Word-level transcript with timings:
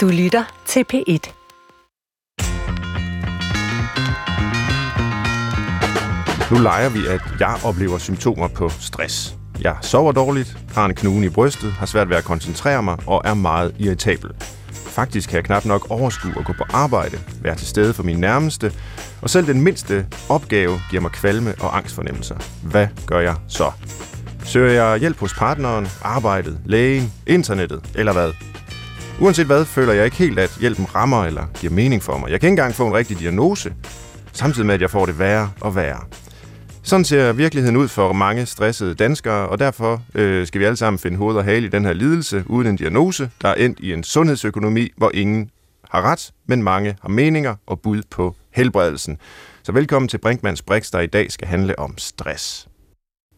Du 0.00 0.08
lytter 0.08 0.62
til 0.66 0.84
P1. 0.92 1.32
Nu 6.50 6.62
leger 6.62 6.88
vi, 6.88 7.06
at 7.06 7.20
jeg 7.40 7.56
oplever 7.64 7.98
symptomer 7.98 8.48
på 8.48 8.68
stress. 8.68 9.34
Jeg 9.60 9.76
sover 9.82 10.12
dårligt, 10.12 10.58
har 10.74 10.86
en 10.86 10.94
knude 10.94 11.26
i 11.26 11.28
brystet, 11.28 11.72
har 11.72 11.86
svært 11.86 12.08
ved 12.08 12.16
at 12.16 12.24
koncentrere 12.24 12.82
mig 12.82 12.98
og 13.06 13.22
er 13.24 13.34
meget 13.34 13.74
irritabel. 13.78 14.30
Faktisk 14.72 15.28
kan 15.28 15.36
jeg 15.36 15.44
knap 15.44 15.64
nok 15.64 15.90
overskue 15.90 16.34
at 16.38 16.44
gå 16.44 16.52
på 16.52 16.64
arbejde, 16.72 17.18
være 17.42 17.54
til 17.54 17.66
stede 17.66 17.94
for 17.94 18.02
min 18.02 18.18
nærmeste, 18.18 18.72
og 19.22 19.30
selv 19.30 19.46
den 19.46 19.60
mindste 19.60 20.06
opgave 20.28 20.80
giver 20.90 21.02
mig 21.02 21.10
kvalme 21.10 21.54
og 21.60 21.76
angstfornemmelser. 21.76 22.36
Hvad 22.62 22.88
gør 23.06 23.20
jeg 23.20 23.34
så? 23.48 23.72
Søger 24.44 24.84
jeg 24.84 25.00
hjælp 25.00 25.18
hos 25.18 25.34
partneren, 25.34 25.88
arbejdet, 26.02 26.60
lægen, 26.64 27.12
internettet 27.26 27.90
eller 27.94 28.12
hvad? 28.12 28.49
Uanset 29.20 29.46
hvad, 29.46 29.64
føler 29.64 29.92
jeg 29.92 30.04
ikke 30.04 30.16
helt, 30.16 30.38
at 30.38 30.56
hjælpen 30.60 30.94
rammer 30.94 31.24
eller 31.24 31.46
giver 31.60 31.72
mening 31.72 32.02
for 32.02 32.18
mig. 32.18 32.30
Jeg 32.30 32.40
kan 32.40 32.46
ikke 32.46 32.52
engang 32.52 32.74
få 32.74 32.86
en 32.86 32.94
rigtig 32.94 33.18
diagnose, 33.18 33.74
samtidig 34.32 34.66
med, 34.66 34.74
at 34.74 34.80
jeg 34.80 34.90
får 34.90 35.06
det 35.06 35.18
værre 35.18 35.50
og 35.60 35.76
værre. 35.76 36.00
Sådan 36.82 37.04
ser 37.04 37.32
virkeligheden 37.32 37.76
ud 37.76 37.88
for 37.88 38.12
mange 38.12 38.46
stressede 38.46 38.94
danskere, 38.94 39.48
og 39.48 39.58
derfor 39.58 40.02
øh, 40.14 40.46
skal 40.46 40.60
vi 40.60 40.64
alle 40.64 40.76
sammen 40.76 40.98
finde 40.98 41.16
hoved 41.16 41.36
og 41.36 41.44
hale 41.44 41.66
i 41.66 41.70
den 41.70 41.84
her 41.84 41.92
lidelse 41.92 42.44
uden 42.46 42.66
en 42.66 42.76
diagnose, 42.76 43.30
der 43.42 43.48
er 43.48 43.54
endt 43.54 43.80
i 43.80 43.92
en 43.92 44.04
sundhedsøkonomi, 44.04 44.92
hvor 44.96 45.10
ingen 45.14 45.50
har 45.90 46.02
ret, 46.02 46.30
men 46.46 46.62
mange 46.62 46.96
har 47.02 47.08
meninger 47.08 47.54
og 47.66 47.80
bud 47.80 48.02
på 48.10 48.34
helbredelsen. 48.50 49.18
Så 49.62 49.72
velkommen 49.72 50.08
til 50.08 50.18
Brinkmanns 50.18 50.62
Brix, 50.62 50.90
der 50.90 51.00
i 51.00 51.06
dag 51.06 51.32
skal 51.32 51.48
handle 51.48 51.78
om 51.78 51.98
stress. 51.98 52.69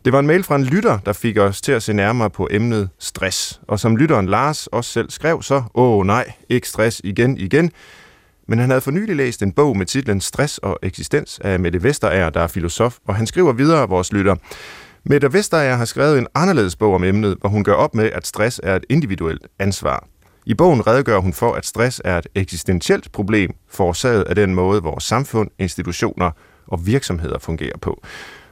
Det 0.04 0.12
var 0.12 0.18
en 0.18 0.26
mail 0.26 0.42
fra 0.42 0.56
en 0.56 0.64
lytter, 0.64 0.98
der 0.98 1.12
fik 1.12 1.38
os 1.38 1.60
til 1.60 1.72
at 1.72 1.82
se 1.82 1.92
nærmere 1.92 2.30
på 2.30 2.48
emnet 2.50 2.88
stress. 2.98 3.60
Og 3.68 3.80
som 3.80 3.96
lytteren 3.96 4.26
Lars 4.26 4.66
også 4.66 4.90
selv 4.90 5.10
skrev 5.10 5.42
så, 5.42 5.62
åh 5.74 6.06
nej, 6.06 6.32
ikke 6.48 6.68
stress 6.68 7.00
igen 7.04 7.38
igen. 7.38 7.70
Men 8.48 8.58
han 8.58 8.70
havde 8.70 8.80
for 8.80 8.90
nylig 8.90 9.16
læst 9.16 9.42
en 9.42 9.52
bog 9.52 9.76
med 9.76 9.86
titlen 9.86 10.20
Stress 10.20 10.58
og 10.58 10.78
eksistens 10.82 11.40
af 11.44 11.60
Mette 11.60 11.82
Vesterager, 11.82 12.30
der 12.30 12.40
er 12.40 12.46
filosof, 12.46 12.98
og 13.06 13.14
han 13.14 13.26
skriver 13.26 13.52
videre, 13.52 13.88
vores 13.88 14.12
lytter. 14.12 14.36
Mette 15.04 15.32
Vesterager 15.32 15.76
har 15.76 15.84
skrevet 15.84 16.18
en 16.18 16.26
anderledes 16.34 16.76
bog 16.76 16.94
om 16.94 17.04
emnet, 17.04 17.36
hvor 17.40 17.48
hun 17.48 17.64
gør 17.64 17.74
op 17.74 17.94
med, 17.94 18.10
at 18.12 18.26
stress 18.26 18.60
er 18.64 18.76
et 18.76 18.84
individuelt 18.88 19.46
ansvar. 19.58 20.06
I 20.46 20.54
bogen 20.54 20.86
redegør 20.86 21.18
hun 21.18 21.32
for, 21.32 21.52
at 21.52 21.66
stress 21.66 22.00
er 22.04 22.18
et 22.18 22.26
eksistentielt 22.34 23.12
problem, 23.12 23.50
forårsaget 23.68 24.22
af 24.22 24.34
den 24.34 24.54
måde, 24.54 24.82
vores 24.82 25.04
samfund, 25.04 25.50
institutioner 25.58 26.30
og 26.66 26.86
virksomheder 26.86 27.38
fungerer 27.38 27.78
på. 27.78 28.02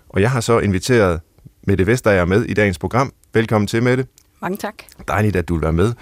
Og 0.08 0.20
jeg 0.20 0.30
har 0.30 0.40
så 0.40 0.58
inviteret 0.58 1.20
Mette 1.66 1.86
Vesterager 1.86 2.24
med 2.24 2.44
i 2.44 2.54
dagens 2.54 2.78
program. 2.78 3.12
Velkommen 3.34 3.68
til, 3.68 3.82
Mette. 3.82 4.06
Mange 4.42 4.56
tak. 4.56 4.74
Dejligt, 5.08 5.36
at 5.36 5.48
du 5.48 5.54
vil 5.54 5.62
være 5.62 5.72
med. 5.72 5.92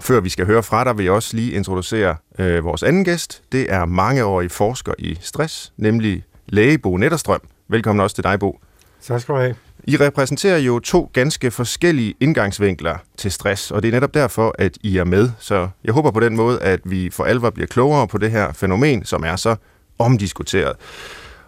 Før 0.00 0.20
vi 0.20 0.28
skal 0.28 0.46
høre 0.46 0.62
fra 0.62 0.84
dig, 0.84 0.98
vil 0.98 1.04
jeg 1.04 1.12
også 1.12 1.36
lige 1.36 1.52
introducere 1.52 2.16
øh, 2.38 2.64
vores 2.64 2.82
anden 2.82 3.04
gæst. 3.04 3.42
Det 3.52 3.72
er 3.72 3.84
mangeårig 3.84 4.50
forsker 4.50 4.92
i 4.98 5.18
stress, 5.20 5.72
nemlig 5.76 6.24
læge 6.46 6.78
Bo 6.78 6.96
Netterstrøm. 6.96 7.40
Velkommen 7.68 8.02
også 8.02 8.14
til 8.16 8.24
dig, 8.24 8.38
Bo. 8.38 8.60
Tak 9.02 9.20
skal 9.20 9.34
du 9.34 9.40
have. 9.40 9.54
I 9.84 9.96
repræsenterer 9.96 10.58
jo 10.58 10.78
to 10.78 11.10
ganske 11.12 11.50
forskellige 11.50 12.14
indgangsvinkler 12.20 12.96
til 13.16 13.32
stress, 13.32 13.70
og 13.70 13.82
det 13.82 13.88
er 13.88 13.92
netop 13.92 14.14
derfor, 14.14 14.54
at 14.58 14.78
I 14.82 14.96
er 14.96 15.04
med. 15.04 15.30
Så 15.38 15.68
jeg 15.84 15.94
håber 15.94 16.10
på 16.10 16.20
den 16.20 16.36
måde, 16.36 16.62
at 16.62 16.80
vi 16.84 17.10
for 17.10 17.24
alvor 17.24 17.50
bliver 17.50 17.66
klogere 17.66 18.08
på 18.08 18.18
det 18.18 18.30
her 18.30 18.52
fænomen, 18.52 19.04
som 19.04 19.24
er 19.24 19.36
så 19.36 19.56
omdiskuteret. 19.98 20.76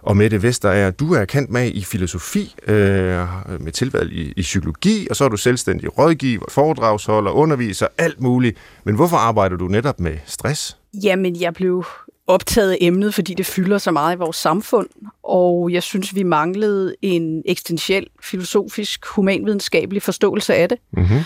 Og 0.02 0.16
Mette 0.16 0.42
Vesterager, 0.42 0.90
du 0.90 1.14
er 1.14 1.24
kendt 1.24 1.50
med 1.50 1.70
i 1.74 1.84
filosofi, 1.84 2.54
øh, 2.66 3.26
med 3.60 3.72
tilvalg 3.72 4.12
i, 4.12 4.32
i 4.36 4.42
psykologi, 4.42 5.06
og 5.10 5.16
så 5.16 5.24
er 5.24 5.28
du 5.28 5.36
selvstændig 5.36 5.98
rådgiver, 5.98 6.44
foredragsholder, 6.48 7.30
underviser, 7.30 7.86
alt 7.98 8.20
muligt. 8.20 8.58
Men 8.84 8.94
hvorfor 8.94 9.16
arbejder 9.16 9.56
du 9.56 9.68
netop 9.68 10.00
med 10.00 10.18
stress? 10.26 10.76
Jamen, 11.02 11.40
jeg 11.40 11.54
blev 11.54 11.84
optaget 12.26 12.72
af 12.72 12.78
emnet, 12.80 13.14
fordi 13.14 13.34
det 13.34 13.46
fylder 13.46 13.78
så 13.78 13.90
meget 13.90 14.16
i 14.16 14.18
vores 14.18 14.36
samfund, 14.36 14.88
og 15.22 15.72
jeg 15.72 15.82
synes, 15.82 16.14
vi 16.14 16.22
manglede 16.22 16.94
en 17.02 17.42
eksistentiel, 17.46 18.06
filosofisk, 18.22 19.06
humanvidenskabelig 19.06 20.02
forståelse 20.02 20.54
af 20.54 20.68
det. 20.68 20.78
Mm-hmm. 20.92 21.20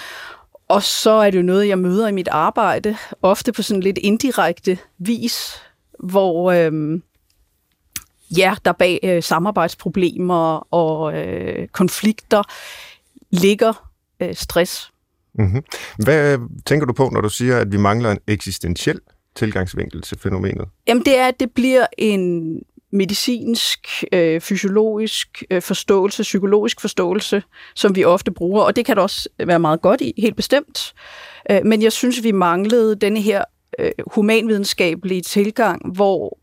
Og 0.68 0.82
så 0.82 1.10
er 1.10 1.30
det 1.30 1.38
jo 1.38 1.42
noget, 1.42 1.68
jeg 1.68 1.78
møder 1.78 2.08
i 2.08 2.12
mit 2.12 2.28
arbejde, 2.28 2.96
ofte 3.22 3.52
på 3.52 3.62
sådan 3.62 3.82
lidt 3.82 3.98
indirekte 3.98 4.78
vis, 4.98 5.62
hvor 5.98 6.52
øhm, 6.52 7.02
ja, 8.36 8.54
der 8.64 8.72
bag 8.72 9.00
øh, 9.02 9.22
samarbejdsproblemer 9.22 10.74
og 10.74 11.14
øh, 11.14 11.68
konflikter 11.68 12.42
ligger 13.30 13.90
øh, 14.20 14.34
stress. 14.34 14.92
Mm-hmm. 15.34 15.64
Hvad 16.04 16.38
tænker 16.66 16.86
du 16.86 16.92
på, 16.92 17.10
når 17.12 17.20
du 17.20 17.28
siger, 17.28 17.58
at 17.58 17.72
vi 17.72 17.76
mangler 17.76 18.10
en 18.10 18.18
eksistentiel 18.26 19.00
tilgangsvinkel 19.34 20.02
til 20.02 20.18
fænomenet? 20.18 20.68
Jamen 20.88 21.04
det 21.04 21.18
er, 21.18 21.28
at 21.28 21.40
det 21.40 21.50
bliver 21.50 21.86
en 21.98 22.56
medicinsk, 22.92 24.04
øh, 24.12 24.40
fysiologisk 24.40 25.42
øh, 25.50 25.62
forståelse, 25.62 26.22
psykologisk 26.22 26.80
forståelse, 26.80 27.42
som 27.74 27.96
vi 27.96 28.04
ofte 28.04 28.30
bruger, 28.30 28.62
og 28.62 28.76
det 28.76 28.86
kan 28.86 28.96
der 28.96 29.02
også 29.02 29.28
være 29.46 29.58
meget 29.58 29.80
godt 29.80 30.00
i, 30.00 30.14
helt 30.18 30.36
bestemt. 30.36 30.94
Øh, 31.50 31.60
men 31.64 31.82
jeg 31.82 31.92
synes, 31.92 32.22
vi 32.22 32.32
manglede 32.32 32.96
denne 32.96 33.20
her 33.20 33.44
øh, 33.78 33.90
humanvidenskabelige 34.06 35.22
tilgang, 35.22 35.92
hvor 35.94 36.38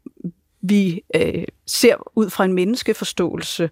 vi 0.62 1.03
øh, 1.16 1.44
ser 1.66 1.96
ud 2.16 2.30
fra 2.30 2.46
en 2.46 2.53
menneskeforståelse, 2.53 3.70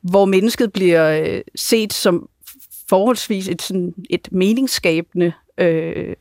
hvor 0.00 0.24
mennesket 0.24 0.72
bliver 0.72 1.20
øh, 1.20 1.40
set 1.54 1.92
som 1.92 2.28
forholdsvis 2.88 3.48
et, 3.48 3.62
sådan, 3.62 3.94
et 4.10 4.28
meningsskabende, 4.32 5.32
øh, 5.58 6.14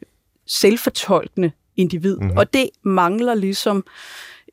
selvfortolkende 0.46 1.52
individ. 1.78 2.18
Mm-hmm. 2.18 2.38
Og 2.38 2.54
det 2.54 2.70
mangler 2.84 3.34
ligesom 3.34 3.86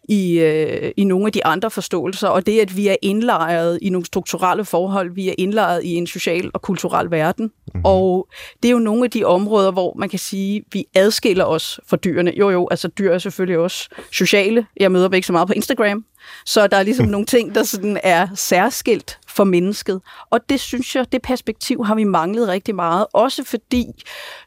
i, 0.09 0.39
øh, 0.39 0.93
i 0.97 1.05
nogle 1.05 1.27
af 1.27 1.33
de 1.33 1.47
andre 1.47 1.71
forståelser, 1.71 2.29
og 2.29 2.47
det, 2.47 2.61
at 2.61 2.77
vi 2.77 2.89
er 2.89 2.97
indlejret 3.03 3.79
i 3.83 3.91
nogle 3.91 4.07
strukturelle 4.07 4.65
forhold, 4.65 5.15
vi 5.15 5.29
er 5.29 5.35
indlejret 5.39 5.85
i 5.85 5.95
en 5.95 6.07
social 6.07 6.51
og 6.55 6.63
kulturel 6.63 7.11
verden. 7.11 7.45
Mm-hmm. 7.45 7.81
Og 7.85 8.29
det 8.63 8.69
er 8.69 8.73
jo 8.73 8.79
nogle 8.79 9.05
af 9.05 9.11
de 9.11 9.25
områder, 9.25 9.71
hvor 9.71 9.95
man 9.99 10.09
kan 10.09 10.19
sige, 10.19 10.63
vi 10.73 10.85
adskiller 10.95 11.45
os 11.45 11.81
fra 11.87 11.97
dyrene. 11.97 12.33
Jo, 12.39 12.51
jo, 12.51 12.69
altså 12.71 12.89
dyr 12.89 13.13
er 13.13 13.19
selvfølgelig 13.19 13.59
også 13.59 13.89
sociale. 14.13 14.67
Jeg 14.81 14.93
møder 14.93 15.09
dem 15.09 15.15
ikke 15.15 15.27
så 15.27 15.33
meget 15.33 15.49
på 15.49 15.55
Instagram, 15.55 16.05
så 16.45 16.67
der 16.67 16.77
er 16.77 16.83
ligesom 16.83 17.07
nogle 17.07 17.27
ting, 17.27 17.55
der 17.55 17.63
sådan 17.63 18.01
er 18.03 18.29
særskilt 18.35 19.19
for 19.29 19.45
mennesket. 19.45 20.01
Og 20.31 20.41
det 20.49 20.61
synes 20.61 20.97
jeg, 20.97 21.13
det 21.13 21.23
perspektiv 21.23 21.85
har 21.85 21.95
vi 21.95 22.05
manglet 22.05 22.49
rigtig 22.49 22.75
meget. 22.75 23.07
Også 23.13 23.45
fordi, 23.45 23.87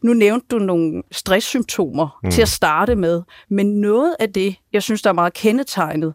nu 0.01 0.13
nævnte 0.13 0.47
du 0.51 0.57
nogle 0.59 1.03
stresssymptomer 1.11 2.19
mm. 2.23 2.31
til 2.31 2.41
at 2.41 2.49
starte 2.49 2.95
med, 2.95 3.21
men 3.49 3.81
noget 3.81 4.15
af 4.19 4.33
det, 4.33 4.55
jeg 4.73 4.83
synes, 4.83 5.01
der 5.01 5.09
er 5.09 5.13
meget 5.13 5.33
kendetegnet, 5.33 6.13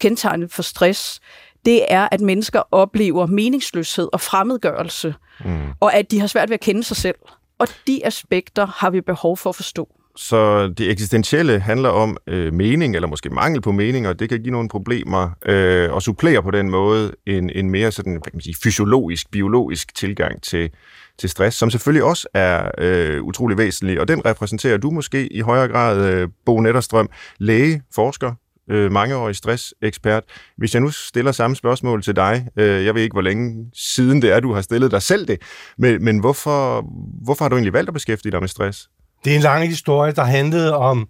kendetegnet 0.00 0.52
for 0.52 0.62
stress, 0.62 1.20
det 1.64 1.84
er, 1.88 2.08
at 2.12 2.20
mennesker 2.20 2.62
oplever 2.70 3.26
meningsløshed 3.26 4.08
og 4.12 4.20
fremmedgørelse, 4.20 5.14
mm. 5.44 5.68
og 5.80 5.94
at 5.94 6.10
de 6.10 6.20
har 6.20 6.26
svært 6.26 6.48
ved 6.48 6.54
at 6.54 6.60
kende 6.60 6.84
sig 6.84 6.96
selv. 6.96 7.16
Og 7.58 7.68
de 7.86 8.06
aspekter 8.06 8.66
har 8.66 8.90
vi 8.90 9.00
behov 9.00 9.36
for 9.36 9.50
at 9.50 9.56
forstå. 9.56 9.88
Så 10.16 10.68
det 10.68 10.90
eksistentielle 10.90 11.60
handler 11.60 11.88
om 11.88 12.16
øh, 12.26 12.52
mening, 12.52 12.94
eller 12.94 13.08
måske 13.08 13.30
mangel 13.30 13.60
på 13.60 13.72
mening, 13.72 14.08
og 14.08 14.18
det 14.18 14.28
kan 14.28 14.42
give 14.42 14.52
nogle 14.52 14.68
problemer, 14.68 15.30
øh, 15.46 15.92
og 15.92 16.02
supplere 16.02 16.42
på 16.42 16.50
den 16.50 16.70
måde 16.70 17.12
en, 17.26 17.50
en 17.50 17.70
mere 17.70 17.92
sådan, 17.92 18.12
hvad 18.12 18.20
kan 18.20 18.30
man 18.34 18.40
sige, 18.40 18.56
fysiologisk, 18.62 19.30
biologisk 19.30 19.94
tilgang 19.94 20.42
til, 20.42 20.70
til 21.18 21.30
stress, 21.30 21.56
som 21.56 21.70
selvfølgelig 21.70 22.04
også 22.04 22.28
er 22.34 22.70
øh, 22.78 23.22
utrolig 23.22 23.58
væsentlig, 23.58 24.00
og 24.00 24.08
den 24.08 24.24
repræsenterer 24.24 24.76
du 24.76 24.90
måske 24.90 25.32
i 25.32 25.40
højere 25.40 25.68
grad, 25.68 26.12
øh, 26.12 26.28
Bo 26.46 26.60
Netterstrøm, 26.60 27.08
læge, 27.38 27.82
forsker, 27.94 28.32
øh, 28.70 28.92
mangeårig 28.92 29.36
stressekspert. 29.36 30.24
Hvis 30.56 30.74
jeg 30.74 30.82
nu 30.82 30.90
stiller 30.90 31.32
samme 31.32 31.56
spørgsmål 31.56 32.02
til 32.02 32.16
dig, 32.16 32.48
øh, 32.56 32.84
jeg 32.84 32.94
ved 32.94 33.02
ikke, 33.02 33.14
hvor 33.14 33.22
længe 33.22 33.70
siden 33.74 34.22
det 34.22 34.32
er, 34.32 34.40
du 34.40 34.52
har 34.52 34.60
stillet 34.60 34.90
dig 34.90 35.02
selv 35.02 35.28
det, 35.28 35.42
men, 35.78 36.04
men 36.04 36.18
hvorfor, 36.18 36.84
hvorfor 37.24 37.44
har 37.44 37.48
du 37.48 37.56
egentlig 37.56 37.72
valgt 37.72 37.88
at 37.88 37.94
beskæftige 37.94 38.32
dig 38.32 38.40
med 38.40 38.48
stress? 38.48 38.88
Det 39.26 39.32
er 39.32 39.36
en 39.36 39.42
lang 39.42 39.68
historie, 39.68 40.12
der 40.12 40.24
handlede 40.24 40.76
om 40.76 41.08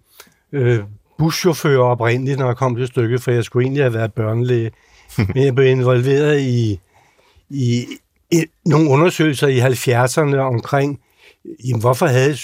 øh, 0.51 0.79
buschauffører 1.17 1.83
oprindeligt, 1.83 2.39
når 2.39 2.45
jeg 2.45 2.57
kom 2.57 2.75
til 2.75 2.87
stykket, 2.87 3.21
for 3.21 3.31
jeg 3.31 3.43
skulle 3.43 3.63
egentlig 3.63 3.83
have 3.83 3.93
været 3.93 4.13
børnelæge. 4.13 4.71
Men 5.33 5.43
jeg 5.45 5.55
blev 5.55 5.67
involveret 5.67 6.39
i, 6.39 6.79
i, 7.49 7.85
i 8.31 8.45
nogle 8.65 8.89
undersøgelser 8.89 9.47
i 9.47 9.59
70'erne 9.59 10.37
omkring, 10.37 10.99
jamen, 11.65 11.81
hvorfor 11.81 12.05
havde 12.05 12.37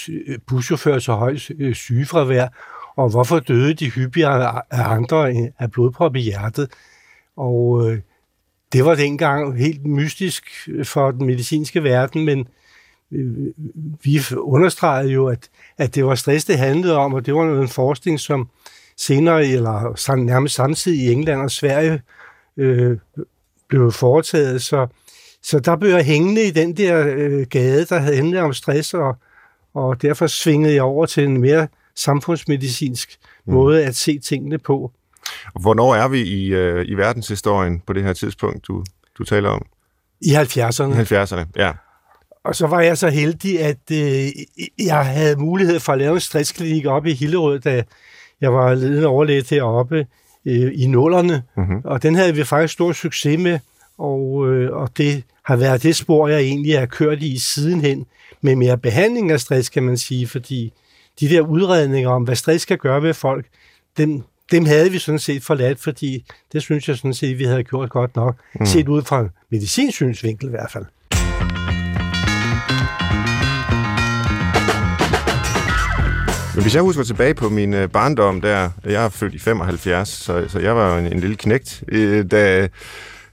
buschauffører 0.48 1.00
så 1.00 1.14
højt 1.14 1.52
øh, 1.60 1.76
sygefravær, 1.76 2.48
og 2.96 3.10
hvorfor 3.10 3.40
døde 3.40 3.74
de 3.74 3.90
hyppigere 3.90 4.62
af 4.72 4.96
andre 4.96 5.34
af 5.60 5.72
blodprop 5.72 6.16
i 6.16 6.22
hjertet. 6.22 6.70
Og 7.38 7.92
øh, 7.92 8.00
det 8.74 8.86
var 8.86 8.96
dengang 8.96 9.58
helt 9.58 9.86
mystisk 9.86 10.70
for 10.84 11.12
den 11.12 11.26
medicinske 11.26 11.84
verden, 11.84 12.26
men 12.26 12.48
vi 14.04 14.20
understregede 14.38 15.12
jo, 15.12 15.28
at, 15.28 15.50
at 15.78 15.96
det 15.96 16.06
var 16.06 16.16
stress, 16.16 16.46
det 16.46 16.58
handlede 16.58 16.98
om, 16.98 17.14
og 17.14 17.26
det 17.26 17.36
var 17.36 17.62
en 17.62 17.68
forskning, 17.68 18.20
som 18.20 18.50
senere, 18.98 19.48
eller 19.48 20.16
nærmest 20.16 20.56
samtidig 20.56 21.00
i 21.00 21.12
England 21.12 21.42
og 21.42 21.52
Sverige, 21.52 22.02
øh, 22.58 22.98
blev 23.68 23.92
foretaget. 23.92 24.62
Så, 24.62 24.88
så 25.44 25.60
der 25.60 25.76
blev 25.76 25.90
jeg 25.90 26.06
hængende 26.06 26.44
i 26.44 26.52
den 26.52 26.78
der 26.78 27.08
øh, 27.08 27.46
gade, 27.50 27.86
der 27.86 28.00
havde 28.00 28.16
handlet 28.16 28.42
om 28.42 28.54
stress, 28.54 28.94
og, 28.94 29.18
og 29.74 30.02
derfor 30.02 30.28
svingede 30.28 30.74
jeg 30.74 30.84
over 30.84 31.06
til 31.06 31.24
en 31.24 31.42
mere 31.42 31.68
samfundsmedicinsk 31.96 33.20
mm. 33.46 33.54
måde 33.54 33.86
at 33.86 33.96
se 33.96 34.20
tingene 34.20 34.58
på. 34.58 34.92
Hvornår 35.62 35.96
er 35.96 36.08
vi 36.08 36.22
i, 36.22 36.54
øh, 36.54 36.86
i 36.86 36.94
verdenshistorien 36.94 37.80
på 37.80 37.94
det 37.94 38.04
her 38.04 38.14
tidspunkt, 38.14 38.68
du, 38.68 38.84
du 39.18 39.24
taler 39.24 39.50
om? 39.50 39.66
I 40.22 40.36
70'erne. 40.36 41.00
I 41.00 41.24
70'erne, 41.24 41.46
ja. 41.56 41.72
Og 42.44 42.56
så 42.56 42.68
var 42.68 42.82
jeg 42.82 42.98
så 42.98 43.10
heldig, 43.10 43.60
at 43.60 43.92
øh, 43.92 44.28
jeg 44.80 45.06
havde 45.06 45.36
mulighed 45.36 45.80
for 45.80 45.94
at 45.94 46.00
lave 46.00 46.14
en 46.14 46.20
stressklinik 46.20 46.86
oppe 46.86 47.12
i 47.12 47.14
Hillerød, 47.14 47.60
da 47.60 47.84
jeg 48.42 48.54
var 48.54 48.74
ledende 48.74 49.08
overlæge 49.08 49.42
deroppe 49.42 50.08
øh, 50.46 50.72
i 50.76 50.88
nullerne. 50.88 51.44
Mm-hmm. 51.58 51.82
Og 51.84 52.04
den 52.04 52.16
havde 52.16 52.36
vi 52.36 52.44
faktisk 52.44 52.74
stor 52.74 52.92
succes 52.92 53.40
med, 53.40 53.60
og, 53.98 54.48
øh, 54.52 54.72
og 54.72 54.90
det 54.98 55.24
har 55.44 55.56
været 55.56 55.84
det 55.84 55.96
spor, 55.96 56.28
jeg 56.28 56.40
egentlig 56.40 56.80
har 56.80 56.86
kørt 56.86 57.22
i 57.22 57.38
sidenhen, 57.38 58.06
med 58.42 58.56
mere 58.56 58.78
behandling 58.78 59.32
af 59.32 59.40
stress, 59.40 59.70
kan 59.70 59.84
man 59.84 59.98
sige, 59.98 60.28
fordi 60.28 60.74
de 61.20 61.30
der 61.30 61.42
udredninger 61.42 62.10
om, 62.10 62.24
hvad 62.24 62.36
stress 62.36 62.66
kan 62.66 62.78
gøre 62.78 63.04
ved 63.04 63.14
folk, 63.14 63.46
dem, 63.98 64.24
dem 64.52 64.66
havde 64.66 64.92
vi 64.92 65.00
sådan 65.00 65.20
set 65.20 65.44
forladt, 65.44 65.80
fordi 65.80 66.26
det 66.54 66.62
synes 66.62 66.88
jeg 66.88 66.98
sådan 66.98 67.14
set, 67.14 67.40
vi 67.40 67.44
havde 67.44 67.64
gjort 67.64 67.90
godt 67.90 68.16
nok, 68.16 68.36
mm. 68.60 68.66
set 68.66 68.88
ud 68.88 69.02
fra 69.02 69.28
medicinsynsvinkel 69.50 70.48
i 70.48 70.50
hvert 70.50 70.72
fald. 70.72 70.86
Hvis 76.64 76.76
jeg 76.76 76.82
husker 76.84 77.04
tilbage 77.04 77.34
på 77.34 77.50
min 77.50 77.74
øh, 77.74 77.90
barndom 77.90 78.42
der, 78.42 78.70
jeg 78.86 79.06
er 79.06 79.10
født 79.10 79.34
i 79.34 79.40
75, 79.40 80.10
så, 80.10 80.46
så 80.48 80.60
jeg 80.60 80.76
var 80.76 80.98
en, 80.98 81.06
en 81.14 81.20
lille 81.20 81.36
knægt, 81.36 81.84
øh, 81.88 82.32
da, 82.32 82.68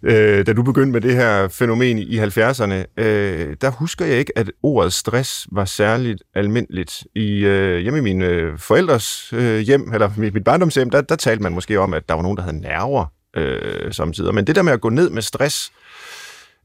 øh, 0.02 0.46
da 0.46 0.52
du 0.52 0.62
begyndte 0.62 0.92
med 0.92 1.00
det 1.00 1.14
her 1.14 1.48
fænomen 1.48 1.98
i 1.98 2.18
70'erne, 2.18 3.02
øh, 3.02 3.56
der 3.60 3.70
husker 3.70 4.04
jeg 4.04 4.18
ikke, 4.18 4.38
at 4.38 4.50
ordet 4.62 4.92
stress 4.92 5.46
var 5.52 5.64
særligt 5.64 6.22
almindeligt. 6.34 7.04
I, 7.14 7.44
øh, 7.44 7.78
hjemme 7.78 7.98
i 7.98 8.02
mine 8.02 8.24
øh, 8.24 8.58
forældres 8.58 9.32
øh, 9.32 9.58
hjem, 9.58 9.92
eller 9.92 10.10
mit, 10.16 10.34
mit 10.34 10.44
barndomshjem, 10.44 10.90
der, 10.90 11.00
der 11.00 11.16
talte 11.16 11.42
man 11.42 11.52
måske 11.52 11.80
om, 11.80 11.94
at 11.94 12.08
der 12.08 12.14
var 12.14 12.22
nogen, 12.22 12.36
der 12.36 12.42
havde 12.42 12.60
nerver 12.60 13.06
øh, 13.36 13.92
samtidig. 13.92 14.34
Men 14.34 14.46
det 14.46 14.56
der 14.56 14.62
med 14.62 14.72
at 14.72 14.80
gå 14.80 14.88
ned 14.88 15.10
med 15.10 15.22
stress, 15.22 15.72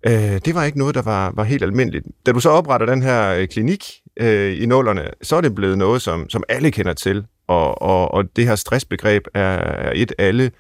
øh, 0.08 0.14
det 0.46 0.56
var 0.56 0.64
ikke 0.64 0.78
noget, 0.78 0.96
der 0.96 1.02
var, 1.02 1.32
var 1.36 1.44
helt 1.44 1.64
almindeligt. 1.64 2.06
Da 2.26 2.32
du 2.32 2.40
så 2.40 2.50
opretter 2.50 2.86
den 2.86 3.02
her 3.02 3.30
øh, 3.30 3.48
klinik 3.48 3.84
øh, 4.20 4.62
i 4.62 4.66
nullerne, 4.66 5.10
så 5.22 5.36
er 5.36 5.42
det 5.42 5.56
blevet 5.56 5.78
noget, 5.78 6.02
som, 6.02 6.30
som 6.30 6.44
alle 6.50 6.72
kender 6.72 6.94
til. 6.94 7.26
Og, 7.48 7.82
og, 7.82 8.12
og 8.12 8.36
det 8.36 8.48
her 8.48 8.56
stressbegreb 8.56 9.28
er, 9.34 9.58
er 9.58 9.92
et 9.96 10.14
alle 10.18 10.52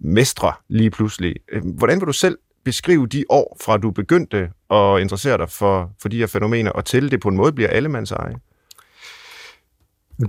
mestre 0.00 0.52
lige 0.68 0.90
pludselig. 0.90 1.34
Øh, 1.52 1.62
hvordan 1.64 2.00
vil 2.00 2.06
du 2.06 2.12
selv 2.12 2.38
beskrive 2.64 3.06
de 3.06 3.24
år, 3.28 3.56
fra 3.64 3.76
du 3.76 3.90
begyndte 3.90 4.50
at 4.70 5.00
interessere 5.00 5.38
dig 5.38 5.50
for, 5.50 5.90
for 6.02 6.08
de 6.08 6.18
her 6.18 6.26
fænomener, 6.26 6.70
og 6.70 6.84
til 6.84 7.10
det 7.10 7.20
på 7.20 7.28
en 7.28 7.36
måde 7.36 7.52
bliver 7.52 7.68
allemands 7.68 8.10
eje? 8.10 8.34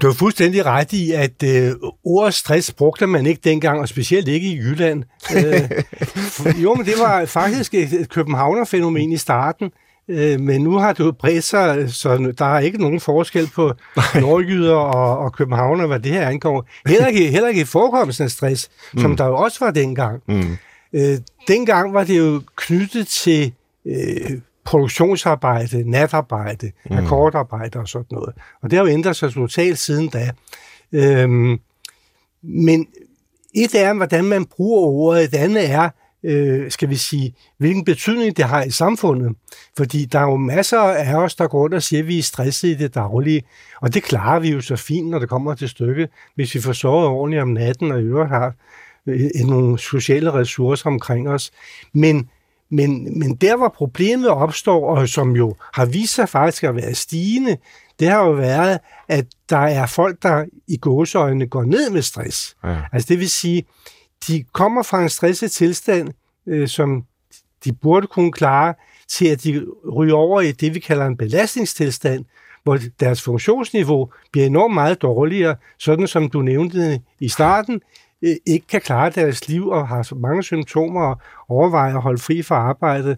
Du 0.02 0.08
har 0.08 0.14
fuldstændig 0.14 0.66
ret 0.66 0.94
i, 0.94 1.12
at 1.12 1.44
øh, 1.44 1.72
ordet 2.04 2.34
stress 2.34 2.74
brugte 2.74 3.08
man 3.08 3.26
ikke 3.26 3.42
dengang, 3.44 3.80
og 3.80 3.88
specielt 3.88 4.28
ikke 4.28 4.48
i 4.48 4.58
Jylland. 4.58 5.04
øh, 5.36 6.58
jo, 6.64 6.76
men 6.76 6.86
det 6.86 6.94
var 7.00 7.26
faktisk 7.26 7.74
et 7.74 8.10
Københavner-fænomen 8.10 9.12
i 9.12 9.18
starten. 9.18 9.72
Øh, 10.08 10.40
men 10.40 10.62
nu 10.62 10.78
har 10.78 10.94
det 10.94 11.00
jo 11.00 11.12
bredt 11.12 11.44
sig, 11.44 11.94
så 11.94 12.34
der 12.38 12.46
er 12.46 12.60
ikke 12.60 12.78
nogen 12.78 13.00
forskel 13.00 13.50
på 13.56 13.74
nordjyder 14.22 14.76
og, 14.76 15.18
og 15.18 15.34
københavner, 15.34 15.88
hvad 15.88 16.00
det 16.00 16.12
her 16.12 16.28
angår. 16.28 16.68
Heller 16.88 17.08
ikke, 17.08 17.30
heller 17.30 17.50
ikke 17.50 17.62
i 17.62 17.66
forekomsten 17.66 18.24
af 18.24 18.32
stress, 18.32 18.70
mm. 18.94 19.00
som 19.00 19.18
der 19.18 19.26
jo 19.26 19.36
også 19.36 19.66
var 19.66 19.72
dengang. 19.72 20.22
Mm. 20.28 20.58
Øh, 20.94 21.18
dengang 21.48 21.94
var 21.94 22.04
det 22.04 22.18
jo 22.18 22.42
knyttet 22.56 23.08
til 23.08 23.54
øh, 23.86 24.40
produktionsarbejde, 24.66 25.90
natarbejde, 25.92 26.72
mm. 26.90 26.98
akkordarbejde 26.98 27.80
og 27.80 27.88
sådan 27.88 28.06
noget. 28.12 28.34
Og 28.62 28.72
det 28.72 28.78
har 28.80 28.86
jo 28.86 28.92
ændret 28.92 29.16
sig 29.16 29.34
totalt 29.34 29.80
siden 29.80 30.10
da. 30.10 30.32
Øhm, 30.92 31.60
men 32.44 32.88
et 33.56 33.76
er, 33.76 33.94
hvordan 33.94 34.26
man 34.26 34.46
bruger 34.46 34.82
ordet, 34.82 35.24
et 35.24 35.36
andet 35.36 35.72
er, 35.72 35.90
øh, 36.24 36.72
skal 36.72 36.90
vi 36.90 36.96
sige, 36.96 37.36
hvilken 37.58 37.86
betydning 37.86 38.38
det 38.38 38.46
har 38.46 38.64
i 38.64 38.72
samfundet. 38.72 39.36
Fordi 39.78 40.06
der 40.06 40.20
er 40.20 40.24
jo 40.24 40.38
masser 40.38 40.80
af 40.80 41.16
os, 41.16 41.36
der 41.36 41.48
går 41.48 41.60
rundt 41.60 41.76
og 41.76 41.84
siger, 41.84 42.00
at 42.00 42.08
vi 42.08 42.20
er 42.20 42.24
stresset 42.24 42.68
i 42.68 42.74
det 42.74 42.96
daglige, 42.96 43.44
og 43.82 43.94
det 43.94 44.04
klarer 44.04 44.40
vi 44.40 44.52
jo 44.52 44.62
så 44.62 44.76
fint, 44.76 45.10
når 45.10 45.20
det 45.20 45.30
kommer 45.30 45.56
til 45.56 45.70
stykket, 45.70 46.10
hvis 46.36 46.56
vi 46.56 46.62
får 46.62 46.74
sovet 46.74 47.08
ordentligt 47.08 47.42
om 47.42 47.48
natten 47.48 47.92
og 47.92 48.02
i 48.02 48.04
øvrigt 48.04 48.30
har 48.30 48.54
øh, 49.08 49.30
nogle 49.46 49.80
sociale 49.80 50.34
ressourcer 50.34 50.90
omkring 50.90 51.30
os. 51.30 51.52
Men, 51.94 52.30
men, 52.72 53.20
men 53.20 53.36
der, 53.36 53.58
hvor 53.58 53.74
problemet 53.78 54.30
opstår, 54.30 54.98
og 54.98 55.10
som 55.10 55.36
jo 55.36 55.56
har 55.74 55.86
vist 55.86 56.14
sig 56.14 56.30
faktisk 56.30 56.64
at 56.64 56.76
være 56.76 56.94
stigende, 56.94 57.58
det 58.00 58.08
har 58.10 58.26
jo 58.26 58.32
været, 58.32 58.80
at 59.08 59.26
der 59.50 59.58
er 59.58 59.86
folk, 59.86 60.24
der 60.24 60.46
i 60.68 60.78
gåseøjne 60.78 61.48
går 61.48 61.64
ned 61.64 61.90
med 61.90 62.02
stress. 62.02 62.56
Ja. 62.64 62.78
Altså 62.92 63.08
det 63.10 63.20
vil 63.20 63.30
sige, 63.30 63.64
de 64.28 64.44
kommer 64.54 64.84
fra 64.84 65.02
en 65.02 65.10
stresset 65.10 65.52
tilstand, 65.52 66.10
øh, 66.48 66.68
som 66.68 67.06
de 67.66 67.74
burde 67.74 68.08
kunne 68.08 68.32
klare, 68.32 68.74
til 69.08 69.28
at 69.28 69.44
de 69.44 69.66
ryger 69.96 70.16
over 70.16 70.42
i 70.42 70.52
det, 70.52 70.76
vi 70.76 70.80
kalder 70.80 71.06
en 71.06 71.18
belastningstilstand, 71.18 72.26
hvor 72.64 72.80
deres 73.00 73.22
funktionsniveau 73.22 74.10
bliver 74.32 74.46
enormt 74.46 74.74
meget 74.74 75.02
dårligere, 75.02 75.56
sådan 75.80 76.08
som 76.08 76.30
du 76.30 76.42
nævnte 76.42 77.02
i 77.20 77.30
starten, 77.30 77.82
øh, 78.22 78.36
ikke 78.46 78.68
kan 78.68 78.82
klare 78.82 79.10
deres 79.10 79.48
liv 79.48 79.68
og 79.68 79.88
har 79.88 80.04
så 80.04 80.16
mange 80.16 80.44
symptomer 80.44 81.02
og 81.02 81.18
overvejer 81.50 81.96
at 81.96 82.02
holde 82.02 82.22
fri 82.22 82.42
fra 82.42 82.56
arbejdet 82.56 83.18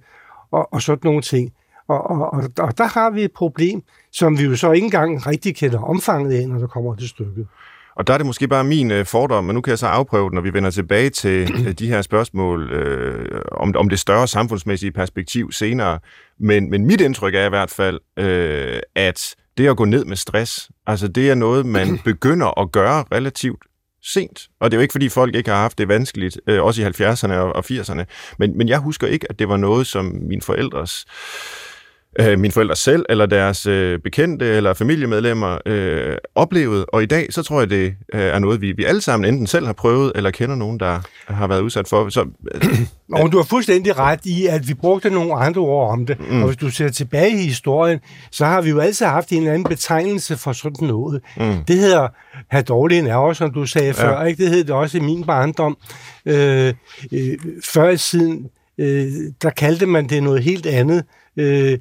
og, 0.51 0.73
og 0.73 0.81
sådan 0.81 1.01
nogle 1.03 1.21
ting. 1.21 1.53
Og, 1.87 2.09
og, 2.09 2.33
og, 2.33 2.43
og 2.59 2.77
der 2.77 2.87
har 2.87 3.09
vi 3.09 3.23
et 3.23 3.31
problem, 3.31 3.83
som 4.11 4.39
vi 4.39 4.43
jo 4.43 4.55
så 4.55 4.71
ikke 4.71 4.85
engang 4.85 5.27
rigtig 5.27 5.55
kender 5.55 5.79
omfanget 5.79 6.33
af, 6.41 6.49
når 6.49 6.59
der 6.59 6.67
kommer 6.67 6.95
til 6.95 7.09
stykket. 7.09 7.47
Og 7.95 8.07
der 8.07 8.13
er 8.13 8.17
det 8.17 8.25
måske 8.25 8.47
bare 8.47 8.63
min 8.63 8.91
øh, 8.91 9.05
fordom, 9.05 9.43
men 9.43 9.53
nu 9.53 9.61
kan 9.61 9.71
jeg 9.71 9.79
så 9.79 9.87
afprøve 9.87 10.25
det, 10.25 10.33
når 10.33 10.41
vi 10.41 10.53
vender 10.53 10.69
tilbage 10.69 11.09
til 11.09 11.51
øh, 11.67 11.71
de 11.71 11.87
her 11.87 12.01
spørgsmål 12.01 12.71
øh, 12.71 13.41
om, 13.51 13.75
om 13.75 13.89
det 13.89 13.99
større 13.99 14.27
samfundsmæssige 14.27 14.91
perspektiv 14.91 15.51
senere. 15.51 15.99
Men, 16.39 16.69
men 16.69 16.85
mit 16.85 17.01
indtryk 17.01 17.35
er 17.35 17.45
i 17.45 17.49
hvert 17.49 17.71
fald, 17.71 17.99
øh, 18.19 18.79
at 18.95 19.35
det 19.57 19.67
at 19.67 19.77
gå 19.77 19.85
ned 19.85 20.05
med 20.05 20.15
stress, 20.15 20.69
altså 20.87 21.07
det 21.07 21.29
er 21.29 21.35
noget, 21.35 21.65
man 21.65 21.99
begynder 22.05 22.59
at 22.59 22.71
gøre 22.71 23.05
relativt 23.11 23.63
sent. 24.03 24.47
Og 24.59 24.71
det 24.71 24.77
er 24.77 24.79
jo 24.79 24.81
ikke, 24.81 24.91
fordi 24.91 25.09
folk 25.09 25.35
ikke 25.35 25.49
har 25.49 25.57
haft 25.57 25.77
det 25.77 25.87
vanskeligt, 25.87 26.39
øh, 26.47 26.63
også 26.63 26.81
i 26.81 26.85
70'erne 26.85 27.33
og, 27.33 27.55
og 27.55 27.65
80'erne. 27.71 28.03
Men, 28.39 28.57
men 28.57 28.69
jeg 28.69 28.79
husker 28.79 29.07
ikke, 29.07 29.27
at 29.29 29.39
det 29.39 29.49
var 29.49 29.57
noget, 29.57 29.87
som 29.87 30.05
mine 30.05 30.41
forældres 30.41 31.05
øh, 31.05 31.74
mine 32.19 32.51
forældre 32.51 32.75
selv, 32.75 33.05
eller 33.09 33.25
deres 33.25 33.65
øh, 33.65 33.99
bekendte, 33.99 34.45
eller 34.45 34.73
familiemedlemmer 34.73 35.57
øh, 35.65 36.17
oplevede. 36.35 36.85
Og 36.85 37.03
i 37.03 37.05
dag, 37.05 37.27
så 37.29 37.43
tror 37.43 37.59
jeg, 37.59 37.69
det 37.69 37.95
øh, 38.13 38.21
er 38.21 38.39
noget, 38.39 38.61
vi, 38.61 38.71
vi 38.71 38.83
alle 38.83 39.01
sammen 39.01 39.33
enten 39.33 39.47
selv 39.47 39.65
har 39.65 39.73
prøvet, 39.73 40.11
eller 40.15 40.31
kender 40.31 40.55
nogen, 40.55 40.79
der 40.79 40.99
har 41.27 41.47
været 41.47 41.61
udsat 41.61 41.87
for. 41.87 42.09
Så, 42.09 42.25
øh, 42.55 42.79
og 43.21 43.31
du 43.31 43.37
har 43.37 43.43
fuldstændig 43.43 43.99
ret 43.99 44.25
i, 44.25 44.47
at 44.47 44.67
vi 44.67 44.73
brugte 44.73 45.09
nogle 45.09 45.33
andre 45.35 45.61
ord 45.61 45.91
om 45.91 46.05
det. 46.05 46.17
Mm. 46.29 46.41
Og 46.41 46.47
hvis 46.47 46.57
du 46.57 46.69
ser 46.69 46.89
tilbage 46.89 47.31
i 47.31 47.47
historien, 47.47 47.99
så 48.31 48.45
har 48.45 48.61
vi 48.61 48.69
jo 48.69 48.79
altid 48.79 49.05
haft 49.05 49.29
en 49.31 49.37
eller 49.37 49.53
anden 49.53 49.69
betegnelse 49.69 50.37
for 50.37 50.53
sådan 50.53 50.87
noget. 50.87 51.21
Mm. 51.37 51.63
Det 51.67 51.75
hedder 51.75 52.07
have 52.49 52.63
dårlige 52.63 53.01
nerver, 53.01 53.33
som 53.33 53.53
du 53.53 53.65
sagde 53.65 53.87
ja. 53.97 54.07
før. 54.07 54.25
Ikke? 54.25 54.43
Det 54.43 54.51
hed 54.51 54.63
det 54.63 54.75
også 54.75 54.97
i 54.97 55.01
min 55.01 55.23
barndom. 55.23 55.77
Øh, 56.25 56.73
øh, 57.11 57.37
før 57.63 57.89
i 57.89 57.97
tiden, 57.97 58.49
øh, 58.77 59.07
der 59.41 59.49
kaldte 59.49 59.85
man 59.85 60.09
det 60.09 60.23
noget 60.23 60.43
helt 60.43 60.65
andet. 60.65 61.03
Øh, 61.37 61.77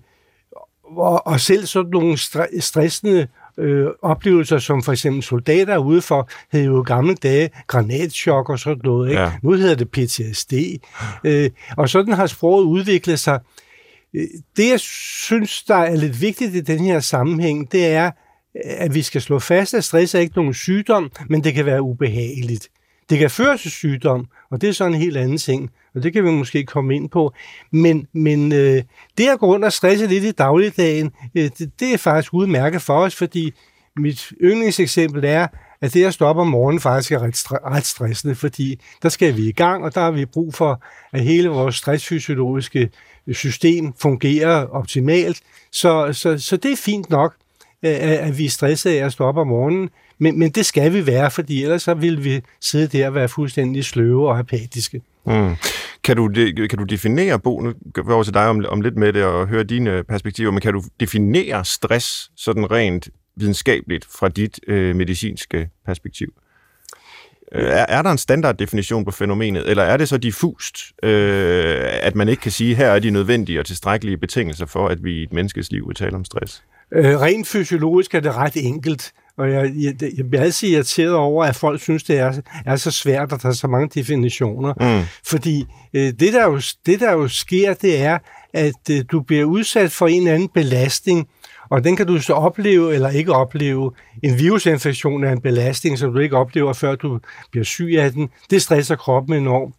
og, 0.86 1.26
og 1.26 1.40
selv 1.40 1.66
sådan 1.66 1.90
nogle 1.90 2.18
stressende 2.60 3.28
øh, 3.58 3.86
oplevelser, 4.02 4.58
som 4.58 4.82
for 4.82 4.92
eksempel 4.92 5.22
soldater 5.22 5.76
ude 5.76 6.02
for, 6.02 6.28
havde 6.50 6.64
jo 6.64 6.82
i 6.82 6.84
gamle 6.86 7.14
dage 7.14 7.50
granatschok 7.66 8.50
og 8.50 8.58
sådan 8.58 8.80
noget. 8.84 9.10
Ikke? 9.10 9.22
Ja. 9.22 9.32
Nu 9.42 9.52
hedder 9.52 9.74
det 9.74 9.90
PTSD. 9.90 10.52
Øh, 11.24 11.50
og 11.76 11.88
sådan 11.88 12.12
har 12.12 12.26
sproget 12.26 12.64
udviklet 12.64 13.20
sig. 13.20 13.40
Øh, 14.14 14.26
det, 14.56 14.70
jeg 14.70 14.80
synes, 14.80 15.62
der 15.62 15.74
er 15.74 15.96
lidt 15.96 16.20
vigtigt 16.20 16.54
i 16.54 16.60
den 16.60 16.78
her 16.78 17.00
sammenhæng, 17.00 17.72
det 17.72 17.86
er, 17.86 18.10
at 18.64 18.94
vi 18.94 19.02
skal 19.02 19.20
slå 19.20 19.38
fast, 19.38 19.74
at 19.74 19.84
stress 19.84 20.14
er 20.14 20.18
ikke 20.18 20.36
nogen 20.36 20.54
sygdom, 20.54 21.10
men 21.28 21.44
det 21.44 21.54
kan 21.54 21.66
være 21.66 21.82
ubehageligt. 21.82 22.68
Det 23.10 23.18
kan 23.18 23.30
føre 23.30 23.58
til 23.58 23.70
sygdom, 23.70 24.26
og 24.50 24.60
det 24.60 24.68
er 24.68 24.72
så 24.72 24.86
en 24.86 24.94
helt 24.94 25.16
anden 25.16 25.38
ting 25.38 25.70
og 25.94 26.02
det 26.02 26.12
kan 26.12 26.24
vi 26.24 26.30
måske 26.30 26.64
komme 26.64 26.96
ind 26.96 27.08
på. 27.08 27.32
Men, 27.70 28.06
men 28.12 28.52
øh, 28.52 28.82
det 29.18 29.28
at 29.28 29.38
gå 29.38 29.46
rundt 29.46 29.64
og 29.64 29.72
stresse 29.72 30.06
lidt 30.06 30.24
i 30.24 30.30
dagligdagen, 30.30 31.10
øh, 31.34 31.50
det, 31.58 31.80
det 31.80 31.94
er 31.94 31.98
faktisk 31.98 32.34
udmærket 32.34 32.82
for 32.82 32.98
os, 32.98 33.14
fordi 33.14 33.52
mit 33.96 34.32
yndlingseksempel 34.42 35.24
er, 35.24 35.46
at 35.80 35.94
det 35.94 36.04
at 36.04 36.14
stoppe 36.14 36.42
om 36.42 36.48
morgenen 36.48 36.80
faktisk 36.80 37.12
er 37.12 37.18
ret, 37.18 37.52
ret 37.52 37.86
stressende, 37.86 38.34
fordi 38.34 38.80
der 39.02 39.08
skal 39.08 39.36
vi 39.36 39.48
i 39.48 39.52
gang, 39.52 39.84
og 39.84 39.94
der 39.94 40.00
har 40.00 40.10
vi 40.10 40.24
brug 40.24 40.54
for, 40.54 40.82
at 41.12 41.20
hele 41.20 41.48
vores 41.48 41.76
stressfysiologiske 41.76 42.90
system 43.32 43.92
fungerer 43.98 44.66
optimalt. 44.66 45.40
Så, 45.72 46.12
så, 46.12 46.38
så 46.38 46.56
det 46.56 46.72
er 46.72 46.76
fint 46.76 47.10
nok, 47.10 47.34
øh, 47.82 48.00
at 48.00 48.38
vi 48.38 48.44
er 48.44 48.50
stresset 48.50 48.90
af 48.90 49.04
at 49.04 49.12
stoppe 49.12 49.40
om 49.40 49.46
morgenen, 49.46 49.90
men, 50.18 50.38
men 50.38 50.50
det 50.50 50.66
skal 50.66 50.92
vi 50.92 51.06
være, 51.06 51.30
fordi 51.30 51.62
ellers 51.62 51.82
så 51.82 51.94
vil 51.94 52.24
vi 52.24 52.40
sidde 52.60 52.98
der 52.98 53.06
og 53.06 53.14
være 53.14 53.28
fuldstændig 53.28 53.84
sløve 53.84 54.28
og 54.28 54.38
apatiske. 54.38 55.02
Mm. 55.26 55.54
Kan, 56.04 56.16
du, 56.16 56.30
kan 56.68 56.78
du 56.78 56.84
definere, 56.84 57.38
Bo, 57.38 57.60
nu 57.60 57.72
går 57.92 58.12
over 58.12 58.22
til 58.22 58.34
dig 58.34 58.48
om, 58.48 58.64
om 58.68 58.80
lidt 58.80 58.96
med 58.96 59.12
det 59.12 59.24
og 59.24 59.46
høre 59.46 59.64
dine 59.64 60.04
perspektiver, 60.04 60.50
men 60.50 60.60
kan 60.60 60.72
du 60.72 60.82
definere 61.00 61.64
stress 61.64 62.30
sådan 62.36 62.70
rent 62.70 63.08
videnskabeligt 63.36 64.06
fra 64.18 64.28
dit 64.28 64.60
øh, 64.68 64.96
medicinske 64.96 65.68
perspektiv? 65.86 66.32
Øh, 67.52 67.64
er, 67.64 67.86
er 67.88 68.02
der 68.02 68.10
en 68.10 68.18
standarddefinition 68.18 69.04
på 69.04 69.10
fænomenet, 69.10 69.70
eller 69.70 69.82
er 69.82 69.96
det 69.96 70.08
så 70.08 70.18
diffust, 70.18 70.76
øh, 71.02 71.78
at 71.82 72.14
man 72.14 72.28
ikke 72.28 72.40
kan 72.40 72.52
sige, 72.52 72.74
her 72.74 72.86
er 72.86 72.98
de 72.98 73.10
nødvendige 73.10 73.60
og 73.60 73.66
tilstrækkelige 73.66 74.16
betingelser 74.16 74.66
for, 74.66 74.88
at 74.88 75.04
vi 75.04 75.12
i 75.12 75.22
et 75.22 75.32
menneskes 75.32 75.72
liv 75.72 75.88
vil 75.88 75.96
tale 75.96 76.16
om 76.16 76.24
stress? 76.24 76.62
Øh, 76.92 77.20
rent 77.20 77.46
fysiologisk 77.46 78.14
er 78.14 78.20
det 78.20 78.34
ret 78.34 78.56
enkelt. 78.56 79.12
Og 79.38 79.50
jeg, 79.50 79.72
jeg, 79.76 79.94
jeg 80.16 80.30
bliver 80.30 80.42
altid 80.42 80.68
irriteret 80.68 81.14
over, 81.14 81.44
at 81.44 81.56
folk 81.56 81.80
synes, 81.80 82.02
det 82.02 82.18
er, 82.18 82.32
er 82.66 82.76
så 82.76 82.90
svært, 82.90 83.32
at 83.32 83.42
der 83.42 83.48
er 83.48 83.52
så 83.52 83.66
mange 83.66 84.00
definitioner. 84.00 84.74
Mm. 84.80 85.06
Fordi 85.26 85.66
øh, 85.94 86.12
det, 86.20 86.32
der 86.32 86.44
jo, 86.44 86.60
det, 86.86 87.00
der 87.00 87.12
jo 87.12 87.28
sker, 87.28 87.74
det 87.74 88.02
er, 88.02 88.18
at 88.52 88.90
øh, 88.90 89.04
du 89.12 89.20
bliver 89.20 89.44
udsat 89.44 89.92
for 89.92 90.06
en 90.06 90.18
eller 90.22 90.34
anden 90.34 90.48
belastning, 90.48 91.28
og 91.70 91.84
den 91.84 91.96
kan 91.96 92.06
du 92.06 92.20
så 92.20 92.32
opleve 92.32 92.94
eller 92.94 93.08
ikke 93.08 93.32
opleve. 93.32 93.92
En 94.22 94.38
virusinfektion 94.38 95.24
er 95.24 95.32
en 95.32 95.40
belastning, 95.40 95.98
som 95.98 96.12
du 96.12 96.18
ikke 96.18 96.36
oplever, 96.36 96.72
før 96.72 96.94
du 96.94 97.20
bliver 97.50 97.64
syg 97.64 97.96
af 97.98 98.12
den. 98.12 98.28
Det 98.50 98.62
stresser 98.62 98.96
kroppen 98.96 99.36
enormt. 99.36 99.74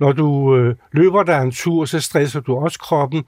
Når 0.00 0.12
du 0.12 0.56
øh, 0.56 0.74
løber 0.92 1.22
dig 1.22 1.42
en 1.42 1.52
tur, 1.52 1.84
så 1.84 2.00
stresser 2.00 2.40
du 2.40 2.56
også 2.56 2.78
kroppen. 2.78 3.24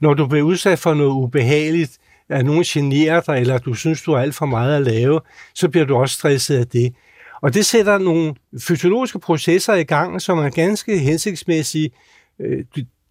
Når 0.00 0.14
du 0.14 0.26
bliver 0.26 0.44
udsat 0.44 0.78
for 0.78 0.94
noget 0.94 1.10
ubehageligt, 1.10 1.98
at 2.28 2.44
nogen 2.44 2.62
generer 2.62 3.20
dig, 3.20 3.40
eller 3.40 3.58
du 3.58 3.74
synes, 3.74 4.02
du 4.02 4.12
har 4.12 4.22
alt 4.22 4.34
for 4.34 4.46
meget 4.46 4.76
at 4.76 4.82
lave, 4.82 5.20
så 5.54 5.68
bliver 5.68 5.86
du 5.86 5.96
også 5.96 6.14
stresset 6.14 6.58
af 6.58 6.66
det. 6.66 6.94
Og 7.42 7.54
det 7.54 7.66
sætter 7.66 7.98
nogle 7.98 8.34
fysiologiske 8.60 9.18
processer 9.18 9.74
i 9.74 9.84
gang, 9.84 10.22
som 10.22 10.38
er 10.38 10.50
ganske 10.50 10.98
hensigtsmæssige. 10.98 11.90
Øh, 12.40 12.64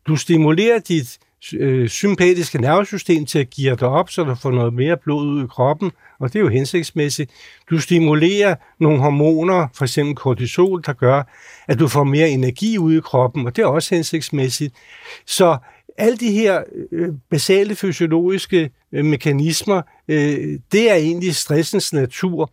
du 0.08 0.16
stimulerer 0.16 0.80
dit 0.80 1.20
øh, 1.54 1.90
sympatiske 1.90 2.62
nervesystem 2.62 3.26
til 3.26 3.40
at 3.40 3.50
give 3.50 3.76
dig 3.76 3.88
op, 3.88 4.10
så 4.10 4.24
du 4.24 4.36
får 4.36 4.52
noget 4.52 4.74
mere 4.74 4.98
blod 4.98 5.28
ud 5.28 5.44
i 5.44 5.48
kroppen, 5.48 5.92
og 6.20 6.34
det 6.34 6.40
er 6.40 6.44
jo 6.44 6.50
hensigtsmæssigt. 6.50 7.32
Du 7.70 7.80
stimulerer 7.80 8.56
nogle 8.80 9.00
hormoner, 9.00 9.68
for 9.74 9.86
eksempel 9.86 10.16
kortisol, 10.16 10.84
der 10.86 10.94
gør, 10.94 11.24
at 11.68 11.80
du 11.80 11.88
får 11.88 12.04
mere 12.04 12.30
energi 12.30 12.78
ud 12.78 12.98
i 12.98 13.00
kroppen, 13.00 13.46
og 13.46 13.56
det 13.56 13.62
er 13.62 13.68
også 13.68 13.96
hensigtsmæssigt. 13.96 14.76
Så 15.26 15.58
alle 16.02 16.18
de 16.18 16.32
her 16.32 16.64
øh, 16.92 17.10
basale 17.30 17.76
fysiologiske 17.76 18.70
øh, 18.92 19.06
mekanismer, 19.06 19.82
øh, 20.08 20.60
det 20.72 20.92
er 20.92 20.96
egentlig 20.96 21.36
stressens 21.36 21.94
natur, 21.94 22.52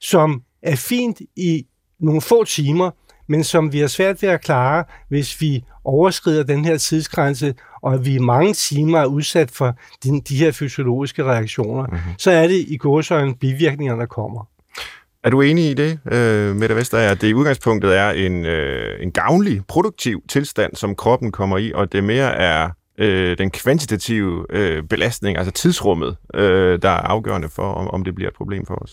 som 0.00 0.42
er 0.62 0.76
fint 0.76 1.20
i 1.36 1.66
nogle 2.00 2.20
få 2.20 2.44
timer, 2.44 2.90
men 3.28 3.44
som 3.44 3.72
vi 3.72 3.78
har 3.78 3.86
svært 3.86 4.22
ved 4.22 4.28
at 4.28 4.40
klare, 4.40 4.84
hvis 5.08 5.40
vi 5.40 5.64
overskrider 5.84 6.42
den 6.42 6.64
her 6.64 6.76
tidsgrænse, 6.76 7.54
og 7.82 8.06
vi 8.06 8.14
i 8.14 8.18
mange 8.18 8.54
timer 8.54 8.98
er 8.98 9.06
udsat 9.06 9.50
for 9.50 9.78
de, 10.04 10.20
de 10.28 10.36
her 10.36 10.52
fysiologiske 10.52 11.24
reaktioner, 11.24 11.86
mm-hmm. 11.86 12.18
så 12.18 12.30
er 12.30 12.46
det 12.46 12.64
i 12.68 12.76
gåsøjne 12.76 13.34
bivirkninger, 13.34 13.96
der 13.96 14.06
kommer. 14.06 14.48
Er 15.24 15.30
du 15.30 15.40
enig 15.40 15.70
i 15.70 15.74
det, 15.74 15.98
øh, 16.12 16.56
Mette 16.56 16.76
Vester, 16.76 16.98
at 16.98 17.20
det 17.20 17.28
i 17.28 17.34
udgangspunktet 17.34 17.96
er 17.96 18.10
en, 18.10 18.44
øh, 18.44 19.02
en 19.02 19.12
gavnlig, 19.12 19.62
produktiv 19.68 20.22
tilstand, 20.28 20.76
som 20.76 20.94
kroppen 20.94 21.32
kommer 21.32 21.58
i, 21.58 21.72
og 21.72 21.92
det 21.92 22.04
mere 22.04 22.34
er 22.34 22.70
øh, 22.98 23.38
den 23.38 23.50
kvantitative 23.50 24.46
øh, 24.50 24.82
belastning, 24.82 25.38
altså 25.38 25.52
tidsrummet, 25.52 26.16
øh, 26.34 26.82
der 26.82 26.88
er 26.88 27.00
afgørende 27.00 27.48
for, 27.48 27.72
om, 27.72 27.90
om 27.90 28.04
det 28.04 28.14
bliver 28.14 28.30
et 28.30 28.36
problem 28.36 28.66
for 28.66 28.74
os? 28.74 28.92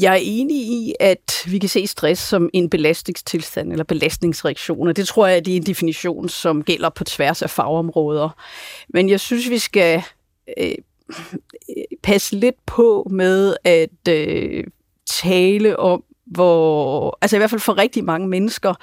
Jeg 0.00 0.12
er 0.12 0.18
enig 0.22 0.56
i, 0.56 0.94
at 1.00 1.44
vi 1.46 1.58
kan 1.58 1.68
se 1.68 1.86
stress 1.86 2.22
som 2.22 2.50
en 2.52 2.70
belastningstilstand 2.70 3.72
eller 3.72 3.84
belastningsreaktioner. 3.84 4.92
Det 4.92 5.08
tror 5.08 5.26
jeg, 5.26 5.46
det 5.46 5.52
er 5.52 5.56
en 5.56 5.66
definition, 5.66 6.28
som 6.28 6.62
gælder 6.62 6.88
på 6.88 7.04
tværs 7.04 7.42
af 7.42 7.50
fagområder. 7.50 8.28
Men 8.88 9.08
jeg 9.08 9.20
synes, 9.20 9.50
vi 9.50 9.58
skal 9.58 10.02
øh, 10.58 10.74
passe 12.02 12.36
lidt 12.36 12.66
på 12.66 13.06
med 13.10 13.56
at 13.64 14.08
øh, 14.08 14.64
tale 15.06 15.78
om, 15.78 16.04
hvor, 16.26 17.18
altså 17.20 17.36
i 17.36 17.38
hvert 17.38 17.50
fald 17.50 17.60
for 17.60 17.78
rigtig 17.78 18.04
mange 18.04 18.28
mennesker, 18.28 18.74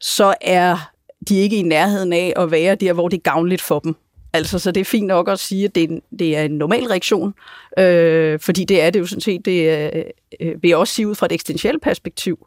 så 0.00 0.34
er 0.40 0.92
de 1.28 1.36
ikke 1.36 1.56
i 1.56 1.62
nærheden 1.62 2.12
af 2.12 2.32
at 2.36 2.50
være 2.50 2.74
der, 2.74 2.92
hvor 2.92 3.08
det 3.08 3.16
er 3.16 3.30
gavnligt 3.30 3.62
for 3.62 3.78
dem. 3.78 3.96
Altså, 4.32 4.58
så 4.58 4.70
det 4.70 4.80
er 4.80 4.84
fint 4.84 5.06
nok 5.06 5.28
at 5.28 5.38
sige, 5.38 5.64
at 5.64 5.74
det 5.74 5.84
er, 5.84 5.98
det 6.18 6.36
er 6.36 6.42
en 6.42 6.50
normal 6.50 6.84
reaktion, 6.84 7.34
øh, 7.78 8.40
fordi 8.40 8.64
det 8.64 8.82
er 8.82 8.90
det 8.90 9.00
jo 9.00 9.06
sådan 9.06 9.20
set, 9.20 9.44
det 9.44 9.70
er, 9.70 10.02
øh, 10.40 10.62
vil 10.62 10.68
jeg 10.68 10.76
også 10.76 10.94
sige 10.94 11.08
ud 11.08 11.14
fra 11.14 11.26
et 11.26 11.32
eksistentielt 11.32 11.82
perspektiv. 11.82 12.46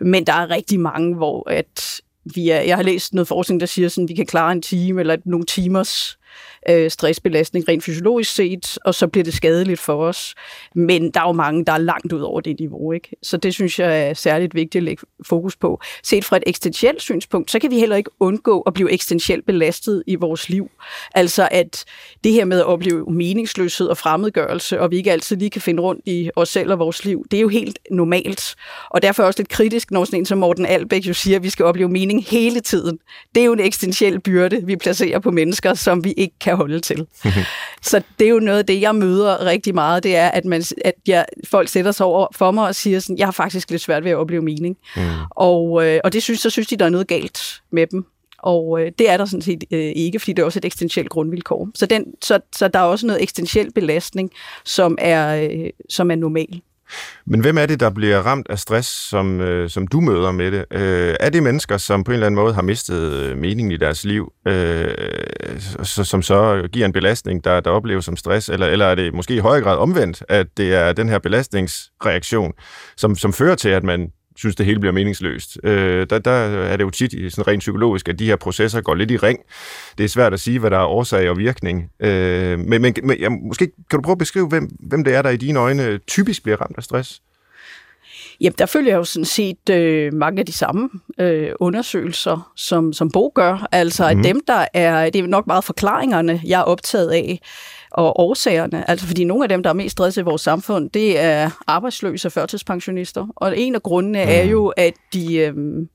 Men 0.00 0.26
der 0.26 0.32
er 0.32 0.50
rigtig 0.50 0.80
mange, 0.80 1.14
hvor 1.14 1.50
at 1.50 2.00
vi 2.24 2.50
er, 2.50 2.60
jeg 2.60 2.76
har 2.76 2.82
læst 2.82 3.14
noget 3.14 3.28
forskning, 3.28 3.60
der 3.60 3.66
siger, 3.66 3.98
at 4.02 4.08
vi 4.08 4.14
kan 4.14 4.26
klare 4.26 4.52
en 4.52 4.62
time 4.62 5.00
eller 5.00 5.16
nogle 5.24 5.46
timers 5.46 6.18
øh, 6.70 6.90
stressbelastning 6.90 7.68
rent 7.68 7.84
fysiologisk 7.84 8.34
set, 8.34 8.78
og 8.84 8.94
så 8.94 9.06
bliver 9.06 9.24
det 9.24 9.34
skadeligt 9.34 9.80
for 9.80 10.04
os. 10.06 10.34
Men 10.74 11.10
der 11.10 11.20
er 11.20 11.26
jo 11.26 11.32
mange, 11.32 11.64
der 11.64 11.72
er 11.72 11.78
langt 11.78 12.12
ud 12.12 12.20
over 12.20 12.40
det 12.40 12.58
niveau. 12.60 12.92
Ikke? 12.92 13.16
Så 13.22 13.36
det 13.36 13.54
synes 13.54 13.78
jeg 13.78 14.08
er 14.08 14.14
særligt 14.14 14.54
vigtigt 14.54 14.76
at 14.76 14.82
lægge 14.82 15.06
fokus 15.26 15.56
på. 15.56 15.80
Set 16.02 16.24
fra 16.24 16.36
et 16.36 16.42
eksistentielt 16.46 17.02
synspunkt, 17.02 17.50
så 17.50 17.58
kan 17.58 17.70
vi 17.70 17.78
heller 17.78 17.96
ikke 17.96 18.10
undgå 18.20 18.60
at 18.60 18.74
blive 18.74 18.92
eksistentielt 18.92 19.46
belastet 19.46 20.02
i 20.06 20.14
vores 20.14 20.48
liv. 20.48 20.70
Altså 21.14 21.48
at 21.50 21.84
det 22.24 22.32
her 22.32 22.44
med 22.44 22.58
at 22.60 22.66
opleve 22.66 23.12
meningsløshed 23.12 23.86
og 23.86 23.96
fremmedgørelse, 23.96 24.80
og 24.80 24.90
vi 24.90 24.96
ikke 24.96 25.12
altid 25.12 25.36
lige 25.36 25.50
kan 25.50 25.62
finde 25.62 25.82
rundt 25.82 26.02
i 26.06 26.30
os 26.36 26.48
selv 26.48 26.72
og 26.72 26.78
vores 26.78 27.04
liv, 27.04 27.24
det 27.30 27.36
er 27.36 27.40
jo 27.40 27.48
helt 27.48 27.78
normalt. 27.90 28.54
Og 28.90 29.02
derfor 29.02 29.22
er 29.22 29.26
også 29.26 29.40
lidt 29.40 29.48
kritisk, 29.48 29.90
når 29.90 30.04
sådan 30.04 30.18
en 30.18 30.26
som 30.26 30.38
Morten 30.38 30.66
Albæk 30.66 31.06
jo 31.06 31.14
siger, 31.14 31.36
at 31.36 31.42
vi 31.42 31.50
skal 31.50 31.64
opleve 31.64 31.88
mening 31.88 32.24
hele 32.24 32.60
tiden. 32.60 32.98
Det 33.34 33.40
er 33.40 33.44
jo 33.44 33.52
en 33.52 33.60
eksistentiel 33.60 34.20
byrde, 34.20 34.66
vi 34.66 34.76
placerer 34.76 35.18
på 35.18 35.30
mennesker, 35.30 35.74
som 35.74 36.04
vi 36.04 36.12
ikke 36.12 36.34
kan 36.40 36.53
holde 36.56 36.80
til. 36.80 37.06
så 37.82 38.02
det 38.18 38.24
er 38.24 38.30
jo 38.30 38.38
noget 38.38 38.58
af 38.58 38.66
det, 38.66 38.80
jeg 38.80 38.94
møder 38.94 39.44
rigtig 39.44 39.74
meget, 39.74 40.02
det 40.02 40.16
er, 40.16 40.28
at, 40.28 40.44
man, 40.44 40.62
at 40.84 40.94
jeg, 41.06 41.26
folk 41.50 41.68
sætter 41.68 41.92
sig 41.92 42.06
over 42.06 42.26
for 42.34 42.50
mig 42.50 42.66
og 42.66 42.74
siger 42.74 43.00
sådan, 43.00 43.18
jeg 43.18 43.26
har 43.26 43.32
faktisk 43.32 43.70
lidt 43.70 43.82
svært 43.82 44.04
ved 44.04 44.10
at 44.10 44.16
opleve 44.16 44.42
mening. 44.42 44.76
Mm. 44.96 45.02
Og, 45.30 45.86
øh, 45.86 46.00
og 46.04 46.12
det 46.12 46.22
synes, 46.22 46.40
så 46.40 46.50
synes 46.50 46.68
de, 46.68 46.76
der 46.76 46.84
er 46.84 46.90
noget 46.90 47.06
galt 47.06 47.62
med 47.70 47.86
dem. 47.86 48.06
Og 48.38 48.80
øh, 48.80 48.92
det 48.98 49.10
er 49.10 49.16
der 49.16 49.24
sådan 49.24 49.42
set 49.42 49.64
øh, 49.70 49.92
ikke, 49.96 50.18
fordi 50.18 50.32
det 50.32 50.42
er 50.42 50.46
også 50.46 50.58
et 50.58 50.64
eksistentielt 50.64 51.08
grundvilkår. 51.08 51.68
Så, 51.74 51.86
den, 51.86 52.04
så, 52.22 52.40
så 52.56 52.68
der 52.68 52.78
er 52.78 52.84
også 52.84 53.06
noget 53.06 53.22
eksistentiel 53.22 53.72
belastning, 53.72 54.30
som 54.64 54.98
er, 55.00 55.48
øh, 55.50 55.70
som 55.90 56.10
er 56.10 56.14
normal. 56.14 56.60
Men 57.26 57.40
hvem 57.40 57.58
er 57.58 57.66
det, 57.66 57.80
der 57.80 57.90
bliver 57.90 58.18
ramt 58.18 58.46
af 58.50 58.58
stress, 58.58 58.88
som, 58.88 59.40
øh, 59.40 59.70
som 59.70 59.86
du 59.86 60.00
møder 60.00 60.32
med 60.32 60.52
det? 60.52 60.64
Øh, 60.70 61.14
er 61.20 61.30
det 61.30 61.42
mennesker, 61.42 61.76
som 61.76 62.04
på 62.04 62.10
en 62.10 62.14
eller 62.14 62.26
anden 62.26 62.40
måde 62.40 62.54
har 62.54 62.62
mistet 62.62 63.12
øh, 63.12 63.38
meningen 63.38 63.72
i 63.72 63.76
deres 63.76 64.04
liv, 64.04 64.32
øh, 64.48 64.94
så, 65.82 66.04
som 66.04 66.22
så 66.22 66.68
giver 66.72 66.86
en 66.86 66.92
belastning, 66.92 67.44
der, 67.44 67.60
der 67.60 67.70
opleves 67.70 68.04
som 68.04 68.16
stress? 68.16 68.48
Eller, 68.48 68.66
eller 68.66 68.86
er 68.86 68.94
det 68.94 69.14
måske 69.14 69.34
i 69.34 69.38
høj 69.38 69.60
grad 69.60 69.76
omvendt, 69.76 70.22
at 70.28 70.46
det 70.56 70.74
er 70.74 70.92
den 70.92 71.08
her 71.08 71.18
belastningsreaktion, 71.18 72.52
som, 72.96 73.16
som 73.16 73.32
fører 73.32 73.54
til, 73.54 73.68
at 73.68 73.84
man 73.84 74.10
synes, 74.36 74.56
det 74.56 74.66
hele 74.66 74.80
bliver 74.80 74.92
meningsløst. 74.92 75.58
Øh, 75.64 76.06
der, 76.10 76.18
der 76.18 76.30
er 76.30 76.76
det 76.76 76.84
jo 76.84 76.90
tit 76.90 77.32
sådan 77.32 77.46
rent 77.46 77.60
psykologisk, 77.60 78.08
at 78.08 78.18
de 78.18 78.26
her 78.26 78.36
processer 78.36 78.80
går 78.80 78.94
lidt 78.94 79.10
i 79.10 79.16
ring. 79.16 79.38
Det 79.98 80.04
er 80.04 80.08
svært 80.08 80.32
at 80.32 80.40
sige, 80.40 80.58
hvad 80.58 80.70
der 80.70 80.78
er 80.78 80.86
årsag 80.86 81.30
og 81.30 81.38
virkning. 81.38 81.90
Øh, 82.00 82.58
men 82.58 82.82
men, 82.82 82.94
men 83.02 83.18
ja, 83.18 83.28
måske 83.28 83.70
kan 83.90 83.98
du 83.98 84.02
prøve 84.02 84.14
at 84.14 84.18
beskrive, 84.18 84.48
hvem, 84.48 84.68
hvem 84.80 85.04
det 85.04 85.14
er, 85.14 85.22
der 85.22 85.30
i 85.30 85.36
dine 85.36 85.58
øjne 85.58 85.98
typisk 85.98 86.42
bliver 86.42 86.60
ramt 86.60 86.76
af 86.76 86.82
stress? 86.82 87.20
Jamen, 88.40 88.54
der 88.58 88.66
følger 88.66 88.96
jo 88.96 89.04
sådan 89.04 89.24
set 89.24 89.70
øh, 89.70 90.12
mange 90.12 90.40
af 90.40 90.46
de 90.46 90.52
samme 90.52 90.90
øh, 91.20 91.50
undersøgelser, 91.60 92.52
som, 92.56 92.92
som 92.92 93.10
Bo 93.10 93.32
gør. 93.34 93.68
Altså, 93.72 94.12
mm. 94.12 94.18
at 94.18 94.24
dem, 94.24 94.40
der 94.46 94.66
er, 94.74 95.10
det 95.10 95.18
er 95.18 95.26
nok 95.26 95.46
meget 95.46 95.64
forklaringerne, 95.64 96.40
jeg 96.44 96.60
er 96.60 96.64
optaget 96.64 97.10
af 97.10 97.40
og 97.94 98.20
årsagerne. 98.20 98.90
Altså 98.90 99.06
fordi 99.06 99.24
nogle 99.24 99.44
af 99.44 99.48
dem, 99.48 99.62
der 99.62 99.70
er 99.70 99.74
mest 99.74 99.92
stresset 99.92 100.22
i 100.22 100.24
vores 100.24 100.42
samfund, 100.42 100.90
det 100.90 101.18
er 101.18 101.50
arbejdsløse 101.66 102.30
førtidspensionister. 102.30 103.26
Og 103.36 103.58
en 103.58 103.74
af 103.74 103.82
grundene 103.82 104.24
mm. 104.24 104.30
er 104.30 104.42
jo, 104.42 104.68
at 104.68 104.94
de 105.12 105.36
øhm, 105.36 105.88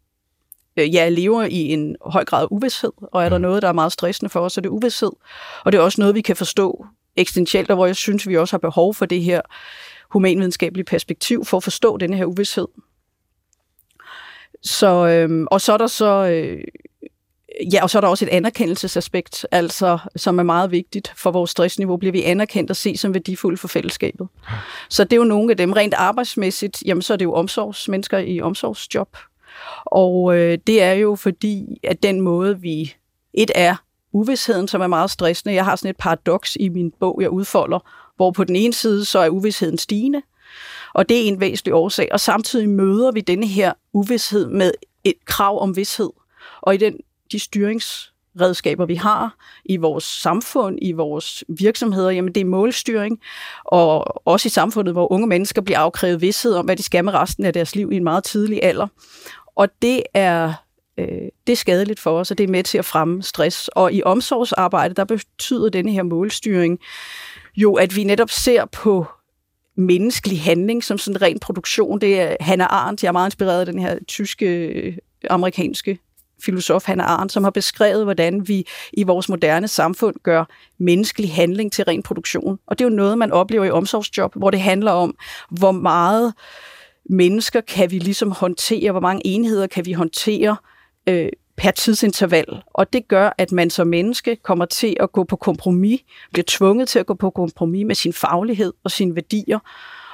øh, 0.78 0.96
ja, 0.96 1.10
lever 1.10 1.44
i 1.44 1.58
en 1.58 1.96
høj 2.06 2.26
grad 2.26 2.44
af 2.44 2.48
uvidshed. 2.52 2.92
Og 3.02 3.26
er 3.26 3.30
der 3.30 3.38
mm. 3.38 3.42
noget, 3.42 3.62
der 3.62 3.68
er 3.68 3.74
meget 3.74 3.92
stressende 3.92 4.30
for 4.30 4.40
os, 4.40 4.54
så 4.54 4.60
er 4.60 4.62
det 4.62 4.70
uvidshed. 4.70 5.12
Og 5.64 5.72
det 5.72 5.78
er 5.78 5.82
også 5.82 6.02
noget, 6.02 6.16
vi 6.16 6.22
kan 6.22 6.36
forstå 6.36 6.86
eksistentielt, 7.16 7.70
og 7.70 7.76
hvor 7.76 7.86
jeg 7.86 7.96
synes, 7.96 8.28
vi 8.28 8.38
også 8.38 8.54
har 8.54 8.60
behov 8.60 8.94
for 8.94 9.06
det 9.06 9.22
her 9.22 9.42
humanvidenskabelige 10.10 10.86
perspektiv 10.86 11.46
for 11.46 11.58
at 11.58 11.64
forstå 11.64 11.98
denne 11.98 12.18
her 12.18 12.26
uvidshed. 12.26 12.68
Så, 14.64 15.08
øhm, 15.08 15.48
og 15.52 15.62
så 15.62 15.74
er 15.74 15.78
der 15.78 15.88
så 15.88 16.30
øh, 16.30 16.64
Ja, 17.74 17.84
og 17.84 17.90
så 17.90 18.00
er 18.00 18.02
der 18.02 18.08
også 18.08 18.26
et 18.26 18.30
anerkendelsesaspekt, 18.30 19.46
altså, 19.52 19.98
som 20.16 20.40
er 20.40 20.44
meget 20.44 20.72
vigtigt 20.72 21.14
for 21.16 21.32
vores 21.32 21.52
stressniveau. 21.52 21.98
Bliver 21.98 22.12
vi 22.12 22.24
anerkendt 22.24 22.70
og 22.70 22.76
set 22.76 23.00
som 23.00 23.14
værdifulde 23.14 23.58
for 23.58 23.68
fællesskabet? 23.68 24.28
Så 24.90 25.04
det 25.04 25.14
er 25.14 25.18
jo 25.18 25.24
nogle 25.24 25.52
af 25.52 25.58
dem. 25.58 25.72
Rent 25.72 25.94
arbejdsmæssigt, 25.94 26.84
jamen 26.86 27.02
så 27.02 27.14
er 27.14 27.18
det 27.18 27.26
jo 27.26 27.34
omsorgsmennesker 27.34 28.18
i 28.18 28.42
omsorgsjob. 28.42 29.18
Og 29.86 30.38
øh, 30.38 30.58
det 30.68 30.82
er 30.82 30.94
jo 30.94 31.16
fordi, 31.16 31.80
at 31.84 32.04
den 32.04 32.22
måde 32.22 32.60
vi... 32.60 32.96
Et 33.34 33.52
er 33.56 33.76
uvidsheden, 34.12 34.68
som 34.68 34.82
er 34.82 34.88
meget 34.88 35.12
stressende. 35.12 35.56
Jeg 35.56 35.66
har 35.66 35.76
sådan 35.76 35.90
et 35.90 35.98
paradoks 35.98 36.58
i 36.60 36.70
min 36.70 36.92
bog, 37.00 37.20
jeg 37.22 37.30
udfolder, 37.30 37.80
hvor 38.16 38.32
på 38.32 38.44
den 38.44 38.56
ene 38.56 38.74
side, 38.74 39.06
så 39.06 39.20
er 39.20 39.30
uvidsheden 39.30 39.78
stigende, 39.78 40.22
og 40.94 41.10
det 41.10 41.18
er 41.18 41.28
en 41.28 41.40
væsentlig 41.40 41.74
årsag. 41.74 42.08
Og 42.12 42.20
samtidig 42.20 42.70
møder 42.70 43.12
vi 43.12 43.22
denne 43.22 43.48
her 43.48 43.74
uvidshed 43.94 44.48
med 44.48 44.72
et 45.04 45.26
krav 45.26 45.62
om 45.62 45.76
vidshed. 45.76 46.10
Og 46.62 46.74
i 46.74 46.78
den 46.78 46.98
de 47.32 47.40
styringsredskaber, 47.40 48.86
vi 48.86 48.96
har 48.96 49.36
i 49.66 49.78
vores 49.78 50.04
samfund, 50.04 50.80
i 50.82 50.92
vores 50.92 51.44
virksomheder, 51.48 52.10
jamen 52.10 52.34
det 52.34 52.42
er 52.42 52.46
målstyring, 52.46 53.20
og 53.66 54.28
også 54.28 54.48
i 54.48 54.50
samfundet, 54.50 54.94
hvor 54.94 55.12
unge 55.12 55.28
mennesker 55.28 55.62
bliver 55.62 55.80
afkrævet 55.80 56.22
vidshed 56.22 56.54
om, 56.54 56.66
hvad 56.66 56.76
de 56.76 56.84
skal 56.84 57.06
med 57.06 57.14
resten 57.14 57.46
af 57.46 57.54
deres 57.54 57.76
liv 57.76 57.92
i 57.92 57.96
en 57.96 58.04
meget 58.04 58.24
tidlig 58.24 58.64
alder. 58.64 58.88
Og 59.56 59.68
det 59.82 60.04
er 60.14 60.54
øh, 61.00 61.30
det 61.48 61.54
er 61.54 61.56
skadeligt 61.56 62.00
for 62.00 62.20
os, 62.20 62.32
og 62.32 62.38
det 62.38 62.44
er 62.44 62.48
med 62.52 62.64
til 62.64 62.78
at 62.78 62.86
fremme 62.86 63.24
stress. 63.24 63.68
Og 63.68 63.94
i 63.94 64.04
omsorgsarbejde, 64.04 64.94
der 64.94 65.04
betyder 65.04 65.70
denne 65.70 65.92
her 65.92 66.04
målstyring 66.04 66.80
jo, 67.56 67.74
at 67.74 67.96
vi 67.96 68.04
netop 68.04 68.30
ser 68.30 68.66
på 68.66 69.06
menneskelig 69.76 70.42
handling 70.42 70.84
som 70.84 70.98
sådan 70.98 71.22
ren 71.22 71.40
produktion. 71.40 72.02
Det 72.02 72.22
er 72.22 72.36
Hannah 72.40 72.68
Arendt, 72.70 73.04
jeg 73.04 73.08
er 73.08 73.14
meget 73.14 73.28
inspireret 73.28 73.60
af 73.60 73.66
den 73.66 73.80
her 73.80 74.00
tyske, 74.08 74.46
øh, 74.46 74.98
amerikanske 75.30 76.00
filosof 76.46 76.86
Hannah 76.86 77.12
Arendt, 77.12 77.32
som 77.32 77.44
har 77.44 77.52
beskrevet, 77.52 78.04
hvordan 78.04 78.48
vi 78.48 78.68
i 78.94 79.04
vores 79.04 79.30
moderne 79.30 79.68
samfund 79.68 80.16
gør 80.24 80.46
menneskelig 80.78 81.34
handling 81.34 81.72
til 81.72 81.86
ren 81.86 82.04
produktion. 82.04 82.60
Og 82.68 82.80
det 82.80 82.86
er 82.86 82.90
jo 82.90 82.96
noget, 82.96 83.18
man 83.18 83.32
oplever 83.32 83.66
i 83.66 83.72
omsorgsjob, 83.72 84.36
hvor 84.36 84.52
det 84.52 84.62
handler 84.62 84.92
om, 84.92 85.16
hvor 85.50 85.72
meget 85.72 86.34
mennesker 87.10 87.62
kan 87.62 87.92
vi 87.92 88.00
ligesom 88.00 88.32
håndtere, 88.32 88.92
hvor 88.92 89.02
mange 89.02 89.22
enheder 89.26 89.68
kan 89.68 89.86
vi 89.86 89.94
håndtere 89.94 90.58
øh, 91.08 91.30
per 91.58 91.72
tidsinterval. 91.72 92.62
Og 92.74 92.94
det 92.94 93.08
gør, 93.08 93.34
at 93.38 93.52
man 93.52 93.70
som 93.70 93.88
menneske 93.88 94.36
kommer 94.36 94.66
til 94.66 94.98
at 95.00 95.12
gå 95.12 95.24
på 95.24 95.36
kompromis, 95.36 96.02
bliver 96.34 96.46
tvunget 96.48 96.88
til 96.88 97.00
at 97.00 97.06
gå 97.06 97.14
på 97.14 97.30
kompromis 97.30 97.86
med 97.86 97.96
sin 97.96 98.14
faglighed 98.14 98.74
og 98.84 98.92
sine 98.92 99.16
værdier. 99.16 99.60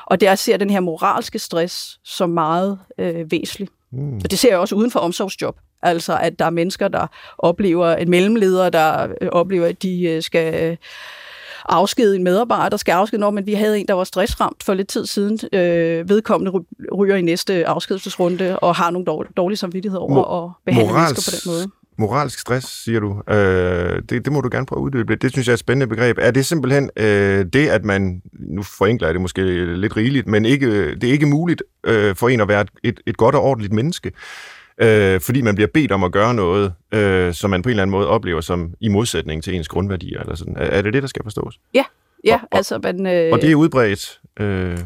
Og 0.05 0.22
der 0.22 0.36
ser 0.36 0.58
den 0.58 0.70
her 0.70 0.79
moralske 0.79 1.39
stress 1.39 2.00
som 2.03 2.29
meget 2.29 2.79
øh, 2.98 3.32
væsentlig. 3.32 3.70
Mm. 3.91 4.15
Og 4.15 4.32
det 4.32 4.39
ser 4.39 4.50
jeg 4.50 4.58
også 4.58 4.75
uden 4.75 4.91
for 4.91 5.00
omsorgsjob. 5.00 5.58
Altså, 5.82 6.17
at 6.22 6.39
der 6.39 6.46
er 6.46 6.50
mennesker, 6.50 6.88
der 6.88 7.08
oplever, 7.38 7.96
en 7.96 8.10
mellemleder, 8.10 8.70
der 8.70 9.08
øh, 9.22 9.29
oplever, 9.32 9.67
at 9.67 9.84
de 9.84 10.03
øh, 10.03 10.22
skal 10.22 10.77
afskede 11.70 12.15
en 12.15 12.24
medarbejder, 12.24 12.77
skal 12.77 12.91
afskede, 12.91 13.22
når 13.22 13.32
men 13.32 13.46
vi 13.46 13.53
havde 13.53 13.79
en, 13.79 13.88
der 13.88 13.94
var 13.94 14.03
stressramt 14.03 14.63
for 14.63 14.74
lidt 14.74 14.88
tid 14.88 15.05
siden. 15.05 15.39
Øh, 15.53 16.10
vedkommende 16.10 16.63
ryger 16.96 17.15
i 17.15 17.22
næste 17.22 17.67
afskedelsesrunde 17.67 18.60
og 18.60 18.75
har 18.75 18.91
nogle 18.91 19.05
dårlige, 19.05 19.34
dårlige 19.38 19.58
samvittigheder 19.58 20.01
over 20.01 20.46
at 20.46 20.51
behandle 20.65 20.91
Morals, 20.91 21.10
mennesker 21.10 21.32
på 21.32 21.51
den 21.51 21.51
måde. 21.51 21.72
Moralsk 21.98 22.39
stress, 22.39 22.84
siger 22.84 23.00
du. 23.00 23.34
Øh, 23.34 24.01
det, 24.10 24.25
det 24.25 24.34
må 24.34 24.41
du 24.41 24.50
gerne 24.51 24.65
prøve 24.65 24.79
at 24.79 24.84
uddybe. 24.84 25.15
Det 25.15 25.32
synes 25.32 25.48
jeg 25.48 25.51
er 25.51 25.55
et 25.55 25.60
spændende 25.60 25.88
begreb. 25.88 26.17
Er 26.22 26.32
det 26.32 26.46
simpelthen 26.46 26.89
øh, 26.98 27.46
det, 27.53 27.67
at 27.67 27.86
man, 27.86 28.22
nu 28.34 28.63
forenkler 28.63 29.08
jeg 29.08 29.13
det 29.13 29.22
måske 29.22 29.75
lidt 29.75 29.98
rigeligt, 29.98 30.27
men 30.27 30.46
ikke, 30.46 30.96
det 30.96 31.03
er 31.03 31.12
ikke 31.12 31.25
muligt 31.25 31.63
øh, 31.84 32.15
for 32.15 32.29
en 32.29 32.41
at 32.41 32.48
være 32.48 32.65
et, 32.84 33.00
et 33.05 33.17
godt 33.17 33.36
og 33.36 33.41
ordentligt 33.41 33.74
menneske? 33.74 34.12
Øh, 34.82 35.22
fordi 35.22 35.41
man 35.41 35.55
bliver 35.55 35.67
bedt 35.74 35.91
om 35.91 36.03
at 36.03 36.12
gøre 36.12 36.34
noget, 36.34 36.74
øh, 36.91 37.34
som 37.34 37.50
man 37.50 37.62
på 37.62 37.70
en 37.70 37.72
eller 37.72 37.84
anden 37.84 37.91
måde 37.91 38.08
oplever 38.08 38.41
som 38.41 38.74
i 38.79 38.88
modsætning 38.88 39.44
til 39.44 39.55
ens 39.55 39.67
grundværdier. 39.67 40.20
Eller 40.20 40.36
sådan. 40.36 40.58
Er, 40.58 40.65
er 40.65 40.82
det 40.82 40.94
det, 40.94 41.01
der 41.03 41.08
skal 41.08 41.24
forstås? 41.24 41.60
Ja, 41.74 41.84
ja. 42.24 42.39
Og, 42.51 42.58
altså, 42.58 42.79
man, 42.84 43.08
øh, 43.08 43.34
og 43.34 43.41
det 43.41 43.51
er 43.51 43.55
udbredt? 43.55 44.20
Øh... 44.39 44.77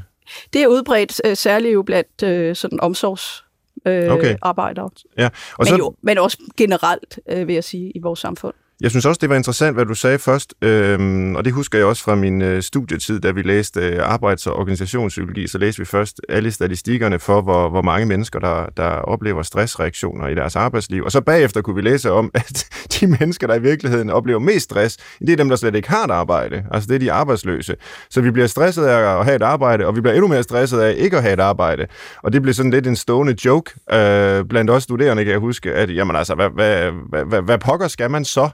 Det 0.53 0.63
er 0.63 0.67
udbredt, 0.67 1.21
øh, 1.25 1.35
særligt 1.35 1.73
jo 1.73 1.81
blandt 1.81 2.23
øh, 2.23 2.55
sådan 2.55 2.79
omsorgs 2.79 3.43
øh, 3.85 4.11
okay. 4.11 4.35
arbejdere. 4.41 4.89
Ja. 5.17 5.25
Og 5.25 5.31
men, 5.59 5.67
så... 5.67 5.77
jo, 5.77 5.95
men 6.01 6.17
også 6.17 6.37
generelt, 6.57 7.19
øh, 7.29 7.47
vil 7.47 7.53
jeg 7.53 7.63
sige, 7.63 7.91
i 7.95 7.99
vores 7.99 8.19
samfund. 8.19 8.53
Jeg 8.81 8.91
synes 8.91 9.05
også, 9.05 9.19
det 9.21 9.29
var 9.29 9.35
interessant, 9.35 9.75
hvad 9.75 9.85
du 9.85 9.93
sagde 9.93 10.19
først, 10.19 10.53
øhm, 10.61 11.35
og 11.35 11.45
det 11.45 11.53
husker 11.53 11.77
jeg 11.77 11.87
også 11.87 12.03
fra 12.03 12.15
min 12.15 12.41
øh, 12.41 12.63
studietid, 12.63 13.19
da 13.19 13.31
vi 13.31 13.41
læste 13.41 13.79
øh, 13.79 14.13
arbejds- 14.13 14.47
og 14.47 14.55
organisationspsykologi, 14.55 15.47
så 15.47 15.57
læste 15.57 15.79
vi 15.79 15.85
først 15.85 16.21
alle 16.29 16.51
statistikkerne 16.51 17.19
for, 17.19 17.41
hvor, 17.41 17.69
hvor 17.69 17.81
mange 17.81 18.05
mennesker, 18.05 18.39
der, 18.39 18.65
der 18.77 18.89
oplever 18.89 19.43
stressreaktioner 19.43 20.27
i 20.27 20.35
deres 20.35 20.55
arbejdsliv. 20.55 21.03
Og 21.03 21.11
så 21.11 21.21
bagefter 21.21 21.61
kunne 21.61 21.75
vi 21.75 21.81
læse 21.81 22.11
om, 22.11 22.31
at 22.45 22.67
de 22.99 23.07
mennesker, 23.07 23.47
der 23.47 23.55
i 23.55 23.61
virkeligheden 23.61 24.09
oplever 24.09 24.39
mest 24.39 24.63
stress, 24.63 24.97
det 25.19 25.29
er 25.29 25.35
dem, 25.35 25.49
der 25.49 25.55
slet 25.55 25.75
ikke 25.75 25.89
har 25.89 26.03
et 26.03 26.11
arbejde. 26.11 26.65
Altså 26.71 26.87
det 26.87 26.95
er 26.95 26.99
de 26.99 27.11
arbejdsløse. 27.11 27.75
Så 28.09 28.21
vi 28.21 28.31
bliver 28.31 28.47
stresset 28.47 28.85
af 28.85 29.19
at 29.19 29.25
have 29.25 29.35
et 29.35 29.43
arbejde, 29.43 29.85
og 29.85 29.95
vi 29.95 30.01
bliver 30.01 30.13
endnu 30.13 30.27
mere 30.27 30.43
stresset 30.43 30.79
af 30.79 30.95
ikke 30.97 31.17
at 31.17 31.23
have 31.23 31.33
et 31.33 31.39
arbejde. 31.39 31.87
Og 32.23 32.33
det 32.33 32.41
blev 32.41 32.53
sådan 32.53 32.71
lidt 32.71 32.87
en 32.87 32.95
stående 32.95 33.35
joke 33.45 33.71
øh, 33.93 34.45
blandt 34.45 34.69
os 34.69 34.83
studerende, 34.83 35.23
kan 35.23 35.31
jeg 35.31 35.39
huske, 35.39 35.73
at 35.73 35.95
jamen 35.95 36.15
altså, 36.15 36.35
hvad, 36.35 36.49
hvad, 36.49 36.91
hvad, 37.09 37.25
hvad, 37.25 37.41
hvad 37.41 37.57
pokker 37.57 37.87
skal 37.87 38.11
man 38.11 38.25
så? 38.25 38.49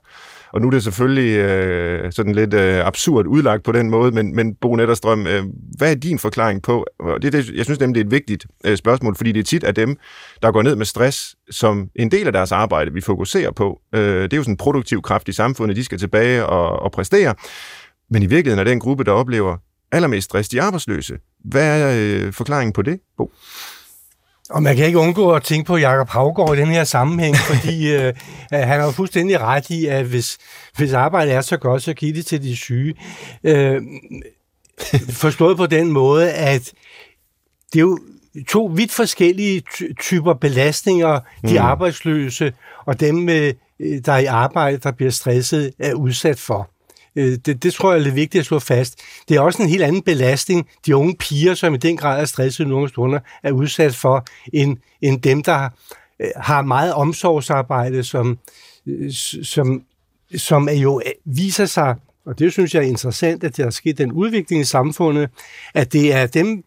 Og 0.56 0.62
nu 0.62 0.68
er 0.68 0.72
det 0.72 0.84
selvfølgelig 0.84 1.38
øh, 1.38 2.12
sådan 2.12 2.36
lidt 2.36 2.54
øh, 2.54 2.88
absurd 2.88 3.26
udlagt 3.28 3.64
på 3.64 3.72
den 3.72 3.90
måde, 3.90 4.12
men, 4.12 4.36
men 4.36 4.56
Bo 4.56 4.76
Netterstrøm, 4.76 5.28
øh, 5.28 5.44
hvad 5.78 5.92
er 5.92 5.96
din 5.96 6.20
forklaring 6.20 6.62
på? 6.62 6.86
Det, 7.22 7.34
det, 7.34 7.50
jeg 7.50 7.66
synes 7.66 7.80
nemlig, 7.80 7.96
det 7.96 8.02
er 8.02 8.06
et 8.06 8.12
vigtigt 8.12 8.46
øh, 8.66 8.78
spørgsmål, 8.78 9.16
fordi 9.16 9.32
det 9.32 9.40
er 9.40 9.44
tit 9.44 9.64
af 9.64 9.76
dem, 9.76 9.98
der 10.42 10.52
går 10.52 10.62
ned 10.62 10.76
med 10.76 10.86
stress 10.86 11.36
som 11.52 11.90
en 11.96 12.12
del 12.12 12.28
af 12.28 12.34
deres 12.34 12.52
arbejde, 12.52 12.94
vi 12.94 13.02
fokuserer 13.02 13.52
på. 13.52 13.82
Øh, 13.96 14.24
det 14.24 14.34
er 14.34 14.38
jo 14.38 14.44
sådan 14.44 14.54
en 14.54 14.58
produktiv 14.58 15.02
kraft 15.02 15.30
i 15.30 15.32
samfundet, 15.32 15.78
de 15.78 15.84
skal 15.84 15.98
tilbage 15.98 16.46
og, 16.46 16.80
og 16.80 16.92
præstere. 16.92 17.36
Men 18.10 18.24
i 18.24 18.26
virkeligheden 18.26 18.60
er 18.60 18.64
det 18.64 18.74
en 18.74 18.80
gruppe, 18.80 19.04
der 19.04 19.12
oplever 19.12 19.58
allermest 19.92 20.26
stress, 20.26 20.50
de 20.50 20.62
arbejdsløse. 20.62 21.18
Hvad 21.46 21.82
er 21.82 22.26
øh, 22.26 22.34
forklaringen 22.34 22.74
på 22.74 22.82
det, 22.82 23.00
Bo? 23.18 23.32
Og 24.50 24.64
man 24.64 24.76
kan 24.76 24.86
ikke 24.86 25.00
undgå 25.00 25.32
at 25.32 25.44
tænke 25.44 25.68
på 25.68 25.78
Jakob 25.78 26.10
Havgård 26.10 26.58
i 26.58 26.62
den 26.62 26.68
her 26.68 26.84
sammenhæng, 26.84 27.36
fordi 27.52 27.94
øh, 27.94 28.14
han 28.52 28.80
har 28.80 28.86
jo 28.86 28.92
fuldstændig 28.92 29.42
ret 29.42 29.70
i, 29.70 29.86
at 29.86 30.06
hvis, 30.06 30.38
hvis 30.78 30.94
arbejdet 30.94 31.34
er 31.34 31.42
så 31.42 31.58
godt, 31.58 31.84
så 31.84 31.94
giv 31.94 32.16
det 32.16 32.26
til 32.26 32.44
de 32.44 32.56
syge. 32.56 32.96
Øh, 33.44 33.82
forstået 35.10 35.58
på 35.58 35.66
den 35.66 35.92
måde, 35.92 36.32
at 36.32 36.74
det 37.74 37.80
er 37.80 37.82
jo 37.82 38.00
to 38.48 38.66
vidt 38.66 38.92
forskellige 38.92 39.64
typer 40.00 40.34
belastninger, 40.34 41.20
de 41.48 41.54
mm. 41.54 41.66
arbejdsløse 41.66 42.54
og 42.86 43.00
dem, 43.00 43.30
øh, 43.30 43.54
der 44.06 44.14
er 44.14 44.18
i 44.18 44.26
arbejde, 44.26 44.78
der 44.78 44.92
bliver 44.92 45.12
stresset, 45.12 45.74
er 45.80 45.94
udsat 45.94 46.40
for. 46.40 46.70
Øh, 47.16 47.38
det, 47.46 47.64
det 47.64 47.74
tror 47.74 47.92
jeg 47.92 48.00
er 48.00 48.04
lidt 48.04 48.16
vigtigt 48.16 48.40
at 48.40 48.46
slå 48.46 48.60
fast. 48.60 49.00
Det 49.30 49.38
er 49.38 49.42
også 49.42 49.64
en 49.64 49.70
helt 49.70 49.84
anden 49.84 50.02
belastning, 50.02 50.68
de 50.86 50.96
unge 50.96 51.16
piger, 51.16 51.54
som 51.54 51.74
i 51.74 51.78
den 51.78 51.98
grad 51.98 52.22
er 52.22 52.26
stresset 52.26 52.68
nogle 52.68 52.90
stunder, 52.90 53.20
er 53.44 53.52
udsat 53.52 53.96
for, 53.96 54.26
end, 54.54 54.78
end 55.02 55.22
dem, 55.22 55.44
der 55.44 55.70
øh, 56.20 56.28
har 56.36 56.62
meget 56.62 56.94
omsorgsarbejde, 56.94 58.04
som, 58.04 58.38
øh, 58.88 59.12
som, 59.44 59.84
som 60.36 60.70
jo 60.70 61.02
viser 61.26 61.66
sig, 61.66 61.96
og 62.26 62.40
det 62.40 62.52
synes 62.52 62.74
jeg 62.76 62.84
er 62.84 62.88
interessant, 62.88 63.44
at 63.44 63.58
der 63.58 63.66
er 63.66 63.70
sket 63.70 63.98
den 63.98 64.12
udvikling 64.12 64.62
i 64.62 64.66
samfundet, 64.66 65.30
at 65.74 65.94
det 65.94 66.14
er 66.14 66.28
dem, 66.28 66.64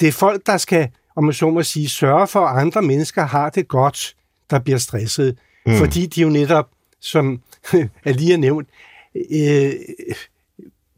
det 0.00 0.08
er 0.08 0.12
folk, 0.12 0.46
der 0.46 0.56
skal, 0.56 0.88
om 1.16 1.24
man 1.24 1.34
så 1.34 1.50
må 1.50 1.62
sige, 1.62 1.88
sørge 1.88 2.26
for, 2.26 2.46
at 2.46 2.60
andre 2.60 2.82
mennesker 2.82 3.26
har 3.26 3.50
det 3.50 3.68
godt, 3.68 4.16
der 4.50 4.58
bliver 4.58 4.78
stresset. 4.78 5.38
Mm. 5.66 5.76
Fordi 5.76 6.06
de 6.06 6.20
jo 6.20 6.28
netop, 6.28 6.68
som 7.00 7.40
er 8.04 8.12
lige 8.12 8.32
er 8.32 8.38
nævnt, 8.38 8.68
øh, 9.14 9.72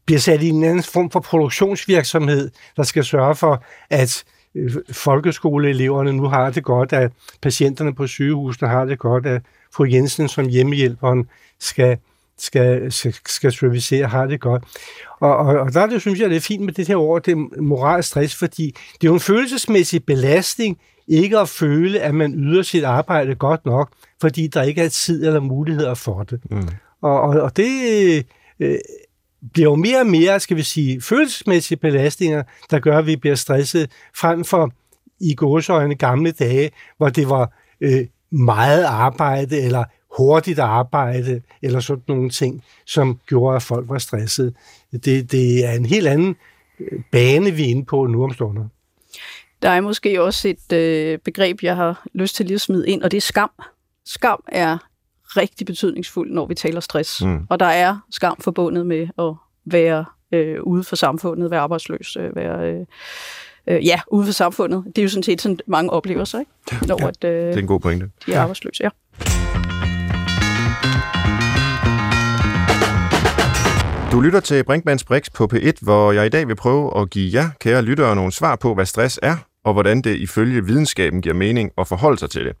bliver 0.05 0.19
sat 0.19 0.43
i 0.43 0.49
en 0.49 0.63
anden 0.63 0.83
form 0.83 1.11
for 1.11 1.19
produktionsvirksomhed, 1.19 2.51
der 2.77 2.83
skal 2.83 3.03
sørge 3.03 3.35
for, 3.35 3.63
at 3.89 4.23
øh, 4.55 4.71
folkeskoleeleverne 4.91 6.13
nu 6.13 6.27
har 6.27 6.49
det 6.49 6.63
godt, 6.63 6.93
at 6.93 7.11
patienterne 7.41 7.95
på 7.95 8.07
sygehusene 8.07 8.69
har 8.69 8.85
det 8.85 8.99
godt, 8.99 9.25
at 9.25 9.41
fru 9.73 9.85
Jensen 9.85 10.27
som 10.27 10.47
hjemmehjælperen 10.49 11.29
skal, 11.59 11.97
skal, 12.37 12.91
skal, 13.25 13.51
servicere, 13.51 14.07
har 14.07 14.25
det 14.25 14.39
godt. 14.39 14.63
Og, 15.19 15.37
og, 15.37 15.59
og 15.59 15.73
der 15.73 15.85
det, 15.85 16.01
synes 16.01 16.19
jeg, 16.19 16.29
det 16.29 16.35
er 16.35 16.41
fint 16.41 16.65
med 16.65 16.73
det 16.73 16.87
her 16.87 16.95
ord, 16.95 17.23
det 17.23 17.31
er 17.31 17.61
moral 17.61 18.03
stress, 18.03 18.35
fordi 18.35 18.65
det 19.01 19.07
er 19.07 19.11
jo 19.11 19.13
en 19.13 19.19
følelsesmæssig 19.19 20.05
belastning, 20.05 20.77
ikke 21.07 21.39
at 21.39 21.49
føle, 21.49 21.99
at 21.99 22.15
man 22.15 22.33
yder 22.33 22.63
sit 22.63 22.83
arbejde 22.83 23.35
godt 23.35 23.65
nok, 23.65 23.89
fordi 24.21 24.47
der 24.47 24.63
ikke 24.63 24.81
er 24.81 24.89
tid 24.89 25.25
eller 25.25 25.39
muligheder 25.39 25.93
for 25.93 26.23
det. 26.23 26.39
Mm. 26.51 26.67
Og, 27.05 27.21
og, 27.21 27.41
og 27.41 27.57
det 27.57 28.25
øh, 28.59 28.77
bliver 29.53 29.69
jo 29.69 29.75
mere 29.75 29.99
og 29.99 30.07
mere, 30.07 30.39
skal 30.39 30.57
vi 30.57 30.63
sige, 30.63 31.01
følelsesmæssige 31.01 31.77
belastninger, 31.77 32.43
der 32.71 32.79
gør, 32.79 32.97
at 32.97 33.05
vi 33.05 33.15
bliver 33.15 33.35
stresset, 33.35 33.91
frem 34.15 34.43
for 34.43 34.71
i 35.19 35.35
gåsøjne 35.35 35.95
gamle 35.95 36.31
dage, 36.31 36.71
hvor 36.97 37.09
det 37.09 37.29
var 37.29 37.53
øh, 37.81 38.07
meget 38.31 38.83
arbejde, 38.83 39.61
eller 39.61 39.83
hurtigt 40.17 40.59
arbejde, 40.59 41.41
eller 41.61 41.79
sådan 41.79 42.03
nogle 42.07 42.29
ting, 42.29 42.63
som 42.85 43.19
gjorde, 43.27 43.55
at 43.55 43.63
folk 43.63 43.89
var 43.89 43.97
stresset. 43.97 44.55
Det, 44.91 45.31
det 45.31 45.65
er 45.65 45.71
en 45.71 45.85
helt 45.85 46.07
anden 46.07 46.35
øh, 46.79 47.01
bane, 47.11 47.51
vi 47.51 47.63
er 47.63 47.67
inde 47.67 47.85
på 47.85 48.05
nu 48.05 48.23
om 48.23 48.33
stunder. 48.33 48.67
Der 49.61 49.69
er 49.69 49.81
måske 49.81 50.23
også 50.23 50.47
et 50.47 50.73
øh, 50.73 51.19
begreb, 51.19 51.63
jeg 51.63 51.75
har 51.75 52.07
lyst 52.13 52.35
til 52.35 52.45
lige 52.45 52.55
at 52.55 52.61
smide 52.61 52.89
ind, 52.89 53.03
og 53.03 53.11
det 53.11 53.17
er 53.17 53.21
skam. 53.21 53.51
Skam 54.05 54.43
er 54.47 54.77
rigtig 55.37 55.67
betydningsfuld, 55.67 56.31
når 56.31 56.45
vi 56.45 56.55
taler 56.55 56.79
stress. 56.79 57.21
Mm. 57.21 57.47
Og 57.49 57.59
der 57.59 57.65
er 57.65 57.97
skam 58.11 58.37
forbundet 58.39 58.85
med 58.85 59.07
at 59.19 59.33
være 59.65 60.05
øh, 60.31 60.63
ude 60.63 60.83
for 60.83 60.95
samfundet, 60.95 61.51
være 61.51 61.59
arbejdsløs, 61.59 62.17
øh, 62.19 62.35
være... 62.35 62.71
Øh, 62.71 62.85
øh, 63.67 63.85
ja, 63.85 63.99
ude 64.07 64.25
for 64.25 64.33
samfundet. 64.33 64.83
Det 64.85 64.97
er 64.97 65.03
jo 65.03 65.09
sådan 65.09 65.23
set 65.23 65.41
sådan, 65.41 65.59
mange 65.67 65.89
oplever 65.89 66.23
sig, 66.23 66.39
ikke? 66.39 66.87
Når, 66.87 66.97
ja, 67.01 67.07
at, 67.07 67.23
øh, 67.23 67.47
det 67.47 67.55
er 67.55 67.59
en 67.59 67.67
god 67.67 67.79
pointe. 67.79 68.05
De 68.25 68.31
er 68.31 68.35
ja. 68.35 68.41
arbejdsløse, 68.41 68.83
ja. 68.83 68.89
Du 74.11 74.21
lytter 74.21 74.39
til 74.39 74.63
Brinkmanns 74.63 75.03
Brix 75.03 75.31
på 75.33 75.49
P1, 75.53 75.71
hvor 75.81 76.11
jeg 76.11 76.25
i 76.25 76.29
dag 76.29 76.47
vil 76.47 76.55
prøve 76.55 77.01
at 77.01 77.09
give 77.09 77.39
jer, 77.39 77.49
kære 77.59 77.81
lyttere, 77.81 78.15
nogle 78.15 78.31
svar 78.31 78.55
på, 78.55 78.73
hvad 78.73 78.85
stress 78.85 79.19
er, 79.23 79.35
og 79.65 79.73
hvordan 79.73 80.01
det 80.01 80.15
ifølge 80.15 80.65
videnskaben 80.65 81.21
giver 81.21 81.35
mening 81.35 81.71
at 81.77 81.87
forholde 81.87 82.17
sig 82.17 82.29
til 82.29 82.45
det. 82.45 82.55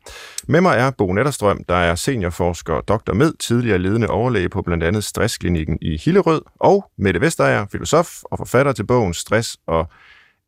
Med 0.47 0.61
mig 0.61 0.77
er 0.77 0.91
Bo 0.97 1.13
Netterstrøm, 1.13 1.63
der 1.69 1.75
er 1.75 1.95
seniorforsker 1.95 2.73
og 2.73 2.87
doktor 2.87 3.13
med, 3.13 3.33
tidligere 3.39 3.77
ledende 3.77 4.07
overlæge 4.07 4.49
på 4.49 4.61
blandt 4.61 4.83
andet 4.83 5.03
Stressklinikken 5.03 5.77
i 5.81 5.97
Hillerød, 5.97 6.41
og 6.59 6.91
Mette 6.97 7.21
Vestager, 7.21 7.65
filosof 7.71 8.23
og 8.23 8.37
forfatter 8.37 8.71
til 8.71 8.85
bogen 8.85 9.13
Stress 9.13 9.57
og 9.67 9.87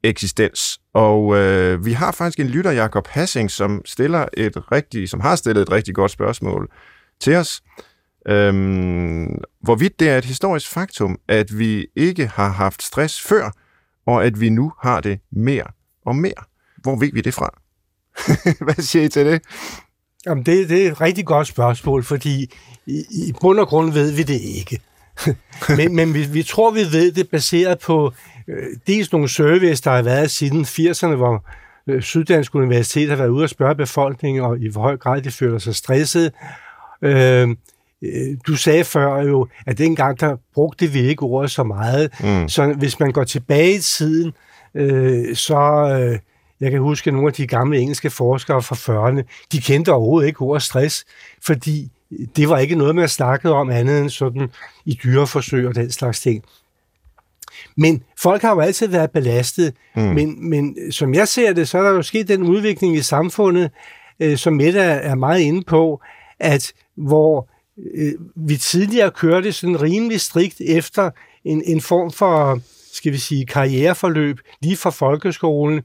eksistens. 0.03 0.79
Og 0.93 1.35
øh, 1.35 1.85
vi 1.85 1.91
har 1.91 2.11
faktisk 2.11 2.39
en 2.39 2.47
lytter, 2.47 2.71
Jakob 2.71 3.07
Hassing, 3.07 3.51
som 3.51 3.81
stiller 3.85 4.25
et 4.33 4.71
rigtig, 4.71 5.09
som 5.09 5.19
har 5.19 5.35
stillet 5.35 5.61
et 5.61 5.71
rigtig 5.71 5.95
godt 5.95 6.11
spørgsmål 6.11 6.69
til 7.19 7.35
os. 7.35 7.61
Øhm, 8.27 9.37
hvorvidt 9.61 9.99
det 9.99 10.09
er 10.09 10.17
et 10.17 10.25
historisk 10.25 10.69
faktum, 10.71 11.17
at 11.27 11.59
vi 11.59 11.87
ikke 11.95 12.27
har 12.27 12.49
haft 12.49 12.83
stress 12.83 13.21
før, 13.21 13.51
og 14.07 14.25
at 14.25 14.41
vi 14.41 14.49
nu 14.49 14.73
har 14.81 15.01
det 15.01 15.19
mere 15.31 15.76
og 16.07 16.15
mere. 16.15 16.43
Hvor 16.77 16.95
ved 16.95 17.11
vi 17.13 17.21
det 17.21 17.33
fra? 17.33 17.49
Hvad 18.65 18.83
siger 18.83 19.05
I 19.05 19.09
til 19.09 19.25
det? 19.25 19.41
Jamen, 20.25 20.45
det, 20.45 20.69
det 20.69 20.85
er 20.87 20.91
et 20.91 21.01
rigtig 21.01 21.25
godt 21.25 21.47
spørgsmål, 21.47 22.03
fordi 22.03 22.51
i, 22.85 23.03
i 23.11 23.33
bund 23.41 23.59
og 23.59 23.67
grund 23.67 23.93
ved 23.93 24.11
vi 24.11 24.23
det 24.23 24.41
ikke. 24.41 24.79
men 25.77 25.95
men 25.95 26.13
vi, 26.13 26.25
vi 26.25 26.43
tror, 26.43 26.71
vi 26.71 26.79
ved 26.79 27.11
det 27.11 27.29
baseret 27.29 27.79
på 27.79 28.13
øh, 28.47 28.67
dels 28.87 29.11
nogle 29.11 29.29
surveys, 29.29 29.81
der 29.81 29.91
har 29.91 30.01
været 30.01 30.31
siden 30.31 30.61
80'erne, 30.65 31.15
hvor 31.15 31.45
øh, 31.87 32.01
Syddansk 32.01 32.55
Universitet 32.55 33.09
har 33.09 33.15
været 33.15 33.29
ude 33.29 33.43
og 33.43 33.49
spørge 33.49 33.75
befolkningen, 33.75 34.43
og 34.43 34.59
i 34.59 34.67
hvor 34.67 34.81
høj 34.81 34.97
grad 34.97 35.21
de 35.21 35.31
føler 35.31 35.57
sig 35.57 35.75
stresset. 35.75 36.31
Øh, 37.01 37.49
øh, 38.01 38.37
du 38.47 38.55
sagde 38.55 38.83
før 38.83 39.21
jo, 39.21 39.47
at 39.65 39.77
dengang 39.77 40.19
der 40.19 40.37
brugte 40.53 40.87
vi 40.87 40.99
ikke 40.99 41.23
ordet 41.23 41.51
så 41.51 41.63
meget. 41.63 42.11
Mm. 42.23 42.49
Så 42.49 42.73
hvis 42.73 42.99
man 42.99 43.11
går 43.11 43.23
tilbage 43.23 43.75
i 43.75 43.79
tiden, 43.79 44.33
øh, 44.75 45.35
så... 45.35 45.59
Øh, 46.01 46.19
jeg 46.59 46.71
kan 46.71 46.79
huske, 46.79 47.07
at 47.07 47.13
nogle 47.13 47.27
af 47.27 47.33
de 47.33 47.47
gamle 47.47 47.79
engelske 47.79 48.09
forskere 48.09 48.61
fra 48.61 48.75
40'erne, 48.75 49.47
de 49.51 49.61
kendte 49.61 49.93
overhovedet 49.93 50.27
ikke 50.27 50.41
ordet 50.41 50.63
stress, 50.63 51.05
fordi 51.45 51.91
det 52.35 52.49
var 52.49 52.57
ikke 52.57 52.75
noget, 52.75 52.95
man 52.95 53.09
snakkede 53.09 53.53
om 53.53 53.69
andet 53.69 54.01
end 54.01 54.09
sådan 54.09 54.49
i 54.85 54.99
dyreforsøg 55.03 55.67
og 55.67 55.75
den 55.75 55.91
slags 55.91 56.21
ting. 56.21 56.43
Men 57.77 58.03
folk 58.21 58.41
har 58.41 58.53
jo 58.53 58.59
altid 58.59 58.87
været 58.87 59.11
belastet, 59.11 59.73
mm. 59.95 60.01
men, 60.01 60.49
men 60.49 60.91
som 60.91 61.13
jeg 61.13 61.27
ser 61.27 61.53
det, 61.53 61.69
så 61.69 61.77
er 61.77 61.83
der 61.83 61.89
jo 61.89 62.01
sket 62.01 62.27
den 62.27 62.43
udvikling 62.43 62.95
i 62.95 63.01
samfundet, 63.01 63.71
øh, 64.19 64.37
som 64.37 64.53
Mette 64.53 64.79
er 64.79 65.15
meget 65.15 65.39
inde 65.39 65.63
på, 65.63 66.01
at 66.39 66.73
hvor 66.95 67.49
øh, 67.95 68.13
vi 68.35 68.57
tidligere 68.57 69.11
kørte 69.11 69.51
sådan 69.51 69.81
rimelig 69.81 70.21
strikt 70.21 70.61
efter 70.61 71.09
en, 71.45 71.63
en 71.65 71.81
form 71.81 72.11
for, 72.11 72.59
skal 72.97 73.11
vi 73.11 73.17
sige, 73.17 73.45
karriereforløb, 73.45 74.39
lige 74.61 74.77
fra 74.77 74.89
folkeskolen, 74.89 75.81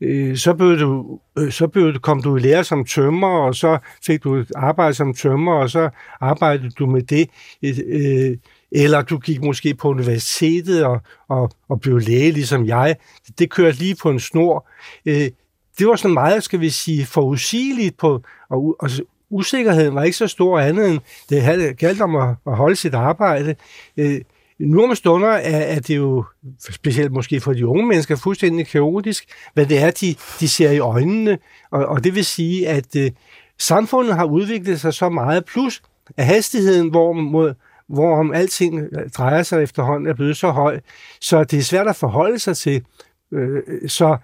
øh, 0.00 0.36
så, 0.36 0.54
blev 0.54 0.78
du, 0.78 1.18
øh, 1.38 1.52
så 1.52 1.68
blev 1.68 1.94
du, 1.94 1.98
kom 1.98 2.22
du 2.22 2.36
i 2.36 2.40
lære 2.40 2.64
som 2.64 2.84
tømmer, 2.84 3.28
og 3.28 3.54
så 3.54 3.78
fik 4.06 4.24
du 4.24 4.34
et 4.34 4.52
arbejde 4.56 4.94
som 4.94 5.14
tømmer, 5.14 5.52
og 5.52 5.70
så 5.70 5.90
arbejdede 6.20 6.70
du 6.70 6.86
med 6.86 7.02
det. 7.02 7.30
Øh, 7.62 8.36
eller 8.72 9.02
du 9.02 9.18
gik 9.18 9.42
måske 9.42 9.74
på 9.74 9.88
universitetet 9.88 10.84
og, 10.84 11.00
og, 11.28 11.50
og 11.68 11.80
blev 11.80 11.98
læge, 11.98 12.32
ligesom 12.32 12.66
jeg. 12.66 12.96
Det 13.38 13.50
kørte 13.50 13.78
lige 13.78 13.96
på 14.02 14.10
en 14.10 14.20
snor. 14.20 14.68
Øh, 15.06 15.30
det 15.78 15.86
var 15.86 15.96
sådan 15.96 16.14
meget, 16.14 16.42
skal 16.42 16.60
vi 16.60 16.70
sige, 16.70 17.06
forudsigeligt, 17.06 17.96
på, 17.96 18.22
og, 18.50 18.76
og 18.80 18.90
usikkerheden 19.30 19.94
var 19.94 20.02
ikke 20.02 20.16
så 20.16 20.26
stor 20.26 20.58
andet 20.58 20.90
end, 20.90 21.00
det 21.30 21.78
galt 21.78 22.00
om 22.00 22.16
at, 22.16 22.34
at 22.46 22.56
holde 22.56 22.76
sit 22.76 22.94
arbejde. 22.94 23.54
Øh, 23.96 24.20
nu 24.66 24.84
om 24.84 24.94
stunder 24.94 25.28
er, 25.28 25.58
er 25.58 25.80
det 25.80 25.96
jo, 25.96 26.24
specielt 26.70 27.12
måske 27.12 27.40
for 27.40 27.52
de 27.52 27.66
unge 27.66 27.86
mennesker, 27.86 28.16
fuldstændig 28.16 28.66
kaotisk, 28.66 29.24
hvad 29.54 29.66
det 29.66 29.78
er, 29.78 29.90
de, 29.90 30.14
de 30.40 30.48
ser 30.48 30.70
i 30.70 30.78
øjnene. 30.78 31.38
Og, 31.70 31.86
og 31.86 32.04
det 32.04 32.14
vil 32.14 32.24
sige, 32.24 32.68
at 32.68 32.96
øh, 32.96 33.10
samfundet 33.58 34.14
har 34.14 34.24
udviklet 34.24 34.80
sig 34.80 34.94
så 34.94 35.08
meget, 35.08 35.44
plus 35.44 35.82
at 36.16 36.26
hastigheden, 36.26 36.90
hvor, 36.90 37.12
mod, 37.12 37.54
hvor 37.88 38.18
om 38.18 38.32
alting 38.32 38.80
øh, 38.80 39.10
drejer 39.10 39.42
sig 39.42 39.62
efterhånden, 39.62 40.08
er 40.08 40.14
blevet 40.14 40.36
så 40.36 40.50
høj, 40.50 40.80
så 41.20 41.44
det 41.44 41.58
er 41.58 41.62
svært 41.62 41.88
at 41.88 41.96
forholde 41.96 42.38
sig 42.38 42.56
til. 42.56 42.84
Øh, 43.32 43.62
så, 43.88 44.16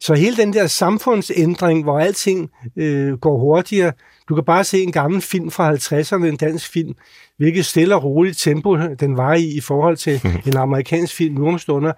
så 0.00 0.14
hele 0.14 0.36
den 0.36 0.52
der 0.52 0.66
samfundsændring, 0.66 1.82
hvor 1.82 1.98
alting 1.98 2.50
øh, 2.76 3.12
går 3.12 3.38
hurtigere, 3.38 3.92
du 4.28 4.34
kan 4.34 4.44
bare 4.44 4.64
se 4.64 4.82
en 4.82 4.92
gammel 4.92 5.22
film 5.22 5.50
fra 5.50 5.74
50'erne, 5.74 6.26
en 6.26 6.36
dansk 6.36 6.72
film, 6.72 6.94
hvilket 7.36 7.66
stille 7.66 7.94
og 7.94 8.04
roligt 8.04 8.38
tempo 8.38 8.76
den 8.76 9.16
var 9.16 9.34
i 9.34 9.56
i 9.56 9.60
forhold 9.60 9.96
til 9.96 10.20
en 10.46 10.56
amerikansk 10.56 11.14
film 11.14 11.34
nu 11.34 11.48
om 11.48 11.58
stunder. 11.58 11.92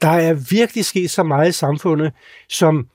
Der 0.00 0.08
er 0.08 0.34
virkelig 0.34 0.84
sket 0.84 1.10
så 1.10 1.22
meget 1.22 1.48
i 1.48 1.52
samfundet, 1.52 2.12
som 2.48 2.86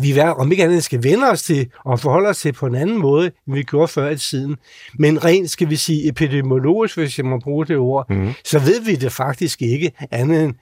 vi 0.00 0.12
hver, 0.12 0.28
om 0.28 0.52
ikke 0.52 0.64
andet 0.64 0.84
skal 0.84 1.02
vende 1.02 1.30
os 1.30 1.42
til 1.42 1.70
og 1.84 2.00
forholde 2.00 2.28
os 2.28 2.38
til 2.38 2.52
på 2.52 2.66
en 2.66 2.74
anden 2.74 2.98
måde, 2.98 3.30
end 3.46 3.54
vi 3.54 3.62
gjorde 3.62 3.88
før 3.88 4.10
i 4.10 4.16
tiden. 4.16 4.56
Men 4.98 5.24
rent, 5.24 5.50
skal 5.50 5.70
vi 5.70 5.76
sige, 5.76 6.08
epidemiologisk, 6.08 6.96
hvis 6.96 7.18
jeg 7.18 7.26
må 7.26 7.38
bruge 7.38 7.66
det 7.66 7.76
ord, 7.76 8.10
mm. 8.10 8.32
så 8.44 8.58
ved 8.58 8.80
vi 8.84 8.94
det 8.94 9.12
faktisk 9.12 9.62
ikke 9.62 9.92
andet 10.10 10.44
end, 10.44 10.54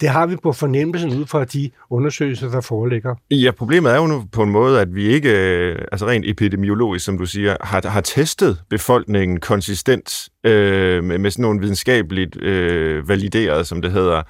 det 0.00 0.08
har 0.08 0.26
vi 0.26 0.36
på 0.36 0.52
fornemmelsen 0.52 1.20
ud 1.20 1.26
fra 1.26 1.44
de 1.44 1.70
undersøgelser, 1.90 2.50
der 2.50 2.60
foreligger. 2.60 3.14
Ja, 3.30 3.50
problemet 3.50 3.92
er 3.92 3.96
jo 3.96 4.06
nu 4.06 4.24
på 4.32 4.42
en 4.42 4.50
måde, 4.50 4.80
at 4.80 4.94
vi 4.94 5.06
ikke, 5.06 5.30
øh, 5.30 5.78
altså 5.92 6.06
rent 6.06 6.26
epidemiologisk, 6.28 7.04
som 7.04 7.18
du 7.18 7.26
siger, 7.26 7.56
har, 7.60 7.88
har 7.88 8.00
testet 8.00 8.62
befolkningen 8.70 9.40
konsistent 9.40 10.28
øh, 10.44 11.04
med, 11.04 11.18
med 11.18 11.30
sådan 11.30 11.42
nogle 11.42 11.60
videnskabeligt 11.60 12.42
øh, 12.42 13.08
valideret, 13.08 13.66
som 13.66 13.82
det 13.82 13.92
hedder, 13.92 14.22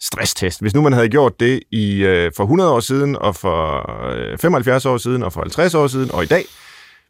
stresstest. 0.00 0.60
Hvis 0.60 0.74
nu 0.74 0.82
man 0.82 0.92
havde 0.92 1.08
gjort 1.08 1.40
det 1.40 1.60
i 1.70 2.04
øh, 2.04 2.32
for 2.36 2.44
100 2.44 2.70
år 2.72 2.80
siden, 2.80 3.16
og 3.16 3.36
for 3.36 3.90
øh, 4.32 4.38
75 4.38 4.86
år 4.86 4.96
siden, 4.96 5.22
og 5.22 5.32
for 5.32 5.40
50 5.40 5.74
år 5.74 5.86
siden, 5.86 6.10
og 6.14 6.22
i 6.22 6.26
dag, 6.26 6.44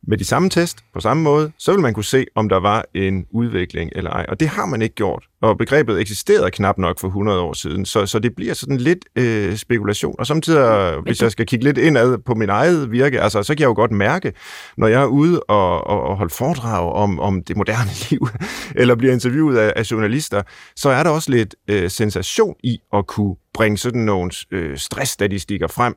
med 0.06 0.18
de 0.18 0.24
samme 0.24 0.50
test 0.50 0.78
på 0.94 1.00
samme 1.00 1.22
måde, 1.22 1.52
så 1.58 1.72
vil 1.72 1.80
man 1.80 1.94
kunne 1.94 2.04
se, 2.04 2.26
om 2.34 2.48
der 2.48 2.60
var 2.60 2.84
en 2.94 3.26
udvikling 3.30 3.90
eller 3.94 4.10
ej. 4.10 4.26
Og 4.28 4.40
det 4.40 4.48
har 4.48 4.66
man 4.66 4.82
ikke 4.82 4.94
gjort. 4.94 5.24
Og 5.40 5.58
begrebet 5.58 6.00
eksisterede 6.00 6.50
knap 6.50 6.78
nok 6.78 7.00
for 7.00 7.08
100 7.08 7.40
år 7.40 7.52
siden, 7.52 7.86
så, 7.86 8.06
så 8.06 8.18
det 8.18 8.34
bliver 8.34 8.54
sådan 8.54 8.76
lidt 8.76 9.04
øh, 9.16 9.56
spekulation. 9.56 10.14
Og 10.18 10.26
samtidig, 10.26 10.94
hvis 11.02 11.22
jeg 11.22 11.30
skal 11.30 11.46
kigge 11.46 11.64
lidt 11.64 11.78
indad 11.78 12.18
på 12.18 12.34
min 12.34 12.48
eget 12.48 12.90
virke, 12.90 13.20
altså, 13.20 13.42
så 13.42 13.54
kan 13.54 13.60
jeg 13.60 13.68
jo 13.68 13.74
godt 13.74 13.90
mærke, 13.90 14.32
når 14.76 14.86
jeg 14.86 15.02
er 15.02 15.06
ude 15.06 15.40
og, 15.42 15.86
og, 15.86 16.02
og 16.02 16.16
holde 16.16 16.34
foredrag 16.34 16.92
om, 16.92 17.20
om 17.20 17.42
det 17.42 17.56
moderne 17.56 17.90
liv, 18.10 18.28
eller 18.74 18.94
bliver 18.94 19.12
interviewet 19.12 19.58
af, 19.58 19.72
af 19.76 19.90
journalister, 19.90 20.42
så 20.76 20.88
er 20.88 21.02
der 21.02 21.10
også 21.10 21.30
lidt 21.30 21.54
øh, 21.68 21.90
sensation 21.90 22.54
i 22.64 22.78
at 22.94 23.06
kunne 23.06 23.36
bringe 23.54 23.78
sådan 23.78 24.00
nogle 24.00 24.30
øh, 24.50 24.76
stressstatistikker 24.76 25.66
frem. 25.66 25.94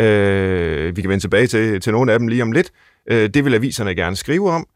Øh, 0.00 0.96
vi 0.96 1.00
kan 1.00 1.10
vende 1.10 1.22
tilbage 1.24 1.46
til, 1.46 1.80
til 1.80 1.92
nogle 1.92 2.12
af 2.12 2.18
dem 2.18 2.28
lige 2.28 2.42
om 2.42 2.52
lidt, 2.52 2.72
Øh, 3.06 3.30
det 3.34 3.44
vil 3.44 3.54
aviserne 3.54 3.94
gerne 3.94 4.16
skrive 4.16 4.50
om, 4.50 4.66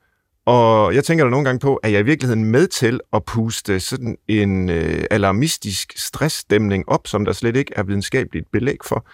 og 0.47 0.95
jeg 0.95 1.05
tænker 1.05 1.25
da 1.25 1.31
nogle 1.31 1.45
gange 1.45 1.59
på, 1.59 1.77
at 1.77 1.93
jeg 1.93 2.01
i 2.01 2.05
virkeligheden 2.05 2.45
med 2.45 2.67
til 2.67 3.01
at 3.13 3.25
puste 3.25 3.81
sådan 3.81 4.17
en 4.29 4.71
øh, 4.71 5.05
alarmistisk 5.11 5.93
stressstemning 5.97 6.89
op, 6.89 7.07
som 7.07 7.25
der 7.25 7.33
slet 7.33 7.57
ikke 7.57 7.73
er 7.77 7.83
videnskabeligt 7.83 8.51
belæg 8.53 8.79
for. 8.85 9.07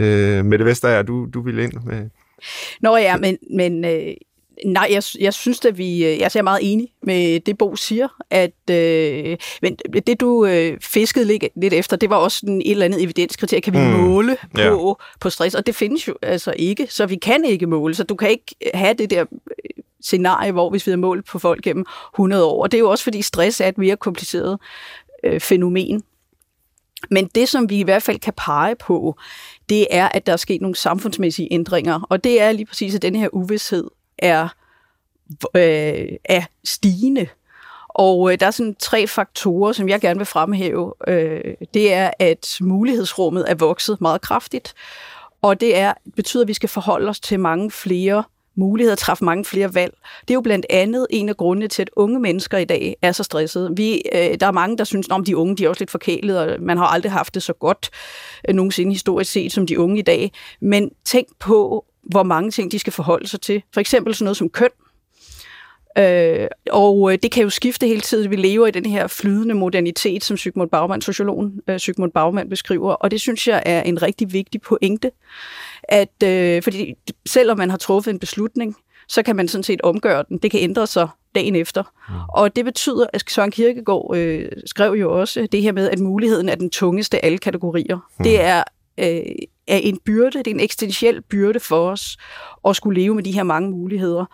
Øh, 0.00 0.44
Mette 0.44 0.64
Vestager, 0.64 1.02
du, 1.02 1.28
du 1.34 1.42
vil 1.42 1.58
ind 1.58 1.72
med... 1.84 2.10
Nå 2.80 2.96
ja, 2.96 3.16
men, 3.16 3.38
men 3.50 3.84
øh, 3.84 4.14
Nej, 4.64 4.88
jeg, 4.90 5.02
jeg 5.20 5.34
synes 5.34 5.64
at 5.64 5.78
vi, 5.78 6.04
øh, 6.04 6.18
jeg 6.18 6.30
er 6.34 6.42
meget 6.42 6.60
enig 6.62 6.92
med 7.02 7.40
det, 7.40 7.58
Bo 7.58 7.76
siger, 7.76 8.08
at 8.30 8.70
øh, 8.70 9.36
men 9.62 9.76
det, 10.06 10.20
du 10.20 10.46
øh, 10.46 10.78
fiskede 10.80 11.24
lidt, 11.24 11.44
lidt 11.56 11.74
efter, 11.74 11.96
det 11.96 12.10
var 12.10 12.16
også 12.16 12.46
en 12.46 12.60
et 12.60 12.70
eller 12.70 12.84
andet 12.84 13.02
evidenskriterie. 13.02 13.60
Kan 13.60 13.72
vi 13.72 13.78
mm. 13.78 13.84
måle 13.84 14.36
på, 14.54 14.60
ja. 14.60 14.92
på 15.20 15.30
stress? 15.30 15.54
Og 15.54 15.66
det 15.66 15.74
findes 15.74 16.08
jo 16.08 16.14
altså 16.22 16.54
ikke, 16.56 16.86
så 16.90 17.06
vi 17.06 17.16
kan 17.16 17.44
ikke 17.44 17.66
måle. 17.66 17.94
Så 17.94 18.04
du 18.04 18.14
kan 18.14 18.30
ikke 18.30 18.54
have 18.74 18.94
det 18.94 19.10
der 19.10 19.20
øh, 19.20 19.82
scenarie, 20.02 20.52
hvor 20.52 20.70
hvis 20.70 20.86
vi 20.86 20.90
har 20.92 20.96
målt 20.96 21.26
på 21.26 21.38
folk 21.38 21.62
gennem 21.62 21.86
100 22.14 22.44
år. 22.44 22.62
Og 22.62 22.72
det 22.72 22.78
er 22.78 22.80
jo 22.80 22.90
også, 22.90 23.04
fordi 23.04 23.22
stress 23.22 23.60
er 23.60 23.68
et 23.68 23.78
mere 23.78 23.96
kompliceret 23.96 24.58
øh, 25.24 25.40
fænomen. 25.40 26.02
Men 27.10 27.26
det, 27.34 27.48
som 27.48 27.70
vi 27.70 27.78
i 27.78 27.82
hvert 27.82 28.02
fald 28.02 28.18
kan 28.18 28.32
pege 28.36 28.74
på, 28.74 29.16
det 29.68 29.86
er, 29.90 30.08
at 30.08 30.26
der 30.26 30.32
er 30.32 30.36
sket 30.36 30.60
nogle 30.60 30.76
samfundsmæssige 30.76 31.48
ændringer, 31.50 32.00
og 32.08 32.24
det 32.24 32.40
er 32.40 32.52
lige 32.52 32.66
præcis, 32.66 32.94
at 32.94 33.02
den 33.02 33.16
her 33.16 33.28
uvidshed 33.32 33.84
er, 34.18 34.48
øh, 35.54 36.08
er 36.24 36.42
stigende. 36.64 37.26
Og 37.88 38.32
øh, 38.32 38.40
der 38.40 38.46
er 38.46 38.50
sådan 38.50 38.76
tre 38.78 39.06
faktorer, 39.06 39.72
som 39.72 39.88
jeg 39.88 40.00
gerne 40.00 40.18
vil 40.18 40.26
fremhæve. 40.26 40.92
Øh, 41.08 41.54
det 41.74 41.92
er, 41.92 42.10
at 42.18 42.56
mulighedsrummet 42.60 43.44
er 43.48 43.54
vokset 43.54 44.00
meget 44.00 44.20
kraftigt, 44.20 44.74
og 45.42 45.60
det 45.60 45.76
er, 45.76 45.92
betyder, 46.16 46.42
at 46.42 46.48
vi 46.48 46.54
skal 46.54 46.68
forholde 46.68 47.08
os 47.08 47.20
til 47.20 47.40
mange 47.40 47.70
flere 47.70 48.24
muligheder, 48.58 48.96
træffe 48.96 49.24
mange 49.24 49.44
flere 49.44 49.74
valg. 49.74 49.94
Det 50.20 50.30
er 50.30 50.34
jo 50.34 50.40
blandt 50.40 50.66
andet 50.70 51.06
en 51.10 51.28
af 51.28 51.36
grundene 51.36 51.68
til, 51.68 51.82
at 51.82 51.90
unge 51.96 52.20
mennesker 52.20 52.58
i 52.58 52.64
dag 52.64 52.96
er 53.02 53.12
så 53.12 53.22
stressede. 53.22 53.72
Vi, 53.76 54.02
øh, 54.14 54.40
der 54.40 54.46
er 54.46 54.50
mange, 54.50 54.78
der 54.78 54.84
synes, 54.84 55.08
at 55.10 55.26
de 55.26 55.36
unge 55.36 55.56
de 55.56 55.64
er 55.64 55.68
også 55.68 55.80
lidt 55.80 55.90
forkælet, 55.90 56.38
og 56.38 56.56
man 56.60 56.78
har 56.78 56.86
aldrig 56.86 57.12
haft 57.12 57.34
det 57.34 57.42
så 57.42 57.52
godt 57.52 57.90
øh, 58.48 58.54
nogensinde 58.54 58.92
historisk 58.92 59.32
set 59.32 59.52
som 59.52 59.66
de 59.66 59.80
unge 59.80 59.98
i 59.98 60.02
dag. 60.02 60.32
Men 60.60 60.90
tænk 61.04 61.28
på, 61.38 61.84
hvor 62.08 62.22
mange 62.22 62.50
ting 62.50 62.72
de 62.72 62.78
skal 62.78 62.92
forholde 62.92 63.28
sig 63.28 63.40
til. 63.40 63.62
For 63.74 63.80
eksempel 63.80 64.14
sådan 64.14 64.24
noget 64.24 64.36
som 64.36 64.48
køn. 64.48 64.70
Øh, 65.98 66.48
og 66.70 67.12
øh, 67.12 67.18
det 67.22 67.30
kan 67.30 67.42
jo 67.42 67.50
skifte 67.50 67.86
hele 67.86 68.00
tiden. 68.00 68.30
Vi 68.30 68.36
lever 68.36 68.66
i 68.66 68.70
den 68.70 68.86
her 68.86 69.06
flydende 69.06 69.54
modernitet, 69.54 70.24
som 70.24 70.36
Sigmund 70.36 70.70
Baumann, 70.70 71.02
sociologen 71.02 71.60
øh, 71.68 71.80
Sigmund 71.80 72.12
Baumann 72.12 72.48
beskriver, 72.48 72.92
og 72.92 73.10
det 73.10 73.20
synes 73.20 73.48
jeg 73.48 73.62
er 73.66 73.82
en 73.82 74.02
rigtig 74.02 74.32
vigtig 74.32 74.60
pointe, 74.60 75.10
at 75.82 76.22
øh, 76.24 76.62
fordi 76.62 76.94
selvom 77.26 77.58
man 77.58 77.70
har 77.70 77.76
truffet 77.76 78.10
en 78.10 78.18
beslutning, 78.18 78.76
så 79.08 79.22
kan 79.22 79.36
man 79.36 79.48
sådan 79.48 79.62
set 79.62 79.80
omgøre 79.80 80.24
den. 80.28 80.38
Det 80.38 80.50
kan 80.50 80.60
ændre 80.60 80.86
sig 80.86 81.08
dagen 81.34 81.56
efter. 81.56 81.82
Mm. 82.08 82.14
Og 82.28 82.56
det 82.56 82.64
betyder, 82.64 83.06
at 83.12 83.24
Søren 83.30 83.50
Kierkegaard 83.50 84.16
øh, 84.16 84.48
skrev 84.66 84.92
jo 84.92 85.20
også 85.20 85.48
det 85.52 85.62
her 85.62 85.72
med, 85.72 85.90
at 85.90 85.98
muligheden 85.98 86.48
er 86.48 86.54
den 86.54 86.70
tungeste 86.70 87.24
af 87.24 87.26
alle 87.26 87.38
kategorier. 87.38 87.96
Mm. 87.96 88.24
Det 88.24 88.40
er 88.40 88.62
øh, 88.98 89.22
er 89.68 89.76
en 89.76 89.98
byrde, 90.04 90.38
det 90.38 90.46
er 90.46 90.54
en 90.54 90.60
eksistentiel 90.60 91.22
byrde 91.22 91.60
for 91.60 91.90
os 91.90 92.16
at 92.68 92.76
skulle 92.76 93.00
leve 93.00 93.14
med 93.14 93.22
de 93.22 93.32
her 93.32 93.42
mange 93.42 93.70
muligheder. 93.70 94.24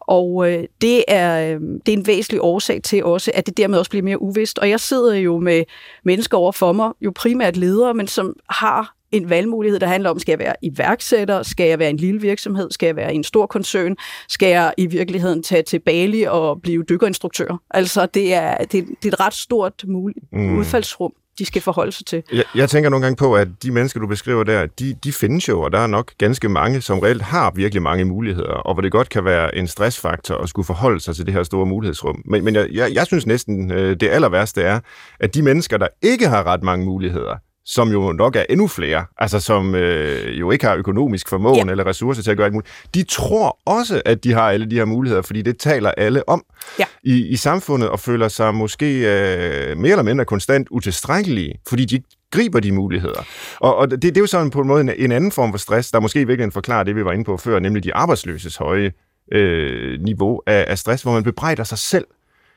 Og 0.00 0.52
øh, 0.52 0.64
det, 0.80 1.04
er, 1.08 1.54
øh, 1.54 1.60
det 1.86 1.94
er 1.94 1.96
en 1.98 2.06
væsentlig 2.06 2.40
årsag 2.42 2.82
til 2.82 3.04
også, 3.04 3.30
at 3.34 3.46
det 3.46 3.56
dermed 3.56 3.78
også 3.78 3.90
bliver 3.90 4.04
mere 4.04 4.22
uvist. 4.22 4.58
Og 4.58 4.70
jeg 4.70 4.80
sidder 4.80 5.14
jo 5.14 5.38
med 5.38 5.64
mennesker 6.04 6.38
over 6.38 6.52
for 6.52 6.72
mig, 6.72 6.92
jo 7.00 7.12
primært 7.14 7.56
ledere, 7.56 7.94
men 7.94 8.06
som 8.06 8.36
har 8.50 8.94
en 9.12 9.30
valgmulighed, 9.30 9.80
der 9.80 9.86
handler 9.86 10.10
om, 10.10 10.18
skal 10.18 10.32
jeg 10.32 10.38
være 10.38 10.54
iværksætter, 10.62 11.42
skal 11.42 11.68
jeg 11.68 11.78
være 11.78 11.90
en 11.90 11.96
lille 11.96 12.20
virksomhed, 12.20 12.70
skal 12.70 12.86
jeg 12.86 12.96
være 12.96 13.14
en 13.14 13.24
stor 13.24 13.46
koncern, 13.46 13.96
skal 14.28 14.48
jeg 14.48 14.74
i 14.76 14.86
virkeligheden 14.86 15.42
tage 15.42 15.62
til 15.62 15.78
Bali 15.78 16.22
og 16.22 16.62
blive 16.62 16.84
dykkerinstruktør. 16.88 17.60
Altså, 17.70 18.06
det 18.06 18.34
er, 18.34 18.56
det, 18.58 18.72
det 18.72 19.08
er 19.08 19.12
et 19.12 19.20
ret 19.20 19.34
stort 19.34 19.84
muligt 19.86 20.32
mm. 20.32 20.58
udfaldsrum 20.58 21.12
de 21.38 21.44
skal 21.44 21.62
forholde 21.62 21.92
sig 21.92 22.06
til. 22.06 22.22
Jeg, 22.32 22.44
jeg 22.54 22.70
tænker 22.70 22.90
nogle 22.90 23.04
gange 23.04 23.16
på, 23.16 23.34
at 23.34 23.48
de 23.62 23.70
mennesker, 23.70 24.00
du 24.00 24.06
beskriver 24.06 24.44
der, 24.44 24.66
de, 24.66 24.94
de 25.04 25.12
findes 25.12 25.48
jo, 25.48 25.60
og 25.60 25.72
der 25.72 25.78
er 25.78 25.86
nok 25.86 26.12
ganske 26.18 26.48
mange, 26.48 26.80
som 26.80 26.98
reelt 26.98 27.22
har 27.22 27.52
virkelig 27.54 27.82
mange 27.82 28.04
muligheder, 28.04 28.48
og 28.48 28.74
hvor 28.74 28.80
det 28.82 28.92
godt 28.92 29.08
kan 29.08 29.24
være 29.24 29.54
en 29.54 29.68
stressfaktor 29.68 30.36
at 30.36 30.48
skulle 30.48 30.66
forholde 30.66 31.00
sig 31.00 31.16
til 31.16 31.26
det 31.26 31.34
her 31.34 31.42
store 31.42 31.66
mulighedsrum. 31.66 32.22
Men, 32.24 32.44
men 32.44 32.54
jeg, 32.54 32.68
jeg, 32.72 32.94
jeg 32.94 33.06
synes 33.06 33.26
næsten, 33.26 33.70
øh, 33.70 33.96
det 34.00 34.08
aller 34.08 34.28
værste 34.28 34.62
er, 34.62 34.80
at 35.20 35.34
de 35.34 35.42
mennesker, 35.42 35.76
der 35.76 35.88
ikke 36.02 36.28
har 36.28 36.46
ret 36.46 36.62
mange 36.62 36.86
muligheder, 36.86 37.36
som 37.64 37.92
jo 37.92 38.12
nok 38.12 38.36
er 38.36 38.44
endnu 38.48 38.68
flere, 38.68 39.04
altså 39.18 39.40
som 39.40 39.74
øh, 39.74 40.40
jo 40.40 40.50
ikke 40.50 40.66
har 40.66 40.74
økonomisk 40.74 41.28
formåen 41.28 41.66
ja. 41.66 41.70
eller 41.70 41.86
ressourcer 41.86 42.22
til 42.22 42.30
at 42.30 42.36
gøre 42.36 42.44
alt 42.44 42.54
muligt, 42.54 42.70
de 42.94 43.02
tror 43.02 43.58
også, 43.66 44.02
at 44.04 44.24
de 44.24 44.32
har 44.32 44.50
alle 44.50 44.70
de 44.70 44.76
her 44.76 44.84
muligheder, 44.84 45.22
fordi 45.22 45.42
det 45.42 45.58
taler 45.58 45.90
alle 45.90 46.28
om 46.28 46.44
ja. 46.78 46.84
i, 47.02 47.26
i 47.26 47.36
samfundet, 47.36 47.88
og 47.88 48.00
føler 48.00 48.28
sig 48.28 48.54
måske 48.54 48.86
øh, 48.96 49.78
mere 49.78 49.90
eller 49.90 50.02
mindre 50.02 50.24
konstant 50.24 50.68
utilstrækkelige, 50.70 51.60
fordi 51.68 51.84
de 51.84 52.02
griber 52.30 52.60
de 52.60 52.72
muligheder. 52.72 53.26
Og, 53.56 53.76
og 53.76 53.90
det, 53.90 54.02
det 54.02 54.16
er 54.16 54.20
jo 54.20 54.26
sådan 54.26 54.50
på 54.50 54.60
en 54.60 54.66
måde 54.66 54.80
en, 54.80 54.90
en 54.96 55.12
anden 55.12 55.32
form 55.32 55.52
for 55.52 55.58
stress, 55.58 55.90
der 55.90 56.00
måske 56.00 56.26
virkelig 56.26 56.52
forklarer 56.52 56.84
det, 56.84 56.96
vi 56.96 57.04
var 57.04 57.12
inde 57.12 57.24
på 57.24 57.36
før, 57.36 57.58
nemlig 57.58 57.84
de 57.84 57.94
arbejdsløses 57.94 58.56
høje 58.56 58.92
øh, 59.32 60.00
niveau 60.00 60.42
af, 60.46 60.64
af 60.68 60.78
stress, 60.78 61.02
hvor 61.02 61.12
man 61.12 61.22
bebrejder 61.22 61.64
sig 61.64 61.78
selv 61.78 62.04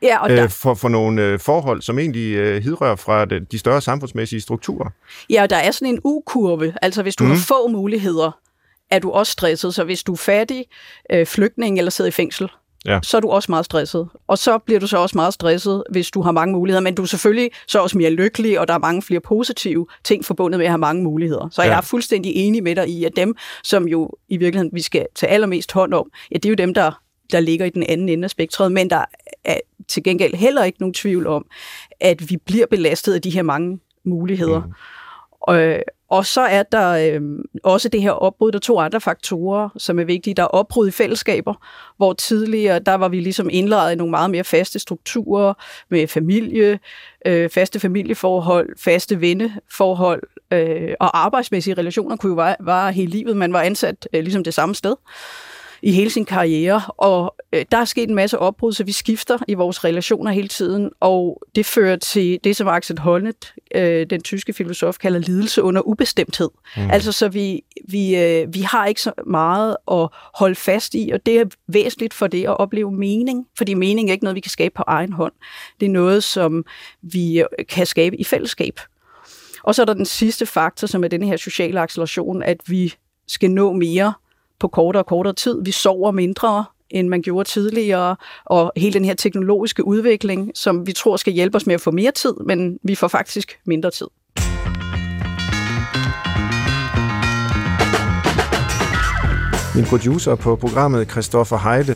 ja, 0.02 0.18
og 0.18 0.30
der... 0.30 0.42
øh, 0.42 0.50
for, 0.50 0.74
for 0.74 0.88
nogle 0.88 1.22
øh, 1.22 1.38
forhold, 1.38 1.82
som 1.82 1.98
egentlig 1.98 2.34
øh, 2.34 2.62
hidrører 2.62 2.96
fra 2.96 3.24
de, 3.24 3.40
de 3.40 3.58
større 3.58 3.80
samfundsmæssige 3.80 4.40
strukturer. 4.40 4.90
Ja, 5.30 5.42
og 5.42 5.50
der 5.50 5.56
er 5.56 5.70
sådan 5.70 5.94
en 5.94 6.00
U-kurve. 6.04 6.74
Altså 6.82 7.02
hvis 7.02 7.16
du 7.16 7.24
mm. 7.24 7.30
har 7.30 7.38
få 7.48 7.68
muligheder, 7.68 8.38
er 8.90 8.98
du 8.98 9.10
også 9.10 9.32
stresset. 9.32 9.74
Så 9.74 9.84
hvis 9.84 10.02
du 10.02 10.12
er 10.12 10.16
fattig, 10.16 10.64
øh, 11.12 11.26
flygtning 11.26 11.78
eller 11.78 11.90
sidder 11.90 12.08
i 12.08 12.12
fængsel, 12.12 12.48
ja. 12.86 13.00
så 13.02 13.16
er 13.16 13.20
du 13.20 13.28
også 13.28 13.52
meget 13.52 13.64
stresset. 13.64 14.08
Og 14.28 14.38
så 14.38 14.58
bliver 14.58 14.80
du 14.80 14.86
så 14.86 14.98
også 14.98 15.18
meget 15.18 15.34
stresset, 15.34 15.84
hvis 15.90 16.10
du 16.10 16.22
har 16.22 16.32
mange 16.32 16.52
muligheder. 16.52 16.82
Men 16.82 16.94
du 16.94 17.02
er 17.02 17.06
selvfølgelig 17.06 17.50
så 17.66 17.82
også 17.82 17.98
mere 17.98 18.10
lykkelig, 18.10 18.60
og 18.60 18.68
der 18.68 18.74
er 18.74 18.78
mange 18.78 19.02
flere 19.02 19.20
positive 19.20 19.86
ting 20.04 20.24
forbundet 20.24 20.58
med 20.58 20.66
at 20.66 20.70
have 20.70 20.78
mange 20.78 21.02
muligheder. 21.02 21.48
Så 21.52 21.62
ja. 21.62 21.68
jeg 21.68 21.76
er 21.76 21.80
fuldstændig 21.80 22.32
enig 22.34 22.62
med 22.62 22.76
dig 22.76 22.88
i, 22.88 23.04
at 23.04 23.12
dem, 23.16 23.36
som 23.62 23.88
jo 23.88 24.10
i 24.28 24.36
virkeligheden 24.36 24.70
vi 24.74 24.82
skal 24.82 25.06
tage 25.14 25.30
allermest 25.30 25.72
hånd 25.72 25.94
om, 25.94 26.10
ja, 26.30 26.36
det 26.36 26.44
er 26.44 26.50
jo 26.50 26.54
dem, 26.54 26.74
der 26.74 26.92
der 27.32 27.40
ligger 27.40 27.66
i 27.66 27.70
den 27.70 27.82
anden 27.88 28.08
ende 28.08 28.24
af 28.24 28.30
spektret, 28.30 28.72
men 28.72 28.90
der 28.90 29.04
er 29.44 29.58
til 29.88 30.02
gengæld 30.02 30.34
heller 30.34 30.64
ikke 30.64 30.80
nogen 30.80 30.94
tvivl 30.94 31.26
om, 31.26 31.46
at 32.00 32.30
vi 32.30 32.36
bliver 32.36 32.66
belastet 32.66 33.14
af 33.14 33.22
de 33.22 33.30
her 33.30 33.42
mange 33.42 33.80
muligheder. 34.04 34.60
Mm. 34.60 34.72
Og, 35.40 35.82
og 36.10 36.26
så 36.26 36.40
er 36.40 36.62
der 36.62 36.88
øh, 36.90 37.20
også 37.62 37.88
det 37.88 38.02
her 38.02 38.10
opbrud, 38.10 38.52
der 38.52 38.58
er 38.58 38.60
to 38.60 38.78
andre 38.78 39.00
faktorer, 39.00 39.68
som 39.76 39.98
er 39.98 40.04
vigtige. 40.04 40.34
Der 40.34 40.42
er 40.42 40.46
opbrud 40.46 40.88
i 40.88 40.90
fællesskaber, 40.90 41.54
hvor 41.96 42.12
tidligere, 42.12 42.78
der 42.78 42.94
var 42.94 43.08
vi 43.08 43.20
ligesom 43.20 43.48
indlejret 43.52 43.92
i 43.92 43.96
nogle 43.96 44.10
meget 44.10 44.30
mere 44.30 44.44
faste 44.44 44.78
strukturer 44.78 45.54
med 45.90 46.06
familie, 46.06 46.78
øh, 47.26 47.50
faste 47.50 47.80
familieforhold, 47.80 48.68
faste 48.78 49.20
venneforhold, 49.20 50.22
øh, 50.52 50.94
og 51.00 51.24
arbejdsmæssige 51.24 51.74
relationer 51.74 52.16
kunne 52.16 52.30
jo 52.30 52.36
vare, 52.36 52.56
vare 52.60 52.92
hele 52.92 53.10
livet. 53.10 53.36
Man 53.36 53.52
var 53.52 53.60
ansat 53.60 54.08
øh, 54.12 54.22
ligesom 54.22 54.44
det 54.44 54.54
samme 54.54 54.74
sted 54.74 54.94
i 55.82 55.92
hele 55.92 56.10
sin 56.10 56.24
karriere, 56.24 56.82
og 56.86 57.34
øh, 57.52 57.64
der 57.72 57.78
er 57.78 57.84
sket 57.84 58.08
en 58.08 58.14
masse 58.14 58.38
opbrud, 58.38 58.72
så 58.72 58.84
vi 58.84 58.92
skifter 58.92 59.38
i 59.48 59.54
vores 59.54 59.84
relationer 59.84 60.30
hele 60.30 60.48
tiden, 60.48 60.90
og 61.00 61.42
det 61.54 61.66
fører 61.66 61.96
til 61.96 62.40
det, 62.44 62.56
som 62.56 62.68
Axel 62.68 62.98
Honneth, 62.98 63.48
øh, 63.74 64.06
den 64.10 64.22
tyske 64.22 64.52
filosof, 64.52 64.98
kalder 64.98 65.18
lidelse 65.18 65.62
under 65.62 65.82
ubestemthed. 65.82 66.50
Mm. 66.76 66.90
Altså, 66.90 67.12
så 67.12 67.28
vi, 67.28 67.62
vi, 67.88 68.16
øh, 68.16 68.54
vi 68.54 68.60
har 68.60 68.86
ikke 68.86 69.02
så 69.02 69.12
meget 69.26 69.76
at 69.90 70.08
holde 70.34 70.54
fast 70.54 70.94
i, 70.94 71.10
og 71.14 71.26
det 71.26 71.40
er 71.40 71.44
væsentligt 71.66 72.14
for 72.14 72.26
det 72.26 72.44
at 72.44 72.60
opleve 72.60 72.92
mening, 72.92 73.46
fordi 73.58 73.74
mening 73.74 74.08
er 74.08 74.12
ikke 74.12 74.24
noget, 74.24 74.34
vi 74.36 74.40
kan 74.40 74.50
skabe 74.50 74.74
på 74.76 74.84
egen 74.86 75.12
hånd. 75.12 75.32
Det 75.80 75.86
er 75.86 75.90
noget, 75.90 76.24
som 76.24 76.64
vi 77.02 77.40
øh, 77.40 77.46
kan 77.68 77.86
skabe 77.86 78.16
i 78.16 78.24
fællesskab. 78.24 78.80
Og 79.62 79.74
så 79.74 79.82
er 79.82 79.86
der 79.86 79.94
den 79.94 80.06
sidste 80.06 80.46
faktor, 80.46 80.86
som 80.86 81.04
er 81.04 81.08
den 81.08 81.22
her 81.22 81.36
sociale 81.36 81.80
acceleration, 81.80 82.42
at 82.42 82.56
vi 82.66 82.94
skal 83.26 83.50
nå 83.50 83.72
mere 83.72 84.12
på 84.60 84.68
kortere 84.68 85.02
og 85.02 85.06
kortere 85.06 85.34
tid. 85.34 85.64
Vi 85.64 85.70
sover 85.70 86.10
mindre, 86.10 86.64
end 86.90 87.08
man 87.08 87.22
gjorde 87.22 87.48
tidligere, 87.48 88.16
og 88.44 88.72
hele 88.76 88.92
den 88.92 89.04
her 89.04 89.14
teknologiske 89.14 89.84
udvikling, 89.86 90.52
som 90.54 90.86
vi 90.86 90.92
tror 90.92 91.16
skal 91.16 91.32
hjælpe 91.32 91.56
os 91.56 91.66
med 91.66 91.74
at 91.74 91.80
få 91.80 91.90
mere 91.90 92.12
tid, 92.12 92.34
men 92.46 92.78
vi 92.82 92.94
får 92.94 93.08
faktisk 93.08 93.60
mindre 93.64 93.90
tid. 93.90 94.06
Min 99.74 99.84
producer 99.84 100.34
på 100.34 100.56
programmet, 100.56 101.10
Christoffer 101.10 101.58
Heide, 101.58 101.94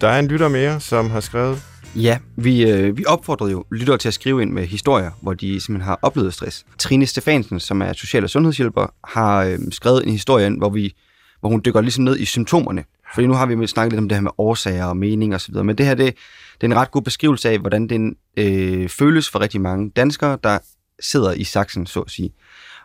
der 0.00 0.08
er 0.08 0.18
en 0.18 0.28
lytter 0.28 0.48
mere, 0.48 0.80
som 0.80 1.10
har 1.10 1.20
skrevet... 1.20 1.62
Ja, 1.96 2.18
vi, 2.36 2.70
øh, 2.70 2.98
vi 2.98 3.04
opfordrede 3.06 3.50
jo 3.50 3.64
lyttere 3.72 3.98
til 3.98 4.08
at 4.08 4.14
skrive 4.14 4.42
ind 4.42 4.50
med 4.50 4.66
historier, 4.66 5.10
hvor 5.22 5.34
de 5.34 5.60
simpelthen 5.60 5.88
har 5.88 5.98
oplevet 6.02 6.34
stress. 6.34 6.64
Trine 6.78 7.06
Stefansen, 7.06 7.60
som 7.60 7.82
er 7.82 7.92
social- 7.92 8.24
og 8.24 8.30
sundhedshjælper, 8.30 8.86
har 9.04 9.44
øh, 9.44 9.58
skrevet 9.70 10.04
en 10.04 10.12
historie 10.12 10.46
ind, 10.46 10.58
hvor 10.58 10.68
vi 10.68 10.94
hvor 11.40 11.48
hun 11.48 11.62
dykker 11.64 11.80
ligesom 11.80 12.04
ned 12.04 12.18
i 12.18 12.24
symptomerne. 12.24 12.84
Fordi 13.14 13.26
nu 13.26 13.34
har 13.34 13.46
vi 13.46 13.66
snakket 13.66 13.92
lidt 13.92 14.00
om 14.00 14.08
det 14.08 14.16
her 14.16 14.22
med 14.22 14.30
årsager 14.38 14.84
og 14.84 14.96
mening 14.96 15.34
osv., 15.34 15.54
men 15.54 15.78
det 15.78 15.86
her 15.86 15.94
det, 15.94 16.14
det 16.60 16.66
er 16.66 16.66
en 16.66 16.76
ret 16.76 16.90
god 16.90 17.02
beskrivelse 17.02 17.50
af, 17.50 17.58
hvordan 17.58 17.88
det 17.88 18.14
øh, 18.36 18.88
føles 18.88 19.30
for 19.30 19.40
rigtig 19.40 19.60
mange 19.60 19.90
danskere, 19.90 20.38
der 20.44 20.58
sidder 21.00 21.32
i 21.32 21.44
saksen, 21.44 21.86
så 21.86 22.00
at 22.00 22.10
sige. 22.10 22.30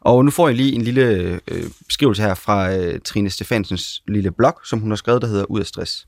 Og 0.01 0.25
nu 0.25 0.31
får 0.31 0.47
jeg 0.47 0.57
lige 0.57 0.73
en 0.73 0.81
lille 0.81 1.39
øh, 1.51 1.63
beskrivelse 1.87 2.21
her 2.21 2.33
fra 2.33 2.75
øh, 2.75 2.99
Trine 2.99 3.29
Stefansens 3.29 4.03
lille 4.07 4.31
blog, 4.31 4.59
som 4.63 4.79
hun 4.79 4.91
har 4.91 4.95
skrevet, 4.95 5.21
der 5.21 5.27
hedder 5.27 5.45
Ud 5.45 5.59
af 5.59 5.65
stress. 5.65 6.07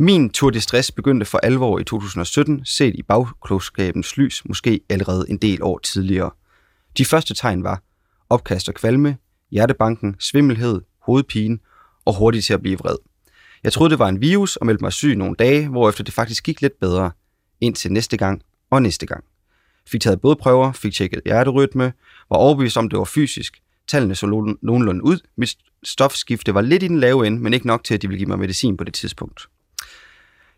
Min 0.00 0.30
tur 0.30 0.50
de 0.50 0.60
stress 0.60 0.92
begyndte 0.92 1.26
for 1.26 1.38
alvor 1.38 1.78
i 1.78 1.84
2017, 1.84 2.64
set 2.64 2.94
i 2.94 3.02
bagklogskabens 3.02 4.16
lys, 4.16 4.42
måske 4.44 4.80
allerede 4.88 5.26
en 5.28 5.36
del 5.36 5.62
år 5.62 5.78
tidligere. 5.78 6.30
De 6.98 7.04
første 7.04 7.34
tegn 7.34 7.64
var 7.64 7.82
opkast 8.30 8.68
og 8.68 8.74
kvalme, 8.74 9.16
hjertebanken, 9.50 10.16
svimmelhed, 10.18 10.80
hovedpine 11.08 11.58
og 12.04 12.14
hurtigt 12.18 12.44
til 12.44 12.54
at 12.54 12.62
blive 12.62 12.78
vred. 12.78 12.96
Jeg 13.64 13.72
troede, 13.72 13.90
det 13.90 13.98
var 13.98 14.08
en 14.08 14.20
virus 14.20 14.56
og 14.56 14.66
meldte 14.66 14.84
mig 14.84 14.92
syg 14.92 15.16
nogle 15.16 15.34
dage, 15.38 15.68
hvorefter 15.68 16.04
det 16.04 16.14
faktisk 16.14 16.44
gik 16.44 16.62
lidt 16.62 16.80
bedre, 16.80 17.10
indtil 17.60 17.92
næste 17.92 18.16
gang 18.16 18.42
og 18.70 18.82
næste 18.82 19.06
gang. 19.06 19.24
Fik 19.86 20.00
taget 20.00 20.20
blodprøver, 20.20 20.72
fik 20.72 20.92
tjekket 20.92 21.20
hjerterytme, 21.24 21.92
var 22.30 22.36
overbevist 22.36 22.76
om, 22.76 22.88
det 22.88 22.98
var 22.98 23.04
fysisk. 23.04 23.62
Tallene 23.88 24.14
så 24.14 24.26
nogenlunde 24.62 25.04
ud. 25.04 25.18
Mit 25.36 25.56
stofskifte 25.82 26.54
var 26.54 26.60
lidt 26.60 26.82
i 26.82 26.88
den 26.88 27.00
lave 27.00 27.26
ende, 27.26 27.42
men 27.42 27.54
ikke 27.54 27.66
nok 27.66 27.84
til, 27.84 27.94
at 27.94 28.02
de 28.02 28.08
ville 28.08 28.18
give 28.18 28.28
mig 28.28 28.38
medicin 28.38 28.76
på 28.76 28.84
det 28.84 28.94
tidspunkt. 28.94 29.48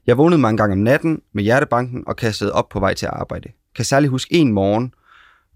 Jeg 0.07 0.19
vågnede 0.19 0.41
mange 0.41 0.57
gange 0.57 0.73
om 0.73 0.79
natten 0.79 1.23
med 1.33 1.45
hjertebanken 1.45 2.05
og 2.07 2.17
kastede 2.17 2.53
op 2.53 2.69
på 2.69 2.81
vej 2.81 2.95
til 2.95 3.07
arbejde. 3.07 3.49
Kan 3.77 3.85
særlig 3.85 4.11
huske 4.11 4.35
en 4.35 4.53
morgen, 4.53 4.95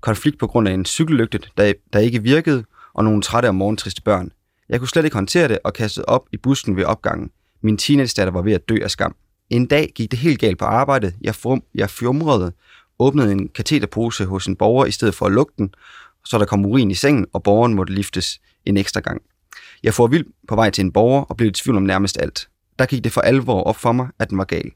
konflikt 0.01 0.39
på 0.39 0.47
grund 0.47 0.69
af 0.69 0.73
en 0.73 0.85
cykellygte, 0.85 1.41
der, 1.57 1.73
der 1.93 1.99
ikke 1.99 2.23
virkede, 2.23 2.65
og 2.95 3.05
nogle 3.05 3.23
trætte 3.23 3.47
og 3.47 3.55
morgentriste 3.55 4.03
børn. 4.03 4.33
Jeg 4.75 4.81
kunne 4.81 4.89
slet 4.89 5.05
ikke 5.05 5.17
håndtere 5.17 5.49
det 5.49 5.59
og 5.65 5.73
kastede 5.73 6.05
op 6.07 6.29
i 6.33 6.37
busken 6.37 6.77
ved 6.77 6.85
opgangen. 6.85 7.31
Min 7.63 7.77
teenage-datter 7.77 8.33
var 8.33 8.43
ved 8.43 8.53
at 8.53 8.69
dø 8.69 8.77
af 8.83 8.91
skam. 8.91 9.17
En 9.51 9.67
dag 9.67 9.93
gik 9.95 10.11
det 10.11 10.19
helt 10.19 10.39
galt 10.39 10.59
på 10.59 10.65
arbejdet. 10.65 11.15
Jeg, 11.21 11.35
frum, 11.35 11.63
jeg 11.75 11.91
fjumrede, 11.91 12.53
åbnede 12.99 13.33
en 13.33 13.49
kateterpose 13.49 14.25
hos 14.25 14.47
en 14.47 14.57
borger 14.57 14.87
i 14.87 14.91
stedet 14.91 15.15
for 15.15 15.27
at 15.27 15.33
lukke 15.33 15.53
den, 15.59 15.75
så 16.25 16.39
der 16.39 16.45
kom 16.45 16.67
urin 16.67 16.91
i 16.91 16.95
sengen, 16.95 17.27
og 17.33 17.43
borgeren 17.43 17.75
måtte 17.75 17.93
liftes 17.93 18.41
en 18.67 18.77
ekstra 18.77 19.01
gang. 19.01 19.23
Jeg 19.83 19.95
får 19.95 20.07
vild 20.07 20.27
på 20.49 20.55
vej 20.55 20.71
til 20.71 20.85
en 20.85 20.93
borger 20.93 21.23
og 21.23 21.37
blev 21.37 21.49
i 21.49 21.53
tvivl 21.53 21.77
om 21.77 21.83
nærmest 21.83 22.19
alt. 22.21 22.49
Der 22.79 22.87
gik 22.87 23.05
det 23.05 23.13
for 23.13 23.21
alvor 23.21 23.63
op 23.63 23.77
for 23.77 23.93
mig, 23.93 24.09
at 24.19 24.31
den 24.31 24.39
var 24.39 24.45
gal. 24.45 24.71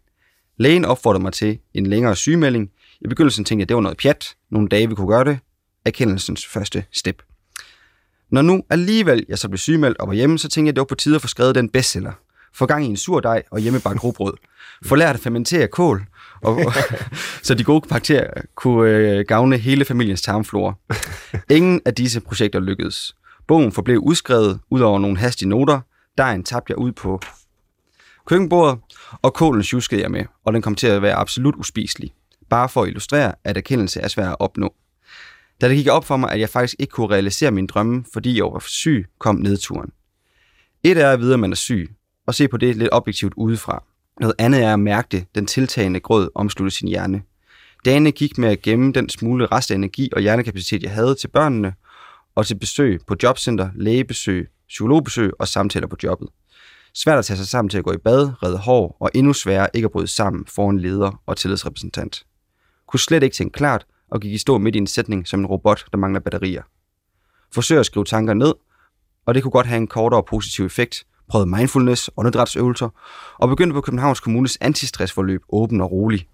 Lægen 0.56 0.84
opfordrede 0.84 1.22
mig 1.22 1.32
til 1.32 1.58
en 1.74 1.86
længere 1.86 2.16
sygemelding. 2.16 2.70
I 3.00 3.08
begyndelsen 3.08 3.44
tænkte 3.44 3.60
jeg, 3.60 3.64
at 3.64 3.68
det 3.68 3.76
var 3.76 3.82
noget 3.82 3.98
pjat. 3.98 4.36
Nogle 4.50 4.68
dage 4.68 4.88
vi 4.88 4.94
kunne 4.94 5.08
gøre 5.08 5.24
det. 5.24 5.38
Erkendelsens 5.84 6.46
første 6.46 6.84
step. 6.92 7.27
Når 8.30 8.42
nu 8.42 8.62
alligevel 8.70 9.24
jeg 9.28 9.38
så 9.38 9.48
blev 9.48 9.58
sygemeldt 9.58 9.98
og 9.98 10.08
var 10.08 10.14
hjemme, 10.14 10.38
så 10.38 10.48
tænkte 10.48 10.66
jeg, 10.66 10.72
at 10.72 10.76
det 10.76 10.80
var 10.80 10.84
på 10.84 10.94
tide 10.94 11.14
at 11.14 11.20
få 11.20 11.28
skrevet 11.28 11.54
den 11.54 11.68
bestseller. 11.68 12.12
få 12.54 12.66
gang 12.66 12.84
i 12.84 12.88
en 12.88 12.96
sur 12.96 13.20
dej 13.20 13.42
og 13.50 13.60
hjemmebagt 13.60 14.04
rugbrød, 14.04 14.32
få 14.84 14.94
lært 14.94 15.14
at 15.14 15.20
fermentere 15.20 15.68
kål, 15.68 16.06
og, 16.42 16.60
så 17.42 17.54
de 17.54 17.64
gode 17.64 17.88
bakterier 17.88 18.30
kunne 18.54 18.90
øh, 18.90 19.24
gavne 19.28 19.56
hele 19.56 19.84
familiens 19.84 20.22
tarmflora. 20.22 20.74
Ingen 21.50 21.80
af 21.84 21.94
disse 21.94 22.20
projekter 22.20 22.60
lykkedes. 22.60 23.16
Bogen 23.48 23.72
forblev 23.72 23.98
udskrevet 23.98 24.60
ud 24.70 24.80
over 24.80 24.98
nogle 24.98 25.18
hastige 25.18 25.48
noter. 25.48 25.80
Dejen 26.18 26.44
tabte 26.44 26.70
jeg 26.70 26.78
ud 26.78 26.92
på 26.92 27.20
køkkenbordet, 28.26 28.78
og 29.22 29.34
kålen 29.34 29.62
sjuskede 29.62 30.02
jeg 30.02 30.10
med, 30.10 30.24
og 30.44 30.52
den 30.52 30.62
kom 30.62 30.74
til 30.74 30.86
at 30.86 31.02
være 31.02 31.14
absolut 31.14 31.54
uspiselig. 31.56 32.12
Bare 32.50 32.68
for 32.68 32.82
at 32.82 32.88
illustrere, 32.88 33.34
at 33.44 33.56
erkendelse 33.56 34.00
er 34.00 34.08
svær 34.08 34.28
at 34.28 34.36
opnå. 34.38 34.74
Da 35.60 35.68
det 35.68 35.76
gik 35.76 35.88
op 35.88 36.04
for 36.04 36.16
mig, 36.16 36.30
at 36.30 36.40
jeg 36.40 36.48
faktisk 36.48 36.76
ikke 36.78 36.90
kunne 36.90 37.10
realisere 37.10 37.50
min 37.50 37.66
drømme, 37.66 38.04
fordi 38.12 38.36
jeg 38.36 38.44
var 38.44 38.64
syg, 38.66 39.06
kom 39.18 39.36
nedturen. 39.36 39.90
Et 40.82 40.98
er 40.98 41.10
at 41.10 41.20
vide, 41.20 41.34
at 41.34 41.40
man 41.40 41.52
er 41.52 41.56
syg, 41.56 41.90
og 42.26 42.34
se 42.34 42.48
på 42.48 42.56
det 42.56 42.76
lidt 42.76 42.88
objektivt 42.92 43.32
udefra. 43.36 43.84
Noget 44.20 44.34
andet 44.38 44.62
er 44.62 44.72
at 44.72 44.80
mærke 44.80 45.08
det, 45.10 45.26
den 45.34 45.46
tiltagende 45.46 46.00
grød 46.00 46.30
omslutte 46.34 46.76
sin 46.76 46.88
hjerne. 46.88 47.22
Dagene 47.84 48.12
gik 48.12 48.38
med 48.38 48.48
at 48.48 48.62
gemme 48.62 48.92
den 48.92 49.08
smule 49.08 49.46
rest 49.46 49.70
af 49.70 49.74
energi 49.74 50.10
og 50.12 50.20
hjernekapacitet, 50.20 50.82
jeg 50.82 50.90
havde 50.90 51.14
til 51.14 51.28
børnene, 51.28 51.74
og 52.34 52.46
til 52.46 52.58
besøg 52.58 53.00
på 53.06 53.16
jobcenter, 53.22 53.70
lægebesøg, 53.74 54.48
psykologbesøg 54.68 55.32
og 55.38 55.48
samtaler 55.48 55.86
på 55.86 55.96
jobbet. 56.02 56.28
Svært 56.94 57.18
at 57.18 57.24
tage 57.24 57.36
sig 57.36 57.46
sammen 57.46 57.68
til 57.70 57.78
at 57.78 57.84
gå 57.84 57.92
i 57.92 57.96
bad, 57.96 58.42
redde 58.42 58.58
hår, 58.58 58.96
og 59.00 59.10
endnu 59.14 59.32
sværere 59.32 59.68
ikke 59.74 59.86
at 59.86 59.92
bryde 59.92 60.06
sammen 60.06 60.46
foran 60.46 60.80
leder 60.80 61.22
og 61.26 61.36
tillidsrepræsentant. 61.36 62.26
Kunne 62.86 63.00
slet 63.00 63.22
ikke 63.22 63.34
tænke 63.34 63.52
klart, 63.52 63.86
og 64.10 64.20
gik 64.20 64.32
i 64.32 64.38
stå 64.38 64.58
midt 64.58 64.74
i 64.74 64.78
en 64.78 64.86
sætning 64.86 65.28
som 65.28 65.40
en 65.40 65.46
robot, 65.46 65.84
der 65.92 65.98
mangler 65.98 66.20
batterier. 66.20 66.62
Forsøg 67.52 67.78
at 67.78 67.86
skrive 67.86 68.04
tanker 68.04 68.34
ned, 68.34 68.54
og 69.26 69.34
det 69.34 69.42
kunne 69.42 69.52
godt 69.52 69.66
have 69.66 69.76
en 69.76 69.86
kortere 69.86 70.22
positiv 70.22 70.66
effekt. 70.66 71.06
Prøvede 71.28 71.50
mindfulness, 71.50 72.10
åndedrætsøvelser, 72.16 72.88
og 73.38 73.48
begyndte 73.48 73.74
på 73.74 73.80
Københavns 73.80 74.20
Kommunes 74.20 74.58
antistressforløb 74.60 75.42
åben 75.48 75.80
og 75.80 75.92
rolig. 75.92 76.28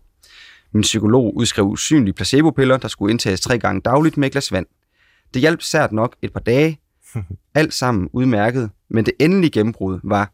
Min 0.72 0.82
psykolog 0.82 1.36
udskrev 1.36 1.66
usynlige 1.66 2.14
placebo-piller, 2.14 2.76
der 2.76 2.88
skulle 2.88 3.10
indtages 3.10 3.40
tre 3.40 3.58
gange 3.58 3.80
dagligt 3.80 4.16
med 4.16 4.26
et 4.26 4.32
glas 4.32 4.52
vand. 4.52 4.66
Det 5.34 5.40
hjalp 5.40 5.62
sært 5.62 5.92
nok 5.92 6.16
et 6.22 6.32
par 6.32 6.40
dage, 6.40 6.80
alt 7.54 7.74
sammen 7.74 8.08
udmærket, 8.12 8.70
men 8.90 9.06
det 9.06 9.14
endelige 9.20 9.50
gennembrud 9.50 10.00
var, 10.04 10.32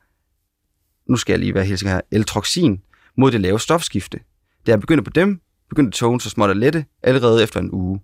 nu 1.11 1.17
skal 1.17 1.33
jeg 1.33 1.41
lige 1.41 1.55
være 1.55 1.65
helt 1.65 1.89
her, 1.89 2.01
L-troxin 2.13 2.83
mod 3.17 3.31
det 3.31 3.41
lave 3.41 3.61
stofskifte. 3.61 4.21
Da 4.67 4.71
jeg 4.71 4.81
begyndte 4.81 5.05
på 5.05 5.11
dem, 5.11 5.41
begyndte 5.71 5.99
togen 5.99 6.21
så 6.21 6.31
småt 6.31 6.51
at 6.51 6.57
lette 6.57 6.85
allerede 7.03 7.43
efter 7.43 7.61
en 7.61 7.71
uge. 7.73 8.01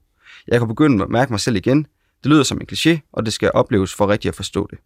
Jeg 0.48 0.58
kunne 0.58 0.68
begynde 0.68 1.04
at 1.04 1.10
mærke 1.10 1.32
mig 1.32 1.40
selv 1.40 1.56
igen. 1.56 1.86
Det 2.22 2.30
lyder 2.30 2.42
som 2.42 2.60
en 2.60 2.66
kliché, 2.72 2.98
og 3.12 3.24
det 3.24 3.32
skal 3.32 3.50
opleves 3.54 3.94
for 3.94 4.08
rigtigt 4.08 4.32
at 4.32 4.36
forstå 4.36 4.66
det. 4.70 4.78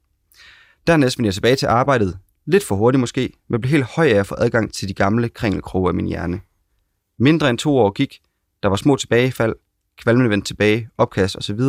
Dernæst 0.87 1.19
vendte 1.19 1.27
jeg 1.27 1.35
tilbage 1.35 1.57
til 1.57 1.67
arbejdet, 1.67 2.19
lidt 2.47 2.65
for 2.65 2.75
hurtigt 2.75 3.01
måske, 3.01 3.33
men 3.49 3.61
blev 3.61 3.71
helt 3.71 3.85
høj 3.85 4.09
af 4.09 4.15
at 4.15 4.27
få 4.27 4.35
adgang 4.39 4.73
til 4.73 4.89
de 4.89 4.95
gamle 4.95 5.29
kringelkroge 5.29 5.89
af 5.89 5.95
min 5.95 6.07
hjerne. 6.07 6.41
Mindre 7.19 7.51
end 7.51 7.59
to 7.59 7.77
år 7.77 7.91
gik, 7.91 8.21
der 8.63 8.69
var 8.69 8.77
små 8.77 8.97
tilbagefald, 8.97 9.55
kvalmene 9.97 10.31
vendte 10.31 10.49
tilbage, 10.49 10.89
opkast 10.99 11.37
osv., 11.37 11.61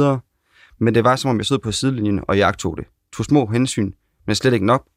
men 0.79 0.95
det 0.95 1.03
var 1.03 1.15
som 1.15 1.29
om 1.29 1.37
jeg 1.37 1.45
stod 1.45 1.59
på 1.59 1.71
sidelinjen, 1.71 2.23
og 2.27 2.37
jeg 2.37 2.57
tog 2.57 2.77
det. 2.77 2.85
Tog 3.13 3.25
små 3.25 3.45
hensyn, 3.45 3.91
men 4.27 4.35
slet 4.35 4.53
ikke 4.53 4.65
nok, 4.65 4.87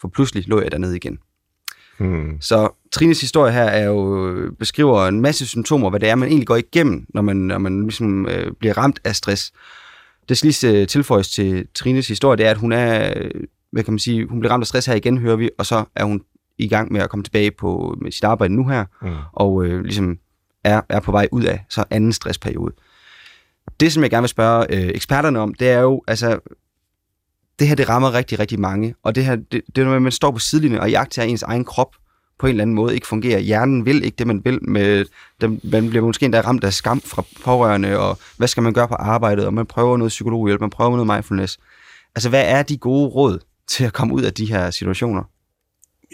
for 0.00 0.08
pludselig 0.08 0.48
lå 0.48 0.60
jeg 0.60 0.72
dernede 0.72 0.96
igen. 0.96 1.18
Hmm. 1.98 2.40
Så 2.40 2.68
Trines 2.92 3.20
historie 3.20 3.52
her 3.52 3.64
er 3.64 3.84
jo, 3.84 4.34
beskriver 4.58 5.06
en 5.06 5.20
masse 5.20 5.46
symptomer, 5.46 5.90
hvad 5.90 6.00
det 6.00 6.08
er, 6.08 6.14
man 6.14 6.28
egentlig 6.28 6.46
går 6.46 6.56
igennem, 6.56 7.06
når 7.08 7.22
man, 7.22 7.36
når 7.36 7.58
man 7.58 7.82
ligesom, 7.82 8.28
øh, 8.28 8.52
bliver 8.58 8.78
ramt 8.78 9.00
af 9.04 9.16
stress. 9.16 9.52
Det 10.28 10.38
skal 10.38 10.48
lige 10.48 10.80
øh, 10.80 10.86
tilføjes 10.86 11.28
til 11.30 11.66
Trines 11.74 12.08
historie, 12.08 12.36
det 12.36 12.46
er, 12.46 12.50
at 12.50 12.58
hun 12.58 12.72
er, 12.72 13.14
hvad 13.70 13.84
kan 13.84 13.92
man 13.92 13.98
sige, 13.98 14.26
hun 14.26 14.40
bliver 14.40 14.52
ramt 14.52 14.62
af 14.62 14.66
stress 14.66 14.86
her 14.86 14.94
igen, 14.94 15.18
hører 15.18 15.36
vi, 15.36 15.50
og 15.58 15.66
så 15.66 15.84
er 15.94 16.04
hun 16.04 16.22
i 16.58 16.68
gang 16.68 16.92
med 16.92 17.00
at 17.00 17.10
komme 17.10 17.22
tilbage 17.22 17.50
på 17.50 17.96
med 18.02 18.12
sit 18.12 18.24
arbejde 18.24 18.54
nu 18.54 18.68
her, 18.68 18.84
mm. 19.02 19.08
og 19.32 19.64
øh, 19.64 19.82
ligesom 19.82 20.18
er, 20.64 20.80
er 20.88 21.00
på 21.00 21.12
vej 21.12 21.28
ud 21.32 21.42
af 21.42 21.64
så 21.68 21.84
anden 21.90 22.12
stressperiode. 22.12 22.74
Det, 23.80 23.92
som 23.92 24.02
jeg 24.02 24.10
gerne 24.10 24.22
vil 24.22 24.28
spørge 24.28 24.66
øh, 24.70 24.90
eksperterne 24.94 25.38
om, 25.38 25.54
det 25.54 25.68
er 25.68 25.80
jo, 25.80 26.02
altså, 26.06 26.38
det 27.58 27.68
her, 27.68 27.74
det 27.74 27.88
rammer 27.88 28.14
rigtig, 28.14 28.38
rigtig 28.38 28.60
mange, 28.60 28.94
og 29.02 29.14
det 29.14 29.24
her, 29.24 29.36
det, 29.36 29.62
det 29.76 29.78
er 29.78 29.84
når 29.84 29.98
man 29.98 30.12
står 30.12 30.30
på 30.30 30.38
sidelinjen 30.38 30.80
og 30.80 30.90
jagter 30.90 31.22
ens 31.22 31.42
egen 31.42 31.64
krop 31.64 31.96
på 32.38 32.46
en 32.46 32.50
eller 32.50 32.62
anden 32.62 32.76
måde 32.76 32.94
ikke 32.94 33.06
fungerer. 33.06 33.38
Hjernen 33.38 33.86
vil 33.86 34.04
ikke 34.04 34.16
det, 34.16 34.26
man 34.26 34.42
vil. 34.44 34.58
Med, 34.62 35.04
dem, 35.40 35.60
man 35.64 35.90
bliver 35.90 36.04
måske 36.04 36.24
endda 36.24 36.40
ramt 36.40 36.64
af 36.64 36.72
skam 36.72 37.00
fra 37.00 37.24
pårørende, 37.44 37.98
og 37.98 38.18
hvad 38.36 38.48
skal 38.48 38.62
man 38.62 38.72
gøre 38.72 38.88
på 38.88 38.94
arbejdet, 38.94 39.46
og 39.46 39.54
man 39.54 39.66
prøver 39.66 39.96
noget 39.96 40.08
psykologhjælp, 40.10 40.60
man 40.60 40.70
prøver 40.70 40.90
noget 40.90 41.06
mindfulness. 41.06 41.58
Altså, 42.14 42.28
hvad 42.28 42.44
er 42.46 42.62
de 42.62 42.76
gode 42.76 43.08
råd 43.08 43.38
til 43.68 43.84
at 43.84 43.92
komme 43.92 44.14
ud 44.14 44.22
af 44.22 44.34
de 44.34 44.46
her 44.46 44.70
situationer? 44.70 45.22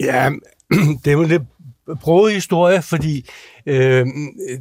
Ja, 0.01 0.31
det 1.05 1.07
er 1.07 1.13
jo 1.13 1.23
lidt 1.23 1.43
broet 2.01 2.35
historie, 2.35 2.83
fordi 2.83 3.31
øh, 3.67 4.07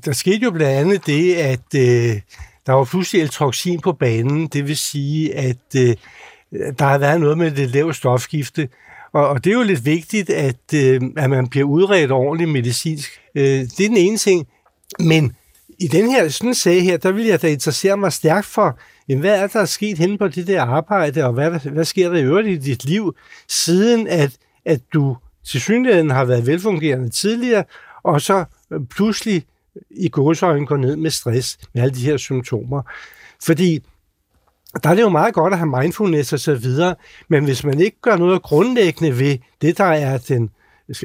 der 0.05 0.11
skete 0.11 0.43
jo 0.43 0.51
blandt 0.51 0.77
andet 0.77 1.05
det, 1.05 1.35
at 1.35 1.75
øh, 1.75 2.21
der 2.65 2.71
var 2.73 2.83
pludselig 2.83 3.21
eltroxin 3.21 3.79
på 3.79 3.93
banen. 3.93 4.47
Det 4.47 4.67
vil 4.67 4.77
sige, 4.77 5.35
at 5.35 5.75
øh, 5.77 5.95
der 6.51 6.85
har 6.85 6.97
været 6.97 7.21
noget 7.21 7.37
med 7.37 7.51
det 7.51 7.69
lave 7.69 7.93
stofskifte, 7.93 8.69
og, 9.13 9.27
og 9.29 9.43
det 9.43 9.49
er 9.49 9.57
jo 9.57 9.63
lidt 9.63 9.85
vigtigt, 9.85 10.29
at, 10.29 10.73
øh, 10.75 11.01
at 11.17 11.29
man 11.29 11.47
bliver 11.47 11.67
udredt 11.67 12.11
ordentligt 12.11 12.49
medicinsk. 12.49 13.21
Øh, 13.35 13.43
det 13.43 13.79
er 13.79 13.87
den 13.87 13.97
ene 13.97 14.17
ting. 14.17 14.47
Men 14.99 15.35
i 15.79 15.87
den 15.87 16.11
her 16.11 16.29
sådan 16.29 16.53
sag 16.53 16.83
her, 16.83 16.97
der 16.97 17.11
vil 17.11 17.25
jeg 17.25 17.41
da 17.41 17.47
interessere 17.47 17.97
mig 17.97 18.13
stærkt 18.13 18.45
for, 18.45 18.79
jamen, 19.09 19.19
hvad 19.19 19.39
er 19.39 19.47
der 19.47 19.65
sket 19.65 19.97
hen 19.97 20.17
på 20.17 20.27
det 20.27 20.47
der 20.47 20.63
arbejde, 20.63 21.25
og 21.25 21.33
hvad, 21.33 21.69
hvad 21.71 21.85
sker 21.85 22.09
der 22.09 22.17
i 22.17 22.23
øvrigt 22.23 22.47
i 22.47 22.57
dit 22.57 22.85
liv, 22.85 23.15
siden 23.47 24.07
at, 24.07 24.37
at 24.65 24.81
du 24.93 25.17
til 25.45 25.61
synligheden 25.61 26.09
har 26.09 26.25
været 26.25 26.47
velfungerende 26.47 27.09
tidligere, 27.09 27.63
og 28.03 28.21
så 28.21 28.45
pludselig 28.89 29.45
i 29.89 30.09
godsøjen 30.09 30.65
går 30.65 30.77
ned 30.77 30.95
med 30.95 31.09
stress, 31.09 31.57
med 31.73 31.83
alle 31.83 31.95
de 31.95 32.05
her 32.05 32.17
symptomer. 32.17 32.81
Fordi 33.43 33.83
der 34.83 34.89
er 34.89 34.95
det 34.95 35.01
jo 35.01 35.09
meget 35.09 35.33
godt 35.33 35.53
at 35.53 35.59
have 35.59 35.81
mindfulness 35.81 36.33
og 36.33 36.39
så 36.39 36.55
videre, 36.55 36.95
men 37.27 37.43
hvis 37.43 37.63
man 37.63 37.79
ikke 37.79 37.97
gør 38.01 38.17
noget 38.17 38.41
grundlæggende 38.41 39.19
ved 39.19 39.37
det, 39.61 39.77
der 39.77 39.83
er 39.83 40.17
den 40.17 40.49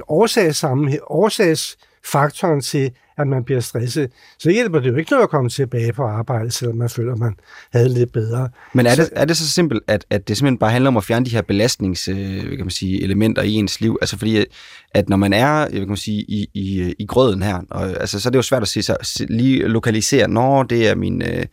årsagssammenhæng, 0.08 1.02
årsagsfaktoren 1.06 2.60
til, 2.60 2.90
at 3.18 3.26
man 3.26 3.44
bliver 3.44 3.60
stresset, 3.60 4.10
så 4.38 4.50
hjælper 4.50 4.80
det 4.80 4.90
jo 4.90 4.96
ikke 4.96 5.10
noget 5.10 5.22
at 5.22 5.30
komme 5.30 5.50
tilbage 5.50 5.92
på 5.92 6.02
arbejde, 6.02 6.50
selvom 6.50 6.76
man 6.76 6.88
føler, 6.88 7.12
at 7.12 7.18
man 7.18 7.34
havde 7.72 7.88
lidt 7.88 8.12
bedre. 8.12 8.48
Men 8.72 8.86
er 8.86 8.94
det, 8.94 9.08
er 9.12 9.24
det 9.24 9.36
så 9.36 9.50
simpelt, 9.50 9.82
at, 9.86 10.04
at 10.10 10.28
det 10.28 10.36
simpelthen 10.36 10.58
bare 10.58 10.70
handler 10.70 10.88
om 10.88 10.96
at 10.96 11.04
fjerne 11.04 11.26
de 11.26 11.30
her 11.30 11.42
belastningselementer 11.42 13.42
øh, 13.42 13.48
i 13.48 13.54
ens 13.54 13.80
liv? 13.80 13.98
Altså 14.00 14.18
fordi, 14.18 14.44
at 14.90 15.08
når 15.08 15.16
man 15.16 15.32
er 15.32 15.68
kan 15.68 15.88
man 15.88 15.96
sige, 15.96 16.22
i, 16.22 16.50
i, 16.54 16.94
i 16.98 17.06
grøden 17.06 17.42
her, 17.42 17.60
og, 17.70 18.00
altså, 18.00 18.20
så 18.20 18.28
er 18.28 18.30
det 18.30 18.36
jo 18.36 18.42
svært 18.42 18.62
at 18.62 18.68
se, 18.68 18.82
så, 18.82 19.26
lige 19.28 19.68
lokalisere, 19.68 20.28
når 20.28 20.62
det 20.62 20.88
er 20.88 20.94
min... 20.94 21.22
Øh, 21.22 21.44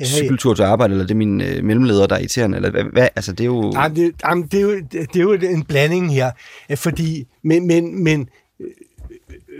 ja, 0.00 0.04
cykeltur 0.04 0.54
til 0.54 0.62
arbejde, 0.62 0.92
eller 0.92 1.06
det 1.06 1.14
er 1.14 1.18
min 1.18 1.40
øh, 1.40 1.64
mellemleder, 1.64 2.06
der 2.06 2.14
er 2.14 2.20
irriterende, 2.20 2.56
eller 2.56 2.70
hvad, 2.70 2.84
hvad 2.84 3.08
altså 3.16 3.32
det 3.32 3.40
er 3.40 3.44
jo... 3.44 3.72
Jamen, 3.74 3.96
det, 3.96 4.14
jamen, 4.24 4.46
det, 4.46 4.58
er 4.58 4.62
jo, 4.62 4.80
det 4.92 5.16
er 5.16 5.20
jo 5.20 5.32
en 5.32 5.64
blanding 5.64 6.14
her, 6.14 6.30
fordi, 6.76 7.26
men, 7.42 7.66
men, 7.66 8.04
men 8.04 8.28
øh, 8.60 8.66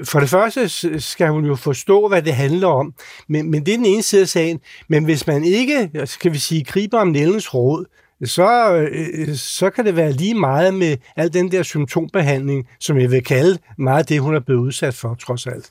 for 0.04 0.20
det 0.20 0.28
første 0.28 0.68
skal 1.00 1.28
hun 1.28 1.44
jo 1.44 1.54
forstå, 1.54 2.08
hvad 2.08 2.22
det 2.22 2.34
handler 2.34 2.68
om, 2.68 2.94
men, 3.28 3.50
men 3.50 3.66
det 3.66 3.74
er 3.74 3.78
den 3.78 3.86
ene 3.86 4.02
side 4.02 4.22
af 4.22 4.28
sagen, 4.28 4.60
men 4.88 5.04
hvis 5.04 5.26
man 5.26 5.44
ikke, 5.44 5.90
skal 6.04 6.32
vi 6.32 6.38
sige, 6.38 6.64
griber 6.64 6.98
om 6.98 7.08
nældens 7.08 7.54
råd, 7.54 7.84
så, 8.24 8.74
øh, 8.74 9.34
så 9.34 9.70
kan 9.70 9.84
det 9.84 9.96
være 9.96 10.12
lige 10.12 10.34
meget 10.34 10.74
med 10.74 10.96
al 11.16 11.32
den 11.32 11.52
der 11.52 11.62
symptombehandling, 11.62 12.68
som 12.80 12.98
jeg 12.98 13.10
vil 13.10 13.24
kalde 13.24 13.58
meget 13.78 14.08
det, 14.08 14.20
hun 14.20 14.34
er 14.34 14.40
blevet 14.40 14.60
udsat 14.60 14.94
for, 14.94 15.14
trods 15.14 15.46
alt. 15.46 15.70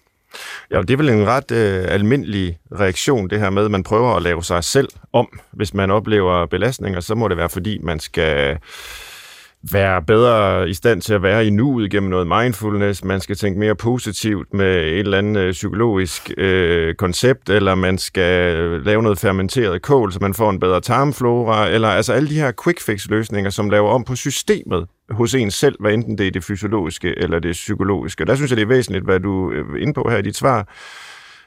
Ja, 0.72 0.82
det 0.82 0.92
er 0.92 0.98
vel 0.98 1.10
en 1.10 1.28
ret 1.28 1.52
øh, 1.52 1.86
almindelig 1.88 2.58
reaktion, 2.80 3.30
det 3.30 3.40
her 3.40 3.50
med, 3.50 3.66
at 3.66 3.72
man 3.72 3.84
prøver 3.84 4.16
at 4.16 4.22
lave 4.22 4.44
sig 4.44 4.64
selv 4.64 4.90
om. 5.14 5.40
Hvis 5.52 5.74
man 5.74 5.92
oplever 5.92 6.46
belastninger, 6.46 7.00
så 7.00 7.16
må 7.16 7.28
det 7.28 7.38
være, 7.38 7.50
fordi 7.50 7.78
man 7.84 8.00
skal 8.00 8.58
være 9.72 10.02
bedre 10.02 10.70
i 10.70 10.74
stand 10.74 11.02
til 11.02 11.14
at 11.14 11.24
være 11.24 11.46
i 11.46 11.50
nuet 11.50 11.92
gennem 11.92 12.10
noget 12.10 12.28
mindfulness, 12.28 13.04
man 13.04 13.22
skal 13.22 13.36
tænke 13.36 13.60
mere 13.60 13.76
positivt 13.76 14.54
med 14.54 14.78
et 14.78 15.00
eller 15.00 15.18
andet 15.18 15.42
øh, 15.42 15.52
psykologisk 15.52 16.32
øh, 16.38 16.96
koncept, 16.96 17.50
eller 17.50 17.76
man 17.76 17.98
skal 17.98 18.56
lave 18.82 19.04
noget 19.04 19.20
fermenteret 19.20 19.82
kål, 19.82 20.12
så 20.12 20.20
man 20.22 20.34
får 20.34 20.50
en 20.50 20.60
bedre 20.60 20.82
tarmflora, 20.82 21.70
eller 21.70 21.88
altså 21.88 22.14
alle 22.14 22.30
de 22.30 22.40
her 22.40 22.52
quick 22.64 22.82
fix 22.82 23.08
løsninger, 23.10 23.50
som 23.50 23.70
laver 23.70 23.90
om 23.90 24.04
på 24.04 24.16
systemet 24.16 24.88
hos 25.10 25.34
en 25.34 25.52
selv, 25.52 25.76
hvad 25.80 25.94
enten 25.94 26.18
det 26.18 26.28
er 26.28 26.32
det 26.32 26.44
fysiologiske 26.44 27.14
eller 27.18 27.40
det 27.40 27.52
psykologiske. 27.52 28.26
Der 28.26 28.36
synes 28.36 28.52
jeg, 28.52 28.58
det 28.58 28.64
er 28.64 28.68
væsentligt, 28.68 29.06
hvad 29.06 29.20
du 29.20 29.52
øh, 29.52 29.66
er 29.76 29.82
inde 29.82 29.94
på 29.94 30.08
her 30.10 30.18
i 30.18 30.22
dit 30.22 30.36
svar, 30.36 30.68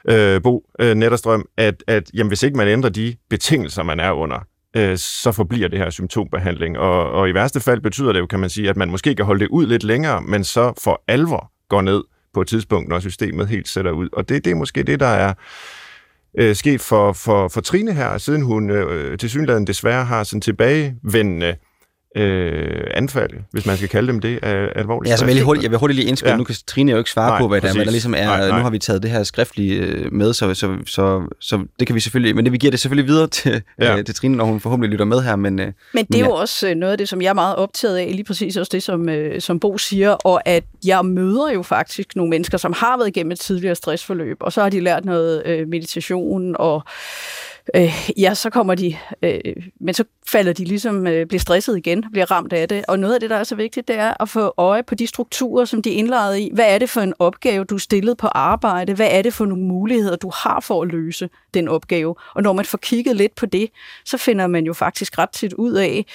øh, 0.09 0.41
Bo 0.41 0.65
øh, 0.79 0.95
Netterstrøm, 0.95 1.45
at, 1.57 1.83
at 1.87 2.11
jamen, 2.13 2.27
hvis 2.27 2.43
ikke 2.43 2.57
man 2.57 2.67
ændrer 2.67 2.89
de 2.89 3.15
betingelser, 3.29 3.83
man 3.83 3.99
er 3.99 4.11
under, 4.11 4.45
øh, 4.77 4.97
så 4.97 5.31
forbliver 5.31 5.67
det 5.67 5.79
her 5.79 5.89
symptombehandling. 5.89 6.77
Og, 6.77 7.11
og 7.11 7.29
i 7.29 7.33
værste 7.33 7.59
fald 7.59 7.81
betyder 7.81 8.13
det 8.13 8.19
jo, 8.19 8.25
kan 8.25 8.39
man 8.39 8.49
sige, 8.49 8.69
at 8.69 8.77
man 8.77 8.89
måske 8.89 9.15
kan 9.15 9.25
holde 9.25 9.39
det 9.39 9.49
ud 9.49 9.65
lidt 9.65 9.83
længere, 9.83 10.21
men 10.21 10.43
så 10.43 10.73
for 10.83 11.03
alvor 11.07 11.51
går 11.69 11.81
ned 11.81 12.03
på 12.33 12.41
et 12.41 12.47
tidspunkt, 12.47 12.89
når 12.89 12.99
systemet 12.99 13.47
helt 13.47 13.67
sætter 13.67 13.91
ud. 13.91 14.09
Og 14.13 14.29
det, 14.29 14.45
det 14.45 14.51
er 14.51 14.55
måske 14.55 14.83
det, 14.83 14.99
der 14.99 15.07
er 15.07 15.33
øh, 16.37 16.55
sket 16.55 16.81
for, 16.81 17.13
for, 17.13 17.47
for 17.47 17.61
Trine 17.61 17.93
her, 17.93 18.17
siden 18.17 18.41
hun 18.41 18.69
øh, 18.69 19.11
øh 19.11 19.17
til 19.17 19.29
synligheden 19.29 19.67
desværre 19.67 20.05
har 20.05 20.23
sådan 20.23 20.41
tilbagevendende 20.41 21.55
øh, 22.17 22.83
anfald, 22.93 23.29
hvis 23.51 23.65
man 23.65 23.77
skal 23.77 23.89
kalde 23.89 24.07
dem 24.07 24.19
det, 24.21 24.39
af 24.43 24.67
alvorligt 24.75 25.11
Ja, 25.11 25.17
så 25.17 25.25
vil 25.25 25.35
jeg, 25.35 25.43
hurtigt, 25.43 25.63
jeg 25.63 25.71
vil 25.71 25.79
hurtigt 25.79 25.95
lige 25.95 26.09
indskyde, 26.09 26.31
Ja. 26.31 26.37
nu 26.37 26.43
kan 26.43 26.55
Trine 26.67 26.91
jo 26.91 26.97
ikke 26.97 27.09
svare 27.11 27.29
Nej, 27.29 27.39
på, 27.39 27.47
hvad 27.47 27.61
der, 27.61 27.67
hvad 27.67 27.73
der 27.73 27.79
præcis. 27.79 27.91
ligesom 27.91 28.13
er. 28.13 28.25
Nej, 28.25 28.47
nej. 28.47 28.57
Nu 28.57 28.63
har 28.63 28.69
vi 28.69 28.79
taget 28.79 29.03
det 29.03 29.11
her 29.11 29.23
skriftlige 29.23 29.75
øh, 29.79 30.13
med, 30.13 30.33
så, 30.33 30.53
så, 30.53 30.75
så, 30.85 31.35
så 31.39 31.65
det 31.79 31.87
kan 31.87 31.95
vi 31.95 31.99
selvfølgelig, 31.99 32.35
men 32.35 32.45
det, 32.45 32.51
vi 32.53 32.57
giver 32.57 32.71
det 32.71 32.79
selvfølgelig 32.79 33.07
videre 33.07 33.27
til, 33.27 33.61
Ja. 33.81 33.85
ja. 33.91 33.97
øh, 33.97 34.05
til 34.05 34.15
Trine, 34.15 34.37
når 34.37 34.45
hun 34.45 34.59
forhåbentlig 34.59 34.91
lytter 34.91 35.05
med 35.05 35.21
her, 35.21 35.35
men 35.35 35.59
øh, 35.59 35.67
Men 35.93 36.05
det 36.05 36.15
er 36.15 36.19
Ja. 36.19 36.25
jo 36.25 36.31
også 36.31 36.69
øh, 36.69 36.75
noget 36.75 36.91
af 36.91 36.97
det, 36.97 37.09
som 37.09 37.21
jeg 37.21 37.29
er 37.29 37.33
meget 37.33 37.55
optaget 37.55 37.97
af, 37.97 38.07
lige 38.11 38.23
præcis 38.23 38.57
også 38.57 38.69
det, 38.73 38.83
som, 38.83 39.09
øh, 39.09 39.41
som 39.41 39.59
Bo 39.59 39.77
siger, 39.77 40.09
og 40.11 40.41
at 40.47 40.63
jeg 40.85 41.05
møder 41.05 41.51
jo 41.53 41.63
faktisk 41.63 42.15
nogle 42.15 42.29
mennesker, 42.29 42.57
som 42.57 42.73
har 42.77 42.97
været 42.97 43.07
igennem 43.07 43.31
et 43.31 43.39
tidligere 43.39 43.75
stressforløb, 43.75 44.37
og 44.39 44.53
så 44.53 44.61
har 44.61 44.69
de 44.69 44.79
lært 44.79 45.05
noget 45.05 45.43
øh, 45.45 45.67
meditation, 45.67 46.55
og 46.59 46.83
øh, 47.75 48.09
ja, 48.17 48.33
så 48.33 48.49
kommer 48.49 48.75
de, 48.75 48.97
øh, 49.23 49.55
men 49.79 49.93
så 49.93 50.03
falder 50.27 50.53
de 50.53 50.65
ligesom, 50.65 51.07
øh, 51.07 51.25
bliver 51.25 51.39
stresset 51.39 51.77
igen, 51.77 52.03
bliver 52.11 52.31
ramt 52.31 52.53
af 52.53 52.69
det, 52.69 52.85
og 52.87 52.99
noget 52.99 53.13
af 53.13 53.19
det, 53.19 53.29
der 53.29 53.35
er 53.35 53.43
så 53.43 53.55
vigtigt, 53.55 53.87
det 53.87 53.95
er 53.95 54.21
at 54.21 54.29
få 54.29 54.53
øje 54.57 54.83
på 54.83 54.95
de 54.95 55.07
strukturer, 55.07 55.65
som 55.65 55.81
de 55.81 55.93
er 55.93 55.97
indlejet 55.97 56.39
i. 56.39 56.51
Hvad 56.53 56.73
er 56.73 56.77
det 56.77 56.89
for 56.89 57.01
en 57.01 57.13
opgave, 57.19 57.63
du 57.63 57.75
er 57.75 57.79
stillet 57.79 58.17
på 58.17 58.27
arbejde? 58.27 58.93
Hvad 58.93 59.09
er 59.11 59.21
det 59.21 59.33
for 59.33 59.45
nogle 59.45 59.63
muligheder, 59.63 60.15
du 60.15 60.31
har 60.35 60.59
for 60.59 60.81
at 60.81 60.87
løse 60.87 61.29
den 61.53 61.67
opgave? 61.67 62.15
Og 62.35 62.43
når 62.43 62.53
man 62.53 62.65
får 62.65 62.77
kigget 62.77 63.15
lidt 63.15 63.35
på 63.35 63.45
det, 63.45 63.69
så 64.05 64.17
finder 64.17 64.47
man 64.47 64.65
jo 64.65 64.73
faktisk 64.73 65.17
ret 65.17 65.29
tit 65.29 65.53
ud 65.53 65.73
af, 65.73 66.05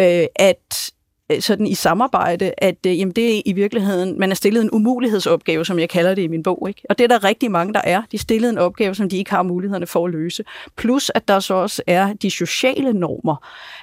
øh, 0.00 0.26
at 0.36 0.90
Øh, 1.32 1.40
sådan 1.40 1.66
i 1.66 1.74
samarbejde, 1.74 2.52
at 2.58 2.86
øh, 2.86 2.98
jamen 2.98 3.12
det 3.12 3.36
er 3.36 3.42
i 3.46 3.52
virkeligheden, 3.52 4.20
man 4.20 4.30
er 4.30 4.34
stillet 4.34 4.62
en 4.62 4.70
umulighedsopgave, 4.72 5.64
som 5.64 5.78
jeg 5.78 5.88
kalder 5.88 6.14
det 6.14 6.22
i 6.22 6.26
min 6.26 6.42
bog. 6.42 6.68
Ikke? 6.68 6.82
Og 6.90 6.98
det 6.98 7.04
er 7.04 7.08
der 7.08 7.24
rigtig 7.24 7.50
mange, 7.50 7.74
der 7.74 7.80
er. 7.84 8.02
De 8.12 8.16
er 8.16 8.18
stillet 8.18 8.50
en 8.50 8.58
opgave, 8.58 8.94
som 8.94 9.08
de 9.08 9.16
ikke 9.16 9.30
har 9.30 9.42
mulighederne 9.42 9.86
for 9.86 10.06
at 10.06 10.12
løse. 10.12 10.44
Plus 10.76 11.10
at 11.14 11.28
der 11.28 11.40
så 11.40 11.54
også 11.54 11.82
er 11.86 12.12
de 12.12 12.30
sociale 12.30 12.92
normer, 12.92 13.36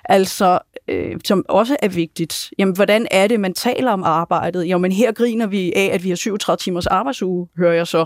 altså 0.06 0.60
øh, 0.88 1.20
som 1.26 1.46
også 1.50 1.78
er 1.82 1.88
vigtigt. 1.88 2.52
Jamen, 2.58 2.76
hvordan 2.76 3.08
er 3.12 3.28
det, 3.28 3.40
man 3.40 3.54
taler 3.54 3.92
om 3.92 4.04
arbejdet? 4.04 4.68
Jamen, 4.68 4.92
her 4.92 5.12
griner 5.12 5.48
vi 5.48 5.74
af, 5.76 5.90
at 5.94 6.04
vi 6.04 6.10
har 6.10 6.16
37 6.16 6.58
timers 6.58 6.88
arbejdsuge, 6.88 7.48
hører 7.58 7.74
jeg 7.74 7.88
så. 7.88 8.06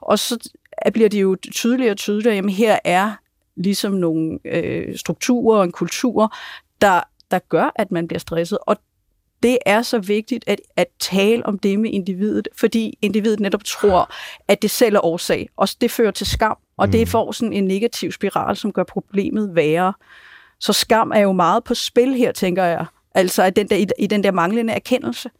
Og 0.00 0.18
så 0.18 0.50
bliver 0.92 1.08
det 1.08 1.22
jo 1.22 1.36
tydeligere 1.52 1.92
og 1.92 1.96
tydeligere, 1.96 2.34
jamen 2.34 2.50
her 2.50 2.78
er 2.84 3.12
ligesom 3.56 3.92
nogle 3.92 4.38
øh, 4.44 4.96
strukturer 4.96 5.58
og 5.58 5.64
en 5.64 5.72
kultur, 5.72 6.34
der, 6.80 7.00
der 7.34 7.40
gør, 7.48 7.72
at 7.76 7.92
man 7.92 8.08
bliver 8.08 8.18
stresset. 8.18 8.58
Og 8.66 8.76
det 9.42 9.58
er 9.66 9.82
så 9.82 9.98
vigtigt 9.98 10.44
at, 10.46 10.60
at 10.76 10.86
tale 11.00 11.46
om 11.46 11.58
det 11.58 11.80
med 11.80 11.90
individet, 11.90 12.48
fordi 12.56 12.98
individet 13.02 13.40
netop 13.40 13.64
tror, 13.64 14.10
at 14.48 14.62
det 14.62 14.70
selv 14.70 14.96
er 14.96 15.04
årsag, 15.04 15.48
og 15.56 15.68
det 15.80 15.90
fører 15.90 16.10
til 16.10 16.26
skam, 16.26 16.56
og 16.76 16.92
det 16.92 17.08
får 17.08 17.32
sådan 17.32 17.52
en 17.52 17.64
negativ 17.64 18.12
spiral, 18.12 18.56
som 18.56 18.72
gør 18.72 18.84
problemet 18.84 19.54
værre. 19.54 19.92
Så 20.60 20.72
skam 20.72 21.12
er 21.14 21.20
jo 21.20 21.32
meget 21.32 21.64
på 21.64 21.74
spil 21.74 22.14
her, 22.14 22.32
tænker 22.32 22.64
jeg. 22.64 22.86
Altså 23.14 23.42
at 23.42 23.56
den 23.56 23.68
der, 23.68 23.76
i, 23.76 23.86
i 23.98 24.06
den 24.06 24.24
der 24.24 24.30
manglende 24.30 24.72
erkendelse. 24.72 25.30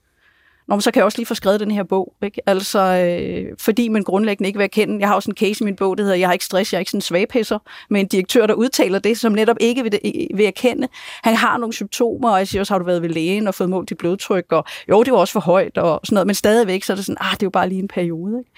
Nå, 0.68 0.74
men 0.74 0.82
så 0.82 0.90
kan 0.90 0.98
jeg 0.98 1.04
også 1.04 1.18
lige 1.18 1.26
få 1.26 1.34
skrevet 1.34 1.60
den 1.60 1.70
her 1.70 1.82
bog. 1.82 2.12
Ikke? 2.22 2.40
Altså, 2.46 2.80
øh, 2.80 3.56
fordi 3.58 3.88
man 3.88 4.02
grundlæggende 4.02 4.48
ikke 4.48 4.58
vil 4.58 4.64
erkende. 4.64 5.00
Jeg 5.00 5.08
har 5.08 5.14
også 5.14 5.30
en 5.30 5.36
case 5.36 5.62
i 5.62 5.64
min 5.64 5.76
bog, 5.76 5.98
der 5.98 6.04
hedder 6.04 6.16
Jeg 6.16 6.28
har 6.28 6.32
ikke 6.32 6.44
stress, 6.44 6.72
jeg 6.72 6.78
er 6.78 6.80
ikke 6.80 6.90
sådan 6.90 6.98
en 6.98 7.02
svagpisser. 7.02 7.58
Med 7.90 8.00
en 8.00 8.06
direktør, 8.06 8.46
der 8.46 8.54
udtaler 8.54 8.98
det, 8.98 9.18
som 9.18 9.32
netop 9.32 9.56
ikke 9.60 9.82
vil, 9.82 9.98
øh, 10.04 10.38
vil 10.38 10.46
erkende. 10.46 10.88
Han 11.24 11.34
har 11.34 11.58
nogle 11.58 11.72
symptomer, 11.72 12.30
og 12.30 12.38
jeg 12.38 12.48
siger 12.48 12.62
også, 12.62 12.74
har 12.74 12.78
du 12.78 12.84
været 12.84 13.02
ved 13.02 13.08
lægen 13.08 13.48
og 13.48 13.54
fået 13.54 13.70
målt 13.70 13.88
dit 13.88 13.98
blodtryk? 13.98 14.44
Og 14.52 14.64
jo, 14.88 15.02
det 15.02 15.12
var 15.12 15.18
også 15.18 15.32
for 15.32 15.40
højt 15.40 15.78
og 15.78 16.00
sådan 16.04 16.14
noget. 16.14 16.26
Men 16.26 16.34
stadigvæk, 16.34 16.82
så 16.82 16.92
er 16.92 16.94
det 16.94 17.04
sådan, 17.04 17.16
ah, 17.20 17.30
det 17.32 17.42
er 17.42 17.46
jo 17.46 17.50
bare 17.50 17.68
lige 17.68 17.82
en 17.82 17.88
periode. 17.88 18.38
Ikke? 18.38 18.50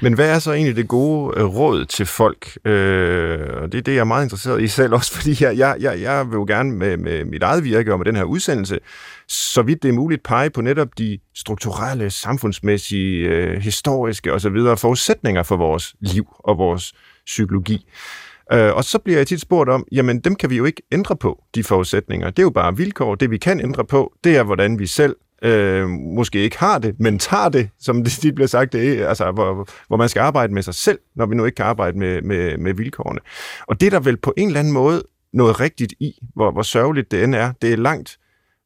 Men 0.00 0.12
hvad 0.14 0.30
er 0.30 0.38
så 0.38 0.52
egentlig 0.52 0.76
det 0.76 0.88
gode 0.88 1.38
øh, 1.38 1.44
råd 1.44 1.84
til 1.84 2.06
folk? 2.06 2.58
Øh, 2.64 3.38
og 3.62 3.72
det 3.72 3.78
er 3.78 3.82
det, 3.82 3.92
jeg 3.92 4.00
er 4.00 4.04
meget 4.04 4.24
interesseret 4.24 4.62
i 4.62 4.68
selv 4.68 4.94
også, 4.94 5.12
fordi 5.16 5.44
jeg, 5.44 5.58
jeg, 5.58 5.76
jeg, 5.80 6.00
jeg 6.00 6.26
vil 6.26 6.34
jo 6.34 6.44
gerne 6.48 6.72
med, 6.72 6.96
med 6.96 7.24
mit 7.24 7.42
eget 7.42 7.64
virke 7.64 7.92
og 7.92 7.98
med 7.98 8.06
den 8.06 8.16
her 8.16 8.24
udsendelse, 8.24 8.78
så 9.28 9.62
vidt 9.62 9.82
det 9.82 9.88
er 9.88 9.92
muligt 9.92 10.22
pege 10.22 10.50
på 10.50 10.60
netop 10.60 10.88
de 10.98 11.18
strukturelle, 11.34 12.10
samfundsmæssige, 12.10 13.28
øh, 13.28 13.60
historiske 13.60 14.32
osv. 14.32 14.56
forudsætninger 14.76 15.42
for 15.42 15.56
vores 15.56 15.94
liv 16.00 16.26
og 16.38 16.58
vores 16.58 16.92
psykologi. 17.26 17.86
Øh, 18.52 18.74
og 18.74 18.84
så 18.84 18.98
bliver 18.98 19.18
jeg 19.18 19.26
tit 19.26 19.40
spurgt 19.40 19.70
om, 19.70 19.86
jamen 19.92 20.20
dem 20.20 20.34
kan 20.34 20.50
vi 20.50 20.56
jo 20.56 20.64
ikke 20.64 20.82
ændre 20.92 21.16
på, 21.16 21.42
de 21.54 21.64
forudsætninger. 21.64 22.30
Det 22.30 22.38
er 22.38 22.42
jo 22.42 22.50
bare 22.50 22.76
vilkår. 22.76 23.14
Det 23.14 23.30
vi 23.30 23.38
kan 23.38 23.60
ændre 23.60 23.84
på, 23.84 24.12
det 24.24 24.36
er, 24.36 24.42
hvordan 24.42 24.78
vi 24.78 24.86
selv 24.86 25.16
øh, 25.42 25.88
måske 25.88 26.38
ikke 26.38 26.58
har 26.58 26.78
det, 26.78 27.00
men 27.00 27.18
tager 27.18 27.48
det, 27.48 27.68
som 27.78 28.04
det 28.04 28.12
tit 28.12 28.34
bliver 28.34 28.48
sagt, 28.48 28.72
det 28.72 29.00
er, 29.00 29.08
altså, 29.08 29.30
hvor, 29.30 29.68
hvor 29.86 29.96
man 29.96 30.08
skal 30.08 30.20
arbejde 30.20 30.54
med 30.54 30.62
sig 30.62 30.74
selv, 30.74 30.98
når 31.16 31.26
vi 31.26 31.34
nu 31.34 31.44
ikke 31.44 31.56
kan 31.56 31.66
arbejde 31.66 31.98
med, 31.98 32.22
med, 32.22 32.58
med 32.58 32.74
vilkårene. 32.74 33.20
Og 33.66 33.80
det 33.80 33.86
er 33.86 33.90
der 33.90 34.00
vel 34.00 34.16
på 34.16 34.34
en 34.36 34.46
eller 34.46 34.60
anden 34.60 34.72
måde 34.72 35.02
noget 35.32 35.60
rigtigt 35.60 35.94
i, 36.00 36.12
hvor, 36.34 36.50
hvor 36.50 36.62
sørgeligt 36.62 37.10
det 37.10 37.24
end 37.24 37.34
er. 37.34 37.52
Det 37.62 37.72
er 37.72 37.76
langt 37.76 38.18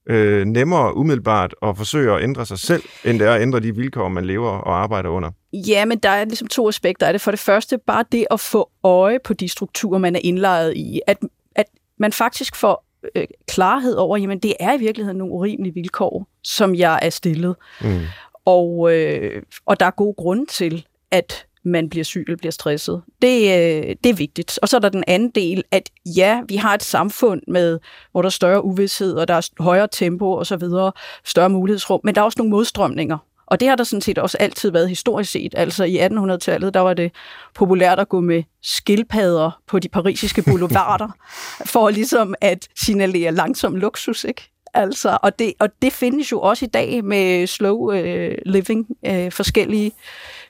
øh, 0.09 0.45
nemmere 0.47 0.97
umiddelbart 0.97 1.55
at 1.63 1.77
forsøge 1.77 2.13
at 2.13 2.23
ændre 2.23 2.47
sig 2.47 2.59
selv, 2.59 2.83
end 3.05 3.19
det 3.19 3.27
er 3.27 3.33
at 3.35 3.43
ændre 3.43 3.61
de 3.61 3.77
vilkår, 3.77 4.09
man 4.09 4.25
lever 4.25 4.51
og 4.51 4.83
arbejder 4.83 5.09
under. 5.09 5.31
Ja, 5.53 5.85
men 5.85 5.99
der 5.99 6.09
er 6.09 6.25
ligesom 6.25 6.49
to 6.49 6.69
aspekter 6.69 7.07
af 7.07 7.13
det. 7.13 7.21
For 7.21 7.31
det 7.31 7.41
første, 7.41 7.79
bare 7.87 8.05
det 8.13 8.27
at 8.31 8.41
få 8.41 8.71
øje 8.83 9.19
på 9.25 9.33
de 9.33 9.49
strukturer, 9.49 9.99
man 9.99 10.17
er 10.17 10.21
indlejret 10.23 10.77
i. 10.77 11.01
At, 11.07 11.19
at 11.55 11.67
man 11.99 12.13
faktisk 12.13 12.57
får 12.57 12.85
øh, 13.15 13.25
klarhed 13.49 13.95
over, 13.95 14.17
jamen 14.17 14.39
det 14.39 14.55
er 14.61 14.75
i 14.75 14.79
virkeligheden 14.79 15.19
nogle 15.19 15.35
urimelige 15.35 15.75
vilkår, 15.75 16.27
som 16.43 16.75
jeg 16.75 16.99
er 17.03 17.11
stillet. 17.11 17.57
Mm. 17.81 18.01
Og, 18.45 18.95
øh, 18.95 19.43
og 19.67 19.81
der 19.81 19.87
er 19.87 19.91
gode 19.91 20.15
grunde 20.15 20.47
til, 20.47 20.87
at 21.11 21.47
man 21.65 21.89
bliver 21.89 22.05
syg 22.05 22.25
eller 22.27 22.37
bliver 22.37 22.53
stresset. 22.53 23.03
Det, 23.23 23.39
øh, 23.39 23.97
det 24.05 24.11
er 24.11 24.15
vigtigt. 24.15 24.59
Og 24.63 24.69
så 24.69 24.77
er 24.77 24.81
der 24.81 24.89
den 24.89 25.05
anden 25.07 25.31
del, 25.31 25.65
at 25.71 25.91
ja, 26.17 26.41
vi 26.49 26.57
har 26.57 26.75
et 26.75 26.83
samfund, 26.83 27.43
med, 27.49 27.79
hvor 28.13 28.23
der 28.23 28.27
er 28.27 28.31
større 28.31 28.65
uvidshed, 28.65 29.15
og 29.15 29.29
der 29.29 29.35
er 29.35 29.63
højere 29.63 29.89
tempo 29.93 30.33
og 30.33 30.47
så 30.47 30.57
videre, 30.57 30.93
større 31.25 31.51
mulighedsrum, 31.51 32.01
men 32.05 32.15
der 32.15 32.21
er 32.21 32.25
også 32.25 32.39
nogle 32.39 32.51
modstrømninger. 32.51 33.19
Og 33.51 33.61
det 33.61 33.69
har 33.69 33.77
der 33.77 33.85
sådan 33.85 34.01
set 34.01 34.19
også 34.19 34.39
altid 34.41 34.71
været 34.71 34.89
historisk 34.89 35.31
set. 35.31 35.55
Altså 35.57 35.85
i 35.85 35.99
1800-tallet, 36.07 36.75
der 36.75 36.81
var 36.81 36.95
det 36.95 37.13
populært 37.55 37.99
at 37.99 38.09
gå 38.09 38.21
med 38.21 38.43
skildpadder 38.63 39.61
på 39.67 39.79
de 39.79 39.89
parisiske 39.89 40.43
boulevarder, 40.43 41.09
for 41.73 41.91
ligesom 41.91 42.35
at 42.41 42.69
signalere 42.77 43.33
langsom 43.33 43.77
luksus, 43.77 44.25
ikke? 44.25 44.51
Altså, 44.75 45.19
og, 45.23 45.39
det, 45.39 45.53
og 45.61 45.69
det 45.83 45.93
findes 45.93 46.33
jo 46.33 46.41
også 46.41 46.65
i 46.65 46.69
dag 46.69 47.05
med 47.05 47.47
slow 47.47 47.93
øh, 47.93 48.35
living, 48.47 48.87
øh, 49.07 49.33
forskellige 49.33 49.93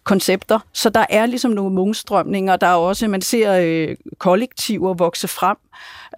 koncepter. 0.08 0.58
Så 0.72 0.90
der 0.90 1.06
er 1.10 1.26
ligesom 1.26 1.50
nogle 1.50 1.74
mungstrømninger, 1.74 2.56
Der 2.56 2.66
er 2.66 2.74
også, 2.74 3.08
man 3.08 3.22
ser 3.22 3.52
øh, 3.62 3.96
kollektiver 4.18 4.94
vokse 4.94 5.28
frem, 5.28 5.56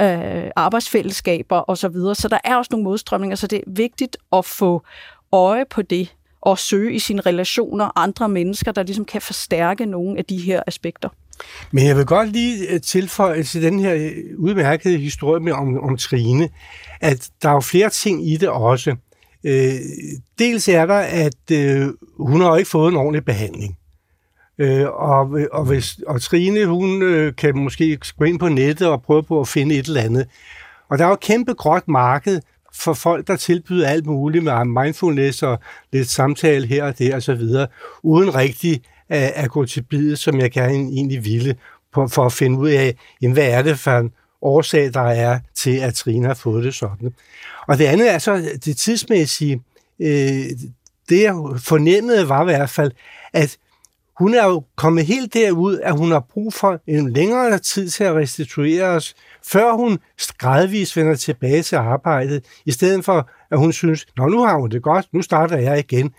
øh, 0.03 0.51
arbejdsfællesskaber 0.57 1.71
osv. 1.71 1.81
Så, 1.81 1.89
videre. 1.89 2.15
så 2.15 2.29
der 2.29 2.39
er 2.45 2.57
også 2.57 2.69
nogle 2.73 2.85
modstrømninger, 2.85 3.37
så 3.37 3.47
det 3.47 3.57
er 3.57 3.63
vigtigt 3.67 4.17
at 4.33 4.45
få 4.45 4.83
øje 5.33 5.65
på 5.71 5.83
det 5.83 6.15
og 6.41 6.59
søge 6.59 6.95
i 6.95 6.99
sine 6.99 7.21
relationer 7.21 7.99
andre 7.99 8.29
mennesker, 8.29 8.73
der 8.73 8.83
ligesom 8.83 9.05
kan 9.05 9.21
forstærke 9.21 9.87
nogle 9.87 10.19
af 10.19 10.25
de 10.25 10.37
her 10.37 10.63
aspekter. 10.67 11.09
Men 11.71 11.87
jeg 11.87 11.97
vil 11.97 12.07
godt 12.07 12.33
lige 12.33 12.69
øh, 12.69 12.81
tilføje 12.81 13.43
til 13.43 13.63
den 13.63 13.81
her 13.81 13.95
øh, 13.95 14.13
udmærkede 14.39 14.99
historie 14.99 15.41
med 15.41 15.53
om, 15.53 15.81
om 15.81 15.97
Trine, 15.97 16.49
at 17.01 17.31
der 17.43 17.49
er 17.49 17.55
jo 17.55 17.61
flere 17.61 17.91
ting 17.91 18.29
i 18.29 18.37
det 18.37 18.49
også. 18.49 18.97
Øh, 19.45 19.75
dels 20.39 20.69
er 20.69 20.87
der, 20.87 20.99
at 20.99 21.51
øh, 21.53 21.89
hun 22.17 22.41
har 22.41 22.49
jo 22.49 22.55
ikke 22.55 22.71
fået 22.71 22.91
en 22.91 22.97
ordentlig 22.97 23.25
behandling. 23.25 23.77
Øh, 24.61 24.87
og, 24.89 25.39
og, 25.53 25.65
hvis, 25.65 25.99
og 26.07 26.23
Trine, 26.23 26.67
hun 26.67 27.03
øh, 27.03 27.37
kan 27.37 27.59
måske 27.59 27.99
gå 28.19 28.25
ind 28.25 28.39
på 28.39 28.49
nettet 28.49 28.89
og 28.89 29.03
prøve 29.03 29.23
på 29.23 29.41
at 29.41 29.49
finde 29.49 29.75
et 29.75 29.87
eller 29.87 30.01
andet. 30.01 30.27
Og 30.89 30.99
der 30.99 31.05
er 31.05 31.09
jo 31.09 31.15
et 31.15 31.21
kæmpe 31.21 31.55
gråt 31.55 31.89
marked 31.89 32.41
for 32.75 32.93
folk, 32.93 33.27
der 33.27 33.37
tilbyder 33.37 33.89
alt 33.89 34.07
muligt 34.07 34.45
med 34.45 34.65
mindfulness 34.65 35.43
og 35.43 35.59
lidt 35.93 36.09
samtale 36.09 36.67
her 36.67 36.85
og 36.85 36.99
der 36.99 37.17
og 37.17 37.23
så 37.23 37.35
videre, 37.35 37.67
uden 38.03 38.35
rigtig 38.35 38.83
at, 39.09 39.33
at 39.35 39.51
gå 39.51 39.65
til 39.65 39.83
bidet, 39.83 40.19
som 40.19 40.41
jeg 40.41 40.51
gerne 40.51 40.75
egentlig 40.75 41.25
ville, 41.25 41.57
på, 41.93 42.09
for 42.09 42.27
at 42.27 42.33
finde 42.33 42.59
ud 42.59 42.71
af, 42.71 42.95
jamen, 43.23 43.35
hvad 43.35 43.49
er 43.51 43.63
det 43.63 43.79
for 43.79 43.99
en 43.99 44.11
årsag, 44.43 44.95
der 44.95 45.01
er 45.01 45.39
til, 45.55 45.77
at 45.77 45.95
Trine 45.95 46.27
har 46.27 46.35
fået 46.35 46.65
det 46.65 46.75
sådan. 46.75 47.15
Og 47.69 47.79
det 47.79 47.85
andet 47.85 48.15
er 48.15 48.19
så 48.19 48.43
det 48.65 48.77
tidsmæssige. 48.77 49.63
Øh, 50.01 50.45
det 51.09 51.23
jeg 51.23 51.35
fornemmede 51.59 52.29
var 52.29 52.43
i 52.43 52.45
hvert 52.45 52.71
fald, 52.71 52.93
at 53.33 53.57
hun 54.21 54.35
er 54.35 54.45
jo 54.45 54.65
kommet 54.77 55.07
helt 55.07 55.35
derud, 55.35 55.79
at 55.79 55.97
hun 55.97 56.11
har 56.11 56.21
brug 56.21 56.53
for 56.53 56.81
en 56.87 57.13
længere 57.13 57.59
tid 57.59 57.89
til 57.89 58.05
at 58.05 58.15
restituere 58.15 58.85
os, 58.85 59.15
før 59.43 59.73
hun 59.73 59.99
gradvist 60.39 60.97
vender 60.97 61.15
tilbage 61.15 61.63
til 61.63 61.77
arbejdet, 61.77 62.45
i 62.67 62.71
stedet 62.71 63.05
for, 63.05 63.31
at 63.51 63.59
hun 63.59 63.73
synes, 63.73 64.07
Nå, 64.17 64.29
nu 64.29 64.45
har 64.45 64.59
hun 64.59 64.71
det 64.71 64.83
godt, 64.83 65.07
nu 65.13 65.23
starter 65.23 65.57
jeg 65.57 65.79
igen. 65.79 66.15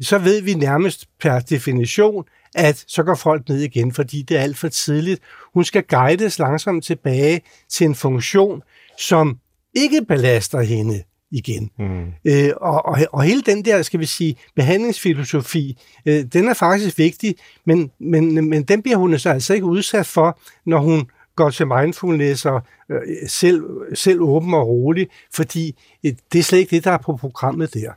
Så 0.00 0.18
ved 0.18 0.42
vi 0.42 0.54
nærmest 0.54 1.06
per 1.20 1.38
definition, 1.38 2.24
at 2.54 2.84
så 2.86 3.02
går 3.02 3.14
folk 3.14 3.48
ned 3.48 3.58
igen, 3.58 3.92
fordi 3.92 4.22
det 4.22 4.36
er 4.36 4.40
alt 4.40 4.58
for 4.58 4.68
tidligt. 4.68 5.20
Hun 5.54 5.64
skal 5.64 5.82
guides 5.82 6.38
langsomt 6.38 6.84
tilbage 6.84 7.40
til 7.68 7.84
en 7.84 7.94
funktion, 7.94 8.62
som 8.98 9.38
ikke 9.74 10.04
belaster 10.08 10.60
hende 10.60 11.02
igen. 11.30 11.70
Mm. 11.78 12.06
Øh, 12.24 12.50
og, 12.56 12.86
og, 12.86 12.98
og 13.12 13.22
hele 13.22 13.42
den 13.42 13.64
der, 13.64 13.82
skal 13.82 14.00
vi 14.00 14.06
sige, 14.06 14.36
behandlingsfilosofi, 14.56 15.78
øh, 16.06 16.24
den 16.32 16.48
er 16.48 16.54
faktisk 16.54 16.98
vigtig, 16.98 17.34
men, 17.66 17.90
men, 18.00 18.48
men 18.48 18.62
den 18.62 18.82
bliver 18.82 18.96
hun 18.96 19.18
så 19.18 19.30
altså 19.30 19.54
ikke 19.54 19.66
udsat 19.66 20.06
for, 20.06 20.38
når 20.66 20.78
hun 20.78 21.10
går 21.36 21.50
til 21.50 21.66
mindfulness 21.66 22.46
og 22.46 22.62
øh, 22.90 22.98
selv, 23.28 23.64
selv 23.94 24.20
åben 24.20 24.54
og 24.54 24.68
rolig, 24.68 25.08
fordi 25.34 25.80
øh, 26.06 26.12
det 26.32 26.38
er 26.38 26.42
slet 26.42 26.58
ikke 26.58 26.76
det, 26.76 26.84
der 26.84 26.90
er 26.90 26.98
på 26.98 27.16
programmet 27.16 27.74
der. 27.74 27.92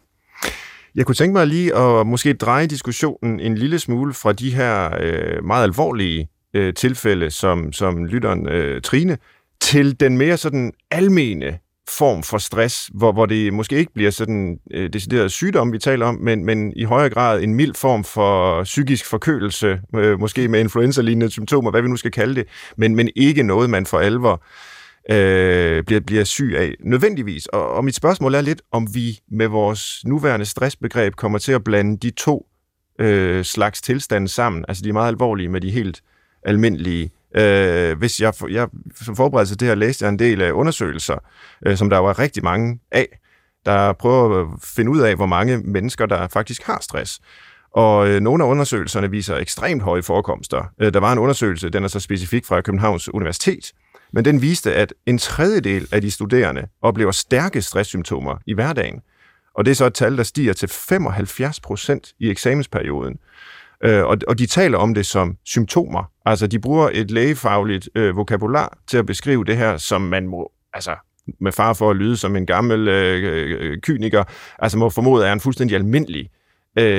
Jeg 0.96 1.06
kunne 1.06 1.16
tænke 1.16 1.34
mig 1.34 1.48
lige 1.48 1.76
at 1.76 2.08
måske 2.08 2.34
dreje 2.34 2.68
diskussionen 2.68 3.40
en 3.40 3.58
lille 3.58 3.80
smule 3.80 4.14
fra 4.14 4.34
de 4.34 4.56
her 4.56 4.98
øh, 5.02 5.44
meget 5.44 5.64
alvorlige 5.64 6.30
øh, 6.54 6.74
tilfælde, 6.74 7.32
som, 7.32 7.74
som 7.74 8.06
lytteren 8.06 8.50
øh, 8.50 8.82
Trine, 8.82 9.18
til 9.62 10.00
den 10.00 10.18
mere 10.18 10.38
sådan 10.38 10.74
almene 10.92 11.60
form 11.90 12.24
for 12.24 12.38
stress, 12.38 12.90
hvor, 12.94 13.12
hvor 13.12 13.26
det 13.26 13.54
måske 13.54 13.78
ikke 13.78 13.94
bliver 13.94 14.12
sådan 14.12 14.60
øh, 14.72 14.90
decideret 14.94 15.32
sygdom, 15.32 15.74
vi 15.74 15.80
taler 15.80 16.06
om, 16.06 16.16
men, 16.16 16.46
men 16.46 16.74
i 16.76 16.84
højere 16.84 17.10
grad 17.10 17.42
en 17.42 17.56
mild 17.56 17.76
form 17.76 18.04
for 18.04 18.64
psykisk 18.64 19.06
forkølelse, 19.06 19.80
øh, 19.96 20.20
måske 20.20 20.48
med 20.48 20.60
influenza-lignende 20.60 21.32
symptomer, 21.32 21.72
hvad 21.72 21.82
vi 21.82 21.88
nu 21.88 21.96
skal 21.96 22.12
kalde 22.12 22.36
det, 22.36 22.46
men, 22.78 22.96
men 22.96 23.10
ikke 23.16 23.44
noget, 23.44 23.70
man 23.70 23.86
for 23.86 24.00
alvor 24.00 24.44
øh, 25.12 25.84
bliver, 25.84 26.02
bliver 26.02 26.24
syg 26.24 26.54
af, 26.58 26.74
nødvendigvis. 26.80 27.46
Og, 27.46 27.72
og 27.72 27.86
mit 27.86 27.96
spørgsmål 27.96 28.36
er 28.36 28.42
lidt, 28.42 28.62
om 28.72 28.96
vi 28.96 29.20
med 29.32 29.48
vores 29.48 30.02
nuværende 30.06 30.46
stressbegreb 30.46 31.16
kommer 31.16 31.40
til 31.40 31.52
at 31.52 31.64
blande 31.64 31.98
de 31.98 32.10
to 32.10 32.48
øh, 33.00 33.44
slags 33.44 33.82
tilstande 33.82 34.28
sammen, 34.28 34.66
altså 34.68 34.84
de 34.84 34.94
meget 34.94 35.08
alvorlige 35.08 35.50
med 35.50 35.62
de 35.62 35.72
helt 35.72 36.02
almindelige 36.46 37.12
Øh, 37.36 37.98
hvis 37.98 38.22
jeg, 38.22 38.34
jeg 38.50 38.68
som 39.02 39.16
forberedelse 39.16 39.54
til 39.54 39.60
det 39.60 39.68
her 39.68 39.76
læste 39.76 40.06
jeg 40.06 40.10
en 40.10 40.20
del 40.20 40.42
af 40.42 40.52
undersøgelser, 40.52 41.18
øh, 41.66 41.78
som 41.78 41.90
der 41.90 41.98
var 41.98 42.20
rigtig 42.20 42.44
mange 42.44 42.80
af, 42.92 43.20
der 43.66 43.94
prøver 43.94 44.40
at 44.40 44.46
øh, 44.46 44.52
finde 44.64 44.92
ud 44.92 45.00
af, 45.00 45.16
hvor 45.16 45.26
mange 45.26 45.58
mennesker, 45.58 46.06
der 46.06 46.28
faktisk 46.28 46.64
har 46.64 46.80
stress. 46.82 47.20
Og 47.74 48.08
øh, 48.08 48.20
nogle 48.20 48.44
af 48.44 48.48
undersøgelserne 48.48 49.12
viser 49.12 49.36
ekstremt 49.36 49.82
høje 49.82 50.04
forekomster. 50.04 50.64
Øh, 50.82 50.94
der 50.94 51.00
var 51.00 51.12
en 51.12 51.20
undersøgelse, 51.20 51.70
den 51.70 51.84
er 51.84 51.88
så 51.88 52.00
specifik 52.00 52.46
fra 52.46 52.62
Københavns 52.62 53.14
Universitet, 53.14 53.72
men 54.14 54.26
den 54.26 54.42
viste, 54.42 54.74
at 54.74 54.94
en 55.06 55.18
tredjedel 55.18 55.88
af 55.92 56.02
de 56.02 56.12
studerende 56.12 56.68
oplever 56.82 57.12
stærke 57.12 57.62
stresssymptomer 57.62 58.38
i 58.46 58.54
hverdagen. 58.54 59.02
Og 59.56 59.66
det 59.66 59.72
er 59.72 59.76
så 59.76 59.86
et 59.86 59.94
tal, 59.94 60.18
der 60.18 60.24
stiger 60.24 60.54
til 60.54 60.70
75 60.70 61.60
procent 61.60 62.14
i 62.20 62.30
eksamensperioden. 62.30 63.18
Øh, 63.84 64.06
og, 64.06 64.18
og 64.28 64.40
de 64.40 64.46
taler 64.46 64.78
om 64.78 64.94
det 64.94 65.06
som 65.06 65.38
symptomer. 65.46 66.12
Altså, 66.26 66.48
de 66.48 66.60
bruger 66.60 66.90
et 66.94 67.12
lægefagligt 67.12 67.90
øh, 67.96 68.16
vokabular 68.16 68.78
til 68.88 68.98
at 68.98 69.06
beskrive 69.06 69.46
det 69.46 69.58
her, 69.58 69.78
som 69.78 70.02
man 70.02 70.28
må, 70.28 70.52
altså 70.74 70.96
med 71.40 71.52
far 71.52 71.74
for 71.74 71.90
at 71.90 71.96
lyde 71.96 72.18
som 72.18 72.36
en 72.36 72.46
gammel 72.46 72.88
øh, 72.88 73.58
øh, 73.60 73.78
kyniker, 73.82 74.24
altså 74.60 74.78
må 74.78 74.90
formode 74.90 75.28
er 75.28 75.34
en 75.34 75.40
fuldstændig 75.40 75.76
almindelig 75.76 76.22
øh, 76.22 76.43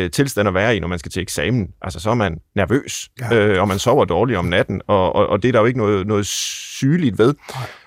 tilstand 0.09 0.49
at 0.49 0.55
være 0.55 0.77
i, 0.77 0.81
når 0.81 0.89
man 0.89 0.99
skal 0.99 1.12
til 1.12 1.22
eksamen. 1.22 1.68
Altså, 1.83 2.01
så 2.01 2.11
er 2.11 2.14
man 2.14 2.41
nervøs, 2.55 3.11
ja. 3.20 3.37
øh, 3.37 3.61
og 3.61 3.68
man 3.68 3.79
sover 3.79 4.05
dårligt 4.05 4.39
om 4.39 4.45
natten, 4.45 4.83
og, 4.87 5.16
og, 5.16 5.27
og 5.27 5.43
det 5.43 5.49
er 5.49 5.53
der 5.53 5.61
jo 5.61 5.66
ikke 5.66 5.79
noget, 5.79 6.07
noget 6.07 6.27
sygeligt 6.27 7.18
ved. 7.18 7.35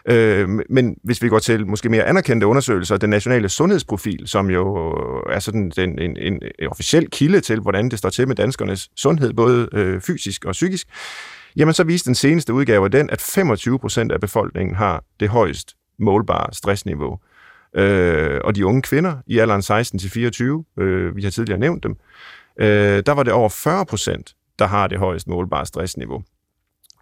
Øh, 0.06 0.50
men 0.70 0.96
hvis 1.04 1.22
vi 1.22 1.30
går 1.30 1.40
til 1.40 1.68
måske 1.68 1.90
mere 1.90 2.04
anerkendte 2.04 2.48
undersøgelser, 2.48 2.98
den 2.98 3.10
nationale 3.10 3.50
sundhedsprofil, 3.50 4.28
som 4.28 4.50
jo 4.50 4.76
er 5.30 5.40
sådan 5.40 5.72
en, 5.78 6.00
en, 6.00 6.18
en, 6.18 6.42
en 6.60 6.68
officiel 6.68 7.10
kilde 7.10 7.42
til, 7.42 7.60
hvordan 7.60 7.90
det 7.90 8.00
står 8.00 8.10
til 8.10 8.28
med 8.28 8.36
danskernes 8.36 8.90
sundhed, 8.96 9.34
både 9.34 9.70
øh, 9.74 10.02
fysisk 10.02 10.46
og 10.46 10.52
psykisk, 10.52 10.88
jamen 11.56 11.74
så 11.74 11.84
viste 11.84 12.08
den 12.08 12.16
seneste 12.16 12.54
udgave 12.54 12.86
af 12.86 12.92
den, 12.92 13.10
at 13.10 13.22
25 13.22 13.80
procent 13.80 14.12
af 14.12 14.22
befolkningen 14.22 14.76
har 14.76 15.04
det 15.20 15.30
højst 15.30 15.74
målbare 16.00 16.54
stressniveau. 16.54 17.14
Øh, 17.14 17.37
øh, 17.78 18.42
og 18.44 18.56
de 18.56 18.66
unge 18.66 18.82
kvinder 18.82 19.16
i 19.28 19.38
alderen 19.38 19.62
16-24, 20.78 20.84
øh, 20.84 21.16
vi 21.16 21.24
har 21.24 21.30
tidligere 21.30 21.60
nævnt 21.60 21.84
dem, 21.84 21.96
øh, 22.60 23.04
der 23.06 23.12
var 23.12 23.24
det 23.24 23.34
over 23.34 23.50
40 23.50 23.86
procent, 23.86 24.36
der 24.60 24.66
har 24.66 24.88
det 24.88 25.00
højeste 25.00 25.30
målbare 25.30 25.66
stressniveau. 25.66 26.24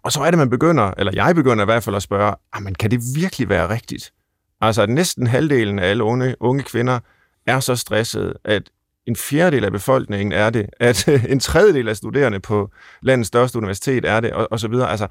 Og 0.02 0.12
så 0.12 0.20
er 0.20 0.30
det, 0.30 0.38
man 0.38 0.50
begynder, 0.50 0.90
eller 0.98 1.12
jeg 1.14 1.34
begynder 1.34 1.64
i 1.64 1.66
hvert 1.66 1.82
fald 1.82 1.96
at 1.96 2.02
spørge, 2.02 2.34
ah, 2.52 2.62
men 2.62 2.74
kan 2.74 2.90
det 2.90 3.00
virkelig 3.14 3.48
være 3.48 3.68
rigtigt? 3.68 4.12
Altså, 4.60 4.82
at 4.82 4.88
næsten 4.88 5.26
halvdelen 5.26 5.78
af 5.78 5.90
alle 5.90 6.04
unge, 6.04 6.34
unge 6.40 6.62
kvinder 6.62 6.98
er 7.46 7.60
så 7.60 7.76
stressede, 7.76 8.34
at 8.44 8.62
en 9.06 9.16
fjerdedel 9.16 9.64
af 9.64 9.72
befolkningen 9.72 10.32
er 10.32 10.50
det, 10.50 10.66
at 10.80 11.08
en 11.32 11.40
tredjedel 11.40 11.88
af 11.88 11.96
studerende 11.96 12.40
på 12.40 12.70
landets 13.02 13.28
største 13.28 13.58
universitet 13.58 14.04
er 14.04 14.20
det, 14.20 14.32
og, 14.32 14.48
og 14.50 14.60
så 14.60 14.68
videre. 14.68 14.90
Altså, 14.90 15.06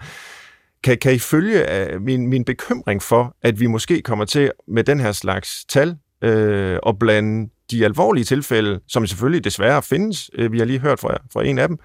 kan, 0.85 0.97
kan 0.97 1.13
I 1.13 1.19
følge 1.19 1.79
øh, 1.79 2.01
min, 2.01 2.27
min 2.27 2.45
bekymring 2.45 3.01
for, 3.01 3.35
at 3.41 3.59
vi 3.59 3.67
måske 3.67 4.01
kommer 4.01 4.25
til 4.25 4.51
med 4.67 4.83
den 4.83 4.99
her 4.99 5.11
slags 5.11 5.65
tal 5.65 5.97
øh, 6.21 6.79
at 6.87 6.99
blande 6.99 7.49
de 7.71 7.85
alvorlige 7.85 8.23
tilfælde, 8.23 8.79
som 8.87 9.07
selvfølgelig 9.07 9.43
desværre 9.43 9.81
findes, 9.83 10.31
øh, 10.33 10.51
vi 10.51 10.57
har 10.57 10.65
lige 10.65 10.79
hørt 10.79 10.99
fra, 10.99 11.17
fra 11.33 11.45
en 11.45 11.59
af 11.59 11.67
dem, 11.67 11.77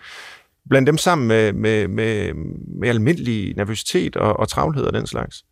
blande 0.68 0.86
dem 0.86 0.98
sammen 0.98 1.28
med, 1.28 1.53
med, 1.53 1.88
med, 1.88 2.34
med 2.80 2.88
almindelig 2.88 3.57
nervøsitet 3.57 4.16
og, 4.16 4.40
og 4.40 4.48
travlhed 4.48 4.84
og 4.84 4.92
den 4.92 5.07
slags? 5.07 5.44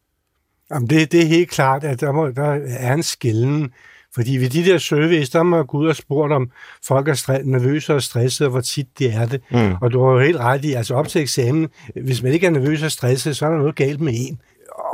Jamen 0.70 0.90
det, 0.90 1.12
det 1.12 1.22
er 1.22 1.26
helt 1.26 1.50
klart, 1.50 1.84
at 1.84 2.00
der, 2.00 2.12
må, 2.12 2.30
der 2.30 2.60
er 2.68 2.94
en 2.94 3.02
skillen. 3.02 3.72
Fordi 4.14 4.36
ved 4.36 4.50
de 4.50 4.64
der 4.64 4.78
surveys, 4.78 5.30
der 5.30 5.42
må 5.42 5.56
man 5.56 5.66
gå 5.66 5.78
ud 5.78 5.86
og 5.86 5.96
spurgt, 5.96 6.32
om 6.32 6.50
folk 6.86 7.08
er 7.08 7.42
nervøse 7.44 7.94
og 7.94 8.02
stressede, 8.02 8.46
og 8.46 8.50
hvor 8.50 8.60
tit 8.60 8.86
det 8.98 9.14
er 9.14 9.26
det. 9.26 9.40
Mm. 9.50 9.74
Og 9.80 9.92
du 9.92 10.04
har 10.04 10.12
jo 10.12 10.20
helt 10.20 10.36
ret 10.36 10.64
i, 10.64 10.72
altså 10.72 10.94
op 10.94 11.08
til 11.08 11.20
eksamen, 11.20 11.68
hvis 12.02 12.22
man 12.22 12.32
ikke 12.32 12.46
er 12.46 12.50
nervøs 12.50 12.82
og 12.82 12.92
stresset, 12.92 13.36
så 13.36 13.46
er 13.46 13.50
der 13.50 13.58
noget 13.58 13.74
galt 13.74 14.00
med 14.00 14.12
en. 14.16 14.40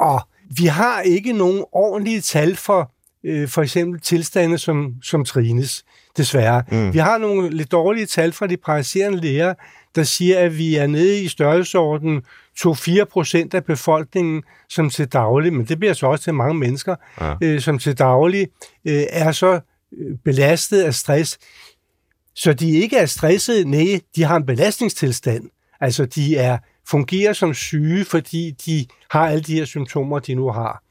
Og 0.00 0.20
vi 0.58 0.66
har 0.66 1.00
ikke 1.00 1.32
nogen 1.32 1.64
ordentlige 1.72 2.20
tal 2.20 2.56
for 2.56 2.94
øh, 3.24 3.48
for 3.48 3.62
eksempel 3.62 4.00
tilstande 4.00 4.58
som, 4.58 4.94
som 5.02 5.24
Trines, 5.24 5.84
desværre. 6.16 6.62
Mm. 6.70 6.92
Vi 6.92 6.98
har 6.98 7.18
nogle 7.18 7.50
lidt 7.50 7.72
dårlige 7.72 8.06
tal 8.06 8.32
fra 8.32 8.46
de 8.46 8.56
praktiserende 8.56 9.20
læger, 9.20 9.54
der 9.94 10.02
siger, 10.02 10.38
at 10.38 10.58
vi 10.58 10.76
er 10.76 10.86
nede 10.86 11.22
i 11.22 11.28
størrelsesorden 11.28 12.22
2-4 12.60 13.04
procent 13.04 13.54
af 13.54 13.64
befolkningen, 13.64 14.42
som 14.68 14.90
til 14.90 15.08
daglig, 15.08 15.52
men 15.52 15.64
det 15.64 15.78
bliver 15.78 15.92
så 15.92 16.06
også 16.06 16.24
til 16.24 16.34
mange 16.34 16.54
mennesker, 16.54 16.96
ja. 17.20 17.34
øh, 17.42 17.60
som 17.60 17.78
til 17.78 17.98
daglig 17.98 18.48
øh, 18.84 19.02
er 19.10 19.32
så 19.32 19.60
øh, 19.98 20.16
belastet 20.24 20.82
af 20.82 20.94
stress, 20.94 21.38
så 22.34 22.52
de 22.52 22.70
ikke 22.70 22.96
er 22.96 23.06
stressede, 23.06 23.70
nej, 23.70 24.00
de 24.16 24.24
har 24.24 24.36
en 24.36 24.46
belastningstilstand. 24.46 25.50
Altså, 25.80 26.04
de 26.04 26.36
er 26.36 26.58
fungerer 26.88 27.32
som 27.32 27.54
syge, 27.54 28.04
fordi 28.04 28.50
de 28.66 28.86
har 29.10 29.28
alle 29.28 29.42
de 29.42 29.54
her 29.54 29.64
symptomer, 29.64 30.18
de 30.18 30.34
nu 30.34 30.50
har. 30.50 30.82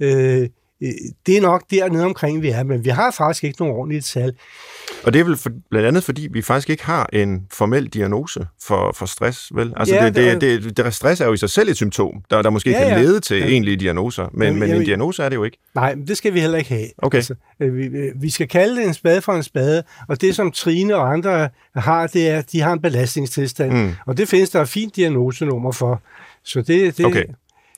Øh, 0.00 0.48
Øh, 0.82 0.92
det 1.26 1.36
er 1.36 1.40
nok 1.40 1.70
dernede 1.70 2.04
omkring, 2.04 2.42
vi 2.42 2.48
er, 2.48 2.62
men 2.62 2.84
vi 2.84 2.88
har 2.88 3.10
faktisk 3.10 3.44
ikke 3.44 3.60
nogen 3.62 3.76
ordentligt 3.76 4.04
tal. 4.04 4.34
Og 5.04 5.12
det 5.12 5.20
er 5.20 5.24
vel 5.24 5.36
for, 5.36 5.50
blandt 5.70 5.88
andet, 5.88 6.04
fordi 6.04 6.28
vi 6.30 6.42
faktisk 6.42 6.70
ikke 6.70 6.84
har 6.84 7.08
en 7.12 7.46
formel 7.50 7.86
diagnose 7.86 8.46
for, 8.62 8.92
for 8.96 9.06
stress, 9.06 9.48
vel? 9.54 9.72
Altså, 9.76 9.94
ja, 9.94 10.06
det, 10.06 10.40
det, 10.40 10.62
det, 10.62 10.76
det, 10.76 10.94
stress 10.94 11.20
er 11.20 11.26
jo 11.26 11.32
i 11.32 11.36
sig 11.36 11.50
selv 11.50 11.68
et 11.68 11.76
symptom, 11.76 12.22
der, 12.30 12.42
der 12.42 12.50
måske 12.50 12.70
ja, 12.70 12.88
kan 12.88 13.00
lede 13.04 13.20
til 13.20 13.36
ja. 13.36 13.46
egentlige 13.46 13.76
diagnoser, 13.76 14.28
men, 14.32 14.46
jamen, 14.46 14.60
men 14.60 14.70
en 14.70 14.84
diagnose 14.84 15.22
er 15.22 15.28
det 15.28 15.36
jo 15.36 15.44
ikke. 15.44 15.58
Nej, 15.74 15.94
men 15.94 16.06
det 16.06 16.16
skal 16.16 16.34
vi 16.34 16.40
heller 16.40 16.58
ikke 16.58 16.70
have. 16.70 16.86
Okay. 16.98 17.18
Altså, 17.18 17.34
øh, 17.60 17.76
vi, 17.76 17.88
vi 18.16 18.30
skal 18.30 18.48
kalde 18.48 18.76
det 18.76 18.86
en 18.86 18.94
spade 18.94 19.22
for 19.22 19.32
en 19.32 19.42
spade, 19.42 19.82
og 20.08 20.20
det, 20.20 20.36
som 20.36 20.52
Trine 20.52 20.96
og 20.96 21.12
andre 21.12 21.48
har, 21.76 22.06
det 22.06 22.28
er, 22.28 22.38
at 22.38 22.52
de 22.52 22.60
har 22.60 22.72
en 22.72 22.80
belastningstilstand, 22.80 23.72
mm. 23.72 23.94
og 24.06 24.16
det 24.16 24.28
findes 24.28 24.50
der 24.50 24.62
et 24.62 24.68
fint 24.68 24.96
diagnosenummer 24.96 25.72
for. 25.72 26.02
Så 26.44 26.62
det, 26.62 26.98
det, 26.98 27.06
okay. 27.06 27.24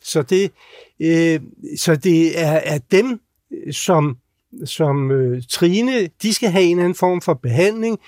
Så 0.02 0.22
det, 0.22 0.50
øh, 1.00 1.40
så 1.78 1.96
det 1.96 2.40
er, 2.40 2.60
er 2.64 2.78
dem, 2.90 3.20
som, 3.72 4.16
som 4.64 5.10
øh, 5.10 5.42
Trine, 5.50 6.08
de 6.22 6.34
skal 6.34 6.50
have 6.50 6.64
en 6.64 6.70
eller 6.70 6.84
anden 6.84 6.96
form 6.96 7.20
for 7.20 7.34
behandling, 7.34 7.98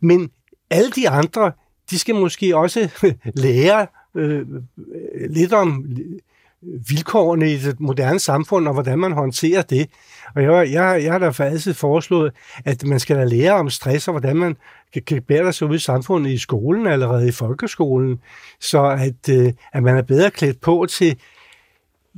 men 0.00 0.30
alle 0.70 0.90
de 0.90 1.08
andre, 1.08 1.52
de 1.90 1.98
skal 1.98 2.14
måske 2.14 2.56
også 2.56 2.88
lære 3.34 3.86
øh, 4.16 4.46
lidt 5.30 5.52
om 5.52 5.86
øh, 5.90 6.20
vilkårene 6.62 7.52
i 7.52 7.56
det 7.56 7.80
moderne 7.80 8.18
samfund, 8.18 8.68
og 8.68 8.74
hvordan 8.74 8.98
man 8.98 9.12
håndterer 9.12 9.62
det. 9.62 9.90
Og 10.34 10.42
jeg, 10.42 10.72
jeg, 10.72 11.04
jeg 11.04 11.12
har 11.12 11.18
da 11.18 11.28
faktisk 11.28 11.78
foreslået, 11.78 12.32
at 12.64 12.84
man 12.84 13.00
skal 13.00 13.16
da 13.16 13.24
lære 13.24 13.52
om 13.52 13.70
stress, 13.70 14.08
og 14.08 14.12
hvordan 14.12 14.36
man 14.36 14.56
kan, 14.92 15.02
kan 15.02 15.22
bære 15.22 15.52
sig 15.52 15.68
ud 15.68 15.74
i 15.74 15.78
samfundet 15.78 16.30
i 16.30 16.38
skolen, 16.38 16.86
allerede 16.86 17.28
i 17.28 17.32
folkeskolen, 17.32 18.18
så 18.60 18.84
at, 18.84 19.28
øh, 19.30 19.52
at 19.72 19.82
man 19.82 19.96
er 19.96 20.02
bedre 20.02 20.30
klædt 20.30 20.60
på 20.60 20.86
til, 20.90 21.16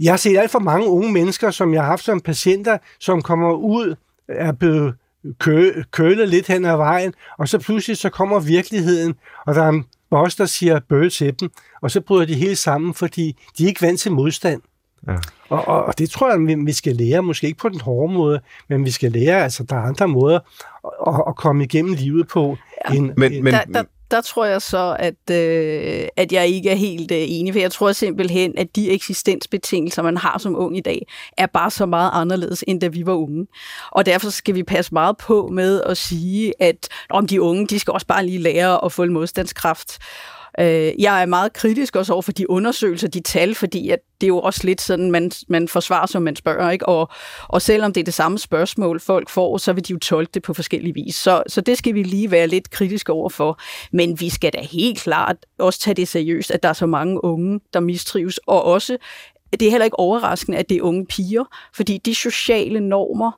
jeg 0.01 0.13
har 0.13 0.17
set 0.17 0.39
alt 0.39 0.51
for 0.51 0.59
mange 0.59 0.87
unge 0.87 1.13
mennesker, 1.13 1.51
som 1.51 1.75
jeg 1.75 1.83
har 1.83 1.89
haft 1.89 2.05
som 2.05 2.21
patienter, 2.21 2.79
som 3.01 3.23
kommer 3.23 3.53
ud, 3.53 3.95
er 4.29 4.53
blevet 4.53 4.95
kø, 5.39 5.83
kølet 5.91 6.29
lidt 6.29 6.47
hen 6.47 6.65
ad 6.65 6.77
vejen, 6.77 7.15
og 7.39 7.49
så 7.49 7.59
pludselig 7.59 7.97
så 7.97 8.09
kommer 8.09 8.41
virkeligheden, 8.41 9.15
og 9.47 9.55
der 9.55 9.63
er 9.63 9.69
en 9.69 9.85
boss, 10.11 10.37
der 10.37 10.47
siger 10.47 10.81
bøge 10.89 11.11
til 11.11 11.41
dem, 11.41 11.51
og 11.83 11.91
så 11.91 12.01
bryder 12.01 12.25
de 12.27 12.35
hele 12.35 12.57
sammen, 12.57 12.95
fordi 12.95 13.37
de 13.59 13.65
er 13.65 13.69
ikke 13.69 13.83
vant 13.83 14.01
til 14.01 14.13
modstand. 14.13 14.63
Ja. 15.09 15.17
Og, 15.49 15.69
og, 15.69 15.85
og 15.85 15.99
det 15.99 16.11
tror 16.11 16.31
jeg, 16.31 16.67
vi, 16.67 16.73
skal 16.73 16.97
lære, 16.97 17.23
måske 17.23 17.47
ikke 17.47 17.59
på 17.59 17.69
den 17.69 17.81
hårde 17.81 18.13
måde, 18.15 18.41
men 18.69 18.85
vi 18.85 18.91
skal 18.91 19.13
lære, 19.13 19.43
altså 19.43 19.65
der 19.65 19.77
er 19.77 19.81
andre 19.81 20.09
måder 20.09 20.39
at, 21.07 21.23
at 21.29 21.37
komme 21.37 21.65
igennem 21.65 21.95
livet 21.95 22.29
på. 22.29 22.57
Ja. 22.91 22.95
End, 22.95 23.13
men, 23.17 23.45
men, 23.45 23.53
der, 23.53 23.65
der, 23.65 23.83
der 24.11 24.21
tror 24.21 24.45
jeg 24.45 24.63
så, 24.63 24.97
at, 24.99 25.31
øh, 25.31 26.09
at 26.17 26.33
jeg 26.33 26.49
ikke 26.49 26.71
er 26.71 26.75
helt 26.75 27.11
øh, 27.11 27.19
enig, 27.21 27.53
for 27.53 27.61
jeg 27.61 27.73
tror 27.73 27.93
simpelthen, 27.93 28.59
at 28.59 28.77
de 28.77 28.91
eksistensbetingelser, 28.91 30.03
man 30.03 30.17
har 30.17 30.39
som 30.39 30.57
ung 30.57 30.77
i 30.77 30.81
dag, 30.81 31.07
er 31.39 31.47
bare 31.47 31.71
så 31.71 31.87
meget 31.87 32.11
anderledes, 32.13 32.65
end 32.67 32.81
da 32.81 32.87
vi 32.89 33.07
var 33.07 33.13
unge. 33.13 33.47
Og 33.91 34.07
derfor 34.07 34.31
skal 34.31 34.55
vi 34.55 34.63
passe 34.63 34.95
meget 34.95 35.17
på 35.17 35.49
med 35.53 35.83
at 35.87 35.97
sige, 35.97 36.63
at 36.63 36.89
om 37.11 37.27
de 37.27 37.43
unge, 37.43 37.67
de 37.67 37.79
skal 37.79 37.93
også 37.93 38.07
bare 38.07 38.27
lige 38.27 38.39
lære 38.39 38.85
at 38.85 38.93
få 38.93 39.03
en 39.03 39.13
modstandskraft. 39.13 39.99
Øh, 40.61 40.93
jeg 40.99 41.23
er 41.23 41.27
meget 41.27 41.53
kritisk 41.53 41.97
også 41.97 42.13
over 42.13 42.23
for 42.23 42.33
de 42.33 42.51
undersøgelser, 42.51 43.09
de 43.09 43.21
tal, 43.21 43.55
fordi 43.55 43.91
at 43.91 43.99
det 44.21 44.27
er 44.27 44.29
jo 44.29 44.41
også 44.41 44.61
lidt 44.65 44.81
sådan, 44.81 45.11
man, 45.11 45.31
man 45.49 45.69
forsvarer, 45.69 46.07
som 46.07 46.23
man 46.23 46.37
spørger, 46.37 46.71
ikke? 46.71 46.89
Og, 46.89 47.09
og 47.49 47.63
selvom 47.63 47.93
det 47.93 48.01
er 48.01 48.05
det 48.05 48.15
samme 48.15 48.39
spørgsmål, 48.39 49.01
folk 49.01 49.29
får, 49.29 49.59
så 49.59 49.73
vil 49.73 49.89
de 49.89 49.93
jo 49.93 49.99
tolke 49.99 50.31
det 50.35 50.43
på 50.43 50.55
forskellige 50.55 50.95
vis. 50.95 51.17
Så, 51.17 51.43
så 51.47 51.61
det 51.61 51.79
skal 51.79 51.95
vi 51.95 52.03
lige 52.03 52.31
være 52.31 52.47
lidt 52.47 52.71
kritiske 52.71 53.13
over 53.13 53.29
for. 53.29 53.61
Men 53.93 54.21
vi 54.21 54.29
skal 54.29 54.53
da 54.53 54.61
helt 54.61 54.99
klart 54.99 55.37
også 55.59 55.81
tage 55.81 55.95
det 55.95 56.09
seriøst, 56.09 56.51
at 56.51 56.63
der 56.63 56.69
er 56.69 56.73
så 56.73 56.87
mange 56.87 57.25
unge, 57.25 57.61
der 57.73 57.81
mistrives, 57.81 58.39
og 58.39 58.65
også, 58.65 58.97
det 59.53 59.63
er 59.63 59.71
heller 59.71 59.85
ikke 59.85 59.99
overraskende, 59.99 60.59
at 60.59 60.69
det 60.69 60.77
er 60.77 60.83
unge 60.83 61.07
piger, 61.07 61.45
fordi 61.75 61.99
de 61.99 62.15
sociale 62.15 62.81
normer, 62.81 63.33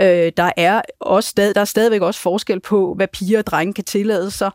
øh, 0.00 0.32
der 0.36 0.52
er 0.56 0.82
også 1.00 1.28
stadig, 1.28 1.54
der 1.54 1.60
er 1.60 1.64
stadigvæk 1.64 2.02
også 2.02 2.20
forskel 2.20 2.60
på, 2.60 2.94
hvad 2.94 3.08
piger 3.08 3.38
og 3.38 3.46
drenge 3.46 3.74
kan 3.74 3.84
tillade 3.84 4.30
sig, 4.30 4.50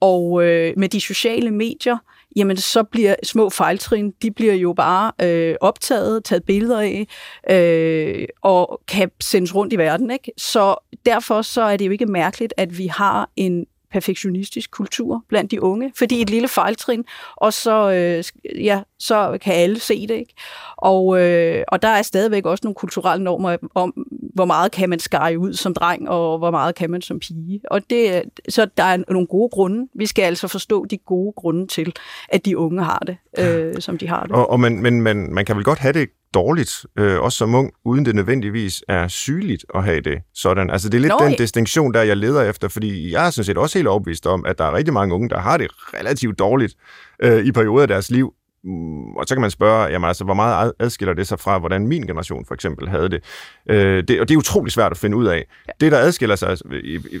og 0.00 0.44
øh, 0.44 0.74
med 0.76 0.88
de 0.88 1.00
sociale 1.00 1.50
medier, 1.50 1.98
jamen 2.36 2.56
så 2.56 2.82
bliver 2.82 3.14
små 3.22 3.50
fejltrin, 3.50 4.10
de 4.22 4.30
bliver 4.30 4.54
jo 4.54 4.72
bare 4.72 5.12
øh, 5.22 5.54
optaget, 5.60 6.24
taget 6.24 6.44
billeder 6.44 6.80
af, 6.80 7.06
øh, 7.50 8.26
og 8.42 8.80
kan 8.88 9.10
sendes 9.20 9.54
rundt 9.54 9.72
i 9.72 9.78
verden. 9.78 10.10
Ikke? 10.10 10.32
Så 10.36 10.76
derfor 11.06 11.42
så 11.42 11.62
er 11.62 11.76
det 11.76 11.86
jo 11.86 11.90
ikke 11.90 12.06
mærkeligt, 12.06 12.54
at 12.56 12.78
vi 12.78 12.86
har 12.86 13.30
en 13.36 13.66
perfektionistisk 13.94 14.70
kultur 14.70 15.24
blandt 15.28 15.50
de 15.50 15.62
unge, 15.62 15.92
fordi 15.98 16.22
et 16.22 16.30
lille 16.30 16.48
fejltrin, 16.48 17.04
og 17.36 17.52
så, 17.52 17.92
øh, 17.92 18.24
ja, 18.64 18.82
så 18.98 19.38
kan 19.42 19.54
alle 19.54 19.78
se 19.78 20.06
det. 20.06 20.14
Ikke? 20.14 20.34
Og, 20.76 21.20
øh, 21.20 21.64
og 21.68 21.82
der 21.82 21.88
er 21.88 22.02
stadigvæk 22.02 22.46
også 22.46 22.60
nogle 22.64 22.74
kulturelle 22.74 23.24
normer 23.24 23.56
om, 23.74 23.92
hvor 24.34 24.44
meget 24.44 24.72
kan 24.72 24.90
man 24.90 24.98
skære 24.98 25.38
ud 25.38 25.52
som 25.52 25.74
dreng, 25.74 26.08
og 26.08 26.38
hvor 26.38 26.50
meget 26.50 26.74
kan 26.74 26.90
man 26.90 27.02
som 27.02 27.18
pige. 27.18 27.60
Og 27.70 27.90
det, 27.90 28.22
så 28.48 28.66
der 28.76 28.84
er 28.84 28.96
nogle 29.08 29.26
gode 29.26 29.48
grunde. 29.48 29.88
Vi 29.94 30.06
skal 30.06 30.22
altså 30.22 30.48
forstå 30.48 30.84
de 30.84 30.98
gode 30.98 31.32
grunde 31.36 31.66
til, 31.66 31.92
at 32.28 32.44
de 32.44 32.58
unge 32.58 32.82
har 32.82 33.02
det, 33.06 33.16
øh, 33.38 33.74
som 33.80 33.98
de 33.98 34.08
har 34.08 34.22
det. 34.22 34.32
Og, 34.32 34.50
og 34.50 34.60
man, 34.60 34.82
men 34.82 35.02
man, 35.02 35.34
man 35.34 35.44
kan 35.44 35.56
vel 35.56 35.64
godt 35.64 35.78
have 35.78 35.92
det 35.92 36.08
dårligt, 36.34 36.86
øh, 36.98 37.20
også 37.20 37.38
som 37.38 37.54
ung, 37.54 37.72
uden 37.84 38.04
det 38.04 38.14
nødvendigvis 38.14 38.84
er 38.88 39.08
sygeligt 39.08 39.64
at 39.74 39.84
have 39.84 40.00
det 40.00 40.18
sådan. 40.34 40.70
Altså 40.70 40.88
det 40.88 40.96
er 40.96 41.00
lidt 41.00 41.12
Nå, 41.20 41.26
den 41.26 41.34
distinktion, 41.38 41.94
der 41.94 42.02
jeg 42.02 42.16
leder 42.16 42.42
efter, 42.42 42.68
fordi 42.68 43.12
jeg 43.12 43.26
er 43.26 43.30
sådan 43.30 43.44
set 43.44 43.58
også 43.58 43.78
helt 43.78 43.88
overbevist 43.88 44.26
om, 44.26 44.44
at 44.46 44.58
der 44.58 44.64
er 44.64 44.74
rigtig 44.74 44.94
mange 44.94 45.14
unge, 45.14 45.28
der 45.28 45.38
har 45.38 45.56
det 45.56 45.70
relativt 45.94 46.38
dårligt 46.38 46.74
øh, 47.22 47.44
i 47.44 47.52
perioder 47.52 47.82
af 47.82 47.88
deres 47.88 48.10
liv, 48.10 48.34
mm, 48.64 49.16
og 49.16 49.24
så 49.26 49.34
kan 49.34 49.40
man 49.40 49.50
spørge, 49.50 49.84
jamen 49.86 50.08
altså, 50.08 50.24
hvor 50.24 50.34
meget 50.34 50.72
adskiller 50.78 51.14
det 51.14 51.26
sig 51.26 51.40
fra, 51.40 51.58
hvordan 51.58 51.86
min 51.86 52.02
generation 52.02 52.46
for 52.46 52.54
eksempel 52.54 52.88
havde 52.88 53.08
det? 53.08 53.24
Øh, 53.70 54.04
det 54.08 54.20
og 54.20 54.28
det 54.28 54.34
er 54.34 54.38
utrolig 54.38 54.72
svært 54.72 54.92
at 54.92 54.98
finde 54.98 55.16
ud 55.16 55.26
af. 55.26 55.46
Ja. 55.68 55.72
Det, 55.80 55.92
der 55.92 55.98
adskiller 55.98 56.36
sig, 56.36 56.58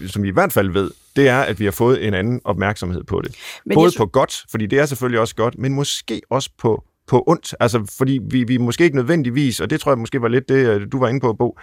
som 0.08 0.22
vi 0.22 0.28
i 0.28 0.32
hvert 0.32 0.52
fald 0.52 0.70
ved, 0.70 0.90
det 1.16 1.28
er, 1.28 1.40
at 1.40 1.60
vi 1.60 1.64
har 1.64 1.72
fået 1.72 2.06
en 2.06 2.14
anden 2.14 2.40
opmærksomhed 2.44 3.04
på 3.04 3.20
det. 3.20 3.36
Men 3.66 3.74
Både 3.74 3.90
jeg... 3.94 3.98
på 3.98 4.06
godt, 4.06 4.44
fordi 4.50 4.66
det 4.66 4.78
er 4.78 4.86
selvfølgelig 4.86 5.20
også 5.20 5.34
godt, 5.34 5.58
men 5.58 5.74
måske 5.74 6.22
også 6.30 6.50
på 6.58 6.84
på 7.06 7.24
ondt. 7.26 7.54
Altså, 7.60 7.94
fordi 7.98 8.20
vi, 8.30 8.44
vi 8.44 8.56
måske 8.56 8.84
ikke 8.84 8.96
nødvendigvis, 8.96 9.60
og 9.60 9.70
det 9.70 9.80
tror 9.80 9.92
jeg 9.92 9.98
måske 9.98 10.22
var 10.22 10.28
lidt 10.28 10.48
det, 10.48 10.68
øh, 10.68 10.86
du 10.92 10.98
var 10.98 11.08
inde 11.08 11.20
på, 11.20 11.32
Bo, 11.32 11.58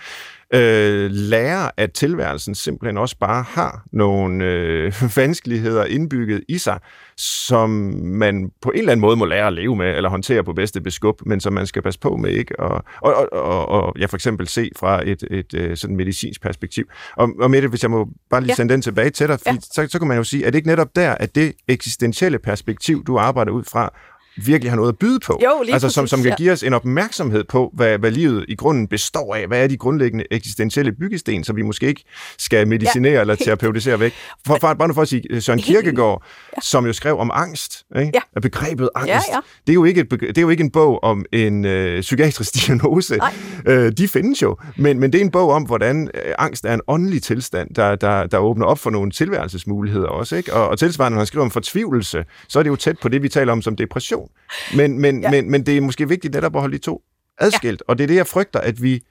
øh, 0.53 1.11
lærer, 1.11 1.69
at 1.77 1.91
tilværelsen 1.91 2.55
simpelthen 2.55 2.97
også 2.97 3.17
bare 3.19 3.43
har 3.43 3.83
nogle 3.91 4.45
øh, 4.45 4.93
vanskeligheder 5.17 5.85
indbygget 5.85 6.43
i 6.49 6.57
sig, 6.57 6.79
som 7.17 7.69
man 8.03 8.51
på 8.61 8.71
en 8.71 8.79
eller 8.79 8.91
anden 8.91 9.01
måde 9.01 9.15
må 9.15 9.25
lære 9.25 9.47
at 9.47 9.53
leve 9.53 9.75
med, 9.75 9.95
eller 9.95 10.09
håndtere 10.09 10.43
på 10.43 10.53
bedste 10.53 10.81
beskub, 10.81 11.21
men 11.25 11.39
som 11.39 11.53
man 11.53 11.67
skal 11.67 11.81
passe 11.81 11.99
på 11.99 12.15
med, 12.15 12.29
ikke? 12.29 12.59
Og, 12.59 12.83
og, 13.01 13.15
og, 13.31 13.31
og, 13.31 13.67
og 13.67 13.93
ja, 13.99 14.05
for 14.05 14.17
eksempel 14.17 14.47
se 14.47 14.69
fra 14.79 15.09
et, 15.09 15.23
et, 15.31 15.39
et 15.39 15.53
øh, 15.53 15.77
sådan 15.77 15.95
medicinsk 15.95 16.41
perspektiv. 16.41 16.85
Og, 17.17 17.29
og 17.39 17.51
Mette, 17.51 17.67
hvis 17.67 17.83
jeg 17.83 17.91
må 17.91 18.07
bare 18.29 18.41
lige 18.41 18.51
ja. 18.51 18.55
sende 18.55 18.73
den 18.73 18.81
tilbage 18.81 19.09
til 19.09 19.27
dig, 19.27 19.39
ja. 19.45 19.55
så, 19.61 19.87
så 19.89 19.99
kan 19.99 20.07
man 20.07 20.17
jo 20.17 20.23
sige, 20.23 20.45
at 20.45 20.53
det 20.53 20.59
ikke 20.59 20.69
netop 20.69 20.95
der, 20.95 21.11
at 21.11 21.35
det 21.35 21.53
eksistentielle 21.67 22.39
perspektiv, 22.39 23.03
du 23.03 23.17
arbejder 23.17 23.51
ud 23.51 23.63
fra, 23.63 23.93
virkelig 24.37 24.71
har 24.71 24.75
noget 24.75 24.89
at 24.89 24.97
byde 24.97 25.19
på. 25.19 25.39
Jo, 25.43 25.63
lige 25.63 25.73
altså 25.73 25.89
som, 25.89 26.07
som 26.07 26.23
kan 26.23 26.33
give 26.37 26.51
os 26.51 26.63
en 26.63 26.73
opmærksomhed 26.73 27.43
på, 27.43 27.71
hvad, 27.73 27.97
hvad 27.97 28.11
livet 28.11 28.45
i 28.47 28.55
grunden 28.55 28.87
består 28.87 29.35
af. 29.35 29.47
Hvad 29.47 29.63
er 29.63 29.67
de 29.67 29.77
grundlæggende 29.77 30.25
eksistentielle 30.31 30.91
byggesten, 30.91 31.43
som 31.43 31.55
vi 31.55 31.61
måske 31.61 31.87
ikke 31.87 32.03
skal 32.37 32.67
medicinere 32.67 33.13
ja, 33.13 33.21
eller 33.21 33.35
terapeutisere 33.35 33.99
væk. 33.99 34.13
For, 34.47 34.57
for, 34.61 34.73
bare 34.73 34.87
nu 34.87 34.93
for 34.93 35.01
at 35.01 35.07
sige, 35.07 35.41
Søren 35.41 35.59
Kierkegaard, 35.59 36.23
ja. 36.57 36.61
som 36.61 36.85
jo 36.85 36.93
skrev 36.93 37.17
om 37.17 37.31
angst, 37.33 37.85
ikke? 37.99 38.11
Ja. 38.13 38.39
begrebet 38.39 38.89
angst, 38.95 39.07
ja, 39.07 39.19
ja. 39.33 39.39
Det, 39.67 39.69
er 39.69 39.73
jo 39.73 39.83
ikke 39.83 40.01
et, 40.01 40.11
det 40.11 40.37
er 40.37 40.41
jo 40.41 40.49
ikke 40.49 40.63
en 40.63 40.71
bog 40.71 41.03
om 41.03 41.25
en 41.31 41.65
øh, 41.65 42.01
psykiatrisk 42.01 42.53
diagnose. 42.65 43.19
Øh, 43.65 43.91
de 43.91 44.07
findes 44.07 44.41
jo, 44.41 44.57
men, 44.77 44.99
men 44.99 45.13
det 45.13 45.21
er 45.21 45.25
en 45.25 45.31
bog 45.31 45.49
om, 45.49 45.63
hvordan 45.63 46.09
øh, 46.13 46.33
angst 46.39 46.65
er 46.65 46.73
en 46.73 46.81
åndelig 46.87 47.23
tilstand, 47.23 47.75
der, 47.75 47.95
der, 47.95 48.27
der 48.27 48.37
åbner 48.37 48.65
op 48.65 48.79
for 48.79 48.89
nogle 48.89 49.11
tilværelsesmuligheder 49.11 50.07
også. 50.07 50.35
Ikke? 50.35 50.53
Og, 50.53 50.67
og 50.67 50.79
tilsvarende, 50.79 51.15
når 51.15 51.19
han 51.19 51.27
skriver 51.27 51.45
om 51.45 51.51
fortvivlelse, 51.51 52.25
så 52.47 52.59
er 52.59 52.63
det 52.63 52.69
jo 52.69 52.75
tæt 52.75 52.99
på 52.99 53.09
det, 53.09 53.23
vi 53.23 53.29
taler 53.29 53.51
om 53.51 53.61
som 53.61 53.75
depression 53.75 54.20
situation. 54.21 54.89
Men, 54.89 54.99
men, 54.99 55.21
ja. 55.21 55.31
men, 55.31 55.51
men 55.51 55.65
det 55.65 55.77
er 55.77 55.81
måske 55.81 56.09
vigtigt 56.09 56.33
netop 56.33 56.55
at 56.55 56.61
holde 56.61 56.77
de 56.77 56.83
to 56.83 57.01
adskilt, 57.39 57.83
ja. 57.87 57.91
og 57.91 57.97
det 57.97 58.03
er 58.03 58.07
det, 58.07 58.15
jeg 58.15 58.27
frygter, 58.27 58.59
at 58.59 58.83
vi 58.83 59.03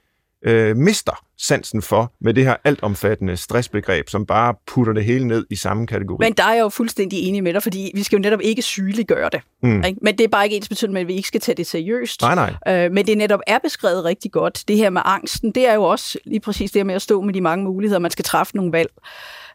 øh, 0.45 0.77
mister 0.77 1.25
sansen 1.37 1.81
for 1.81 2.13
med 2.21 2.33
det 2.33 2.45
her 2.45 2.55
altomfattende 2.63 3.37
stressbegreb, 3.37 4.09
som 4.09 4.25
bare 4.25 4.55
putter 4.67 4.93
det 4.93 5.05
hele 5.05 5.27
ned 5.27 5.45
i 5.49 5.55
samme 5.55 5.87
kategori. 5.87 6.17
Men 6.25 6.33
der 6.33 6.43
er 6.43 6.53
jeg 6.53 6.61
jo 6.61 6.69
fuldstændig 6.69 7.19
enig 7.27 7.43
med 7.43 7.53
dig, 7.53 7.63
fordi 7.63 7.91
vi 7.95 8.03
skal 8.03 8.17
jo 8.17 8.21
netop 8.21 8.39
ikke 8.43 8.61
sygeliggøre 8.61 9.29
det. 9.31 9.41
Mm. 9.63 9.83
Ikke? 9.83 9.99
Men 10.01 10.17
det 10.17 10.23
er 10.23 10.27
bare 10.27 10.43
ikke 10.43 10.55
ens 10.55 10.69
betydning, 10.69 10.99
at 10.99 11.07
vi 11.07 11.13
ikke 11.13 11.27
skal 11.27 11.41
tage 11.41 11.55
det 11.55 11.67
seriøst. 11.67 12.21
Nej, 12.21 12.35
nej. 12.35 12.85
Øh, 12.85 12.91
men 12.91 13.07
det 13.07 13.17
netop 13.17 13.39
er 13.47 13.59
beskrevet 13.63 14.05
rigtig 14.05 14.31
godt. 14.31 14.63
Det 14.67 14.77
her 14.77 14.89
med 14.89 15.01
angsten, 15.05 15.51
det 15.51 15.67
er 15.67 15.73
jo 15.73 15.83
også 15.83 16.17
lige 16.25 16.39
præcis 16.39 16.71
det 16.71 16.85
med 16.85 16.95
at 16.95 17.01
stå 17.01 17.21
med 17.21 17.33
de 17.33 17.41
mange 17.41 17.65
muligheder. 17.65 17.99
Man 17.99 18.11
skal 18.11 18.25
træffe 18.25 18.55
nogle 18.55 18.71
valg 18.71 18.91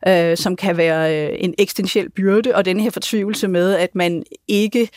øh, 0.08 0.36
som 0.36 0.56
kan 0.56 0.76
være 0.76 1.26
øh, 1.26 1.36
en 1.40 1.54
eksistentiel 1.58 2.10
byrde, 2.10 2.54
og 2.54 2.64
den 2.64 2.80
her 2.80 2.90
fortvivlelse 2.90 3.48
med, 3.48 3.74
at 3.74 3.94
man 3.94 4.24
ikke, 4.48 4.88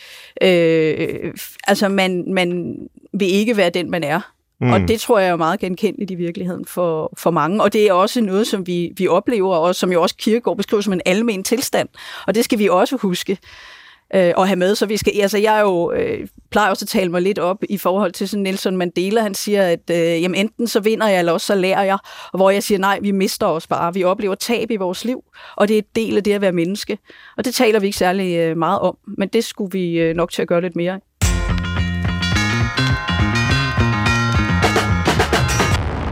øh, 0.42 1.34
altså 1.66 1.88
man, 1.88 2.24
man 2.34 2.76
vil 3.12 3.34
ikke 3.34 3.56
være 3.56 3.70
den, 3.70 3.90
man 3.90 4.04
er. 4.04 4.20
Mm. 4.60 4.72
Og 4.72 4.80
det 4.80 5.00
tror 5.00 5.18
jeg 5.18 5.28
er 5.28 5.36
meget 5.36 5.60
genkendeligt 5.60 6.10
i 6.10 6.14
virkeligheden 6.14 6.64
for, 6.64 7.12
for 7.18 7.30
mange. 7.30 7.62
Og 7.62 7.72
det 7.72 7.88
er 7.88 7.92
også 7.92 8.20
noget, 8.20 8.46
som 8.46 8.66
vi, 8.66 8.92
vi 8.96 9.08
oplever, 9.08 9.56
og 9.56 9.74
som 9.74 9.92
jo 9.92 10.02
også 10.02 10.16
Kierkegaard 10.16 10.56
beskriver 10.56 10.80
som 10.80 10.92
en 10.92 11.00
almen 11.04 11.42
tilstand. 11.42 11.88
Og 12.26 12.34
det 12.34 12.44
skal 12.44 12.58
vi 12.58 12.68
også 12.68 12.96
huske 12.96 13.38
øh, 14.14 14.32
at 14.38 14.46
have 14.46 14.56
med. 14.56 14.74
Så 14.74 14.86
vi 14.86 14.96
skal, 14.96 15.12
altså 15.20 15.38
jeg 15.38 15.56
er 15.56 15.60
jo, 15.60 15.92
øh, 15.92 16.26
plejer 16.50 16.70
også 16.70 16.84
at 16.84 16.88
tale 16.88 17.10
mig 17.10 17.22
lidt 17.22 17.38
op 17.38 17.64
i 17.68 17.78
forhold 17.78 18.12
til 18.12 18.28
sådan 18.28 18.42
Nelson 18.42 18.76
Mandela. 18.76 19.20
Han 19.20 19.34
siger, 19.34 19.62
at 19.62 19.90
øh, 19.90 20.22
jamen, 20.22 20.34
enten 20.34 20.68
så 20.68 20.80
vinder 20.80 21.08
jeg, 21.08 21.18
eller 21.18 21.32
også 21.32 21.46
så 21.46 21.54
lærer 21.54 21.82
jeg. 21.82 21.98
Og 22.32 22.36
hvor 22.38 22.50
jeg 22.50 22.62
siger, 22.62 22.78
nej, 22.78 22.98
vi 23.02 23.10
mister 23.10 23.46
os 23.46 23.66
bare. 23.66 23.94
Vi 23.94 24.04
oplever 24.04 24.34
tab 24.34 24.70
i 24.70 24.76
vores 24.76 25.04
liv, 25.04 25.24
og 25.56 25.68
det 25.68 25.74
er 25.74 25.78
et 25.78 25.96
del 25.96 26.16
af 26.16 26.24
det 26.24 26.32
at 26.32 26.40
være 26.40 26.52
menneske. 26.52 26.98
Og 27.36 27.44
det 27.44 27.54
taler 27.54 27.80
vi 27.80 27.86
ikke 27.86 27.98
særlig 27.98 28.36
øh, 28.36 28.56
meget 28.56 28.78
om, 28.80 28.96
men 29.18 29.28
det 29.28 29.44
skulle 29.44 29.72
vi 29.72 29.98
øh, 29.98 30.16
nok 30.16 30.32
til 30.32 30.42
at 30.42 30.48
gøre 30.48 30.60
lidt 30.60 30.76
mere 30.76 31.00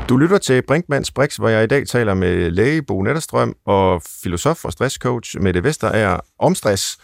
Du 0.08 0.16
lytter 0.16 0.38
til 0.38 0.62
Brinkmanns 0.62 1.10
Brix, 1.10 1.36
hvor 1.36 1.48
jeg 1.48 1.64
i 1.64 1.66
dag 1.66 1.86
taler 1.86 2.14
med 2.14 2.50
læge 2.50 2.82
Bo 2.82 3.02
Netterstrøm 3.02 3.56
og 3.66 4.02
filosof 4.22 4.64
og 4.64 4.72
stresscoach 4.72 5.40
Mette 5.40 5.64
Vesterager 5.64 6.20
om 6.38 6.54
stress. 6.54 6.98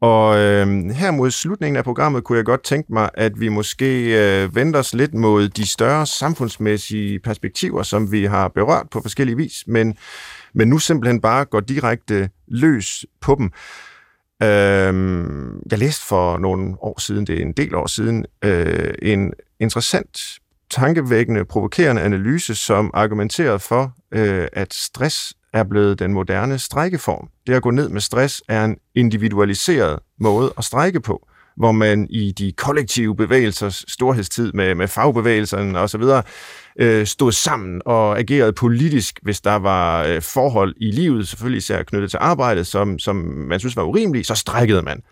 Og 0.00 0.38
øh, 0.38 0.90
her 0.90 1.10
mod 1.10 1.30
slutningen 1.30 1.76
af 1.76 1.84
programmet 1.84 2.24
kunne 2.24 2.38
jeg 2.38 2.44
godt 2.44 2.62
tænke 2.62 2.92
mig, 2.92 3.10
at 3.14 3.40
vi 3.40 3.48
måske 3.48 4.04
øh, 4.04 4.54
vender 4.54 4.78
os 4.78 4.94
lidt 4.94 5.14
mod 5.14 5.48
de 5.48 5.66
større 5.66 6.06
samfundsmæssige 6.06 7.18
perspektiver, 7.18 7.82
som 7.82 8.12
vi 8.12 8.24
har 8.24 8.48
berørt 8.48 8.86
på 8.90 9.00
forskellige 9.02 9.36
vis, 9.36 9.64
men, 9.66 9.96
men 10.54 10.68
nu 10.68 10.78
simpelthen 10.78 11.20
bare 11.20 11.44
går 11.44 11.60
direkte 11.60 12.30
løs 12.48 13.04
på 13.20 13.34
dem. 13.34 13.50
Øh, 14.42 14.94
jeg 15.70 15.78
læste 15.78 16.06
for 16.06 16.38
nogle 16.38 16.74
år 16.80 17.00
siden, 17.00 17.26
det 17.26 17.38
er 17.38 17.42
en 17.42 17.52
del 17.52 17.74
år 17.74 17.86
siden, 17.86 18.26
øh, 18.44 18.94
en 19.02 19.32
interessant 19.60 20.40
tankevækkende, 20.70 21.44
provokerende 21.44 22.02
analyse, 22.02 22.54
som 22.54 22.90
argumenterede 22.94 23.58
for, 23.58 23.92
øh, 24.12 24.48
at 24.52 24.74
stress 24.74 25.34
er 25.52 25.64
blevet 25.64 25.98
den 25.98 26.12
moderne 26.12 26.58
strækkeform. 26.58 27.28
Det 27.46 27.54
at 27.54 27.62
gå 27.62 27.70
ned 27.70 27.88
med 27.88 28.00
stress 28.00 28.42
er 28.48 28.64
en 28.64 28.76
individualiseret 28.94 29.98
måde 30.20 30.52
at 30.58 30.64
strække 30.64 31.00
på, 31.00 31.28
hvor 31.56 31.72
man 31.72 32.06
i 32.10 32.32
de 32.32 32.52
kollektive 32.52 33.16
bevægelsers 33.16 33.84
storhedstid 33.88 34.52
med, 34.52 34.74
med 34.74 34.88
fagbevægelserne 34.88 35.78
osv. 35.78 36.02
Øh, 36.78 37.06
stod 37.06 37.32
sammen 37.32 37.82
og 37.84 38.18
agerede 38.18 38.52
politisk, 38.52 39.18
hvis 39.22 39.40
der 39.40 39.56
var 39.56 40.04
øh, 40.04 40.22
forhold 40.22 40.74
i 40.76 40.90
livet, 40.90 41.28
selvfølgelig 41.28 41.58
især 41.58 41.82
knyttet 41.82 42.10
til 42.10 42.18
arbejdet, 42.20 42.66
som, 42.66 42.98
som 42.98 43.16
man 43.48 43.60
synes 43.60 43.76
var 43.76 43.82
urimelige, 43.82 44.24
så 44.24 44.34
strækkede 44.34 44.82
man. 44.82 45.02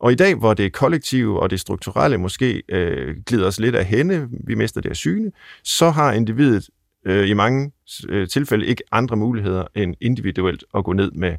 Og 0.00 0.12
i 0.12 0.14
dag, 0.14 0.34
hvor 0.34 0.54
det 0.54 0.72
kollektive 0.72 1.40
og 1.40 1.50
det 1.50 1.60
strukturelle 1.60 2.18
måske 2.18 2.62
øh, 2.68 3.16
glider 3.26 3.46
os 3.46 3.60
lidt 3.60 3.74
af 3.74 3.84
hende, 3.84 4.28
vi 4.46 4.54
mister 4.54 4.80
det 4.80 4.90
af 4.90 4.96
syne, 4.96 5.32
så 5.64 5.90
har 5.90 6.12
individet 6.12 6.68
øh, 7.06 7.28
i 7.28 7.32
mange 7.32 7.72
øh, 8.08 8.28
tilfælde 8.28 8.66
ikke 8.66 8.82
andre 8.92 9.16
muligheder 9.16 9.64
end 9.74 9.94
individuelt 10.00 10.64
at 10.74 10.84
gå 10.84 10.92
ned 10.92 11.10
med 11.10 11.36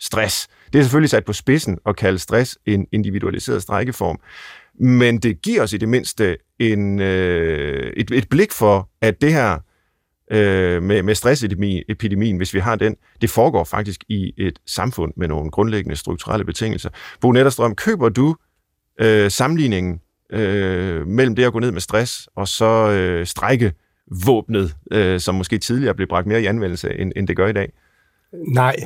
stress. 0.00 0.48
Det 0.72 0.78
er 0.78 0.82
selvfølgelig 0.82 1.10
sat 1.10 1.24
på 1.24 1.32
spidsen 1.32 1.78
at 1.86 1.96
kalde 1.96 2.18
stress 2.18 2.58
en 2.66 2.86
individualiseret 2.92 3.62
strækkeform, 3.62 4.20
men 4.80 5.18
det 5.18 5.42
giver 5.42 5.62
os 5.62 5.72
i 5.72 5.76
det 5.76 5.88
mindste 5.88 6.36
en, 6.58 7.00
øh, 7.00 7.92
et, 7.96 8.10
et 8.10 8.28
blik 8.28 8.52
for, 8.52 8.90
at 9.00 9.20
det 9.20 9.32
her 9.32 9.58
øh, 10.32 10.82
med, 10.82 11.02
med 11.02 11.14
stressepidemien, 11.14 12.36
hvis 12.36 12.54
vi 12.54 12.60
har 12.60 12.76
den, 12.76 12.96
det 13.20 13.30
foregår 13.30 13.64
faktisk 13.64 14.04
i 14.08 14.32
et 14.36 14.58
samfund 14.66 15.12
med 15.16 15.28
nogle 15.28 15.50
grundlæggende 15.50 15.96
strukturelle 15.96 16.44
betingelser. 16.44 16.90
Bo 17.20 17.32
Netterstrøm, 17.32 17.74
køber 17.74 18.08
du 18.08 18.36
øh, 19.00 19.30
sammenligningen 19.30 20.00
øh, 20.32 21.06
mellem 21.06 21.34
det 21.34 21.44
at 21.44 21.52
gå 21.52 21.58
ned 21.58 21.72
med 21.72 21.80
stress 21.80 22.28
og 22.36 22.48
så 22.48 22.90
øh, 22.90 23.26
strække 23.26 23.72
våbnet, 24.26 24.76
øh, 24.90 25.20
som 25.20 25.34
måske 25.34 25.58
tidligere 25.58 25.94
blev 25.94 26.08
bragt 26.08 26.26
mere 26.26 26.42
i 26.42 26.46
anvendelse, 26.46 26.98
end, 26.98 27.12
end 27.16 27.28
det 27.28 27.36
gør 27.36 27.46
i 27.46 27.52
dag? 27.52 27.72
Nej. 28.32 28.76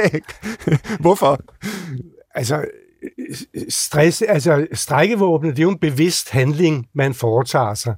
Hvorfor? 1.00 1.40
Altså, 2.34 2.64
stress, 3.68 4.22
altså 4.22 4.66
strækkevåbnet, 4.72 5.56
det 5.56 5.62
er 5.62 5.66
jo 5.66 5.70
en 5.70 5.78
bevidst 5.78 6.30
handling, 6.30 6.88
man 6.94 7.14
foretager 7.14 7.74
sig. 7.74 7.94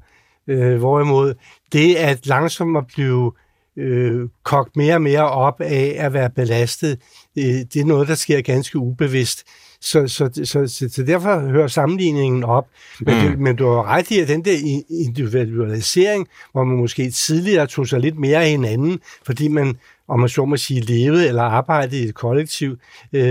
Øh, 0.48 0.78
hvorimod 0.78 1.34
det 1.72 1.94
at 1.94 2.26
langsomt 2.26 2.76
at 2.76 2.86
blive 2.86 3.32
øh, 3.76 4.28
kogt 4.42 4.76
mere 4.76 4.94
og 4.94 5.02
mere 5.02 5.30
op 5.30 5.60
af 5.60 5.96
at 5.98 6.12
være 6.12 6.30
belastet, 6.30 7.00
øh, 7.38 7.44
det 7.44 7.76
er 7.76 7.84
noget, 7.84 8.08
der 8.08 8.14
sker 8.14 8.40
ganske 8.40 8.78
ubevidst. 8.78 9.44
Så, 9.80 10.08
så, 10.08 10.30
så, 10.44 10.66
så, 10.66 10.88
så 10.90 11.02
derfor 11.02 11.38
hører 11.38 11.68
sammenligningen 11.68 12.44
op. 12.44 12.66
Men, 13.00 13.14
mm. 13.14 13.20
det, 13.20 13.38
men 13.38 13.56
du 13.56 13.64
har 13.64 13.82
ret 13.82 14.10
i, 14.10 14.20
at 14.20 14.28
den 14.28 14.44
der 14.44 14.82
individualisering, 14.90 16.28
hvor 16.52 16.64
man 16.64 16.76
måske 16.76 17.10
tidligere 17.10 17.66
tog 17.66 17.88
sig 17.88 18.00
lidt 18.00 18.18
mere 18.18 18.42
af 18.42 18.50
hinanden, 18.50 19.00
fordi 19.26 19.48
man, 19.48 19.76
om 20.08 20.20
man 20.20 20.28
så 20.28 20.44
må 20.44 20.56
sige, 20.56 20.80
levede 20.80 21.28
eller 21.28 21.42
arbejdede 21.42 22.00
i 22.00 22.08
et 22.08 22.14
kollektiv, 22.14 22.76
øh, 23.12 23.24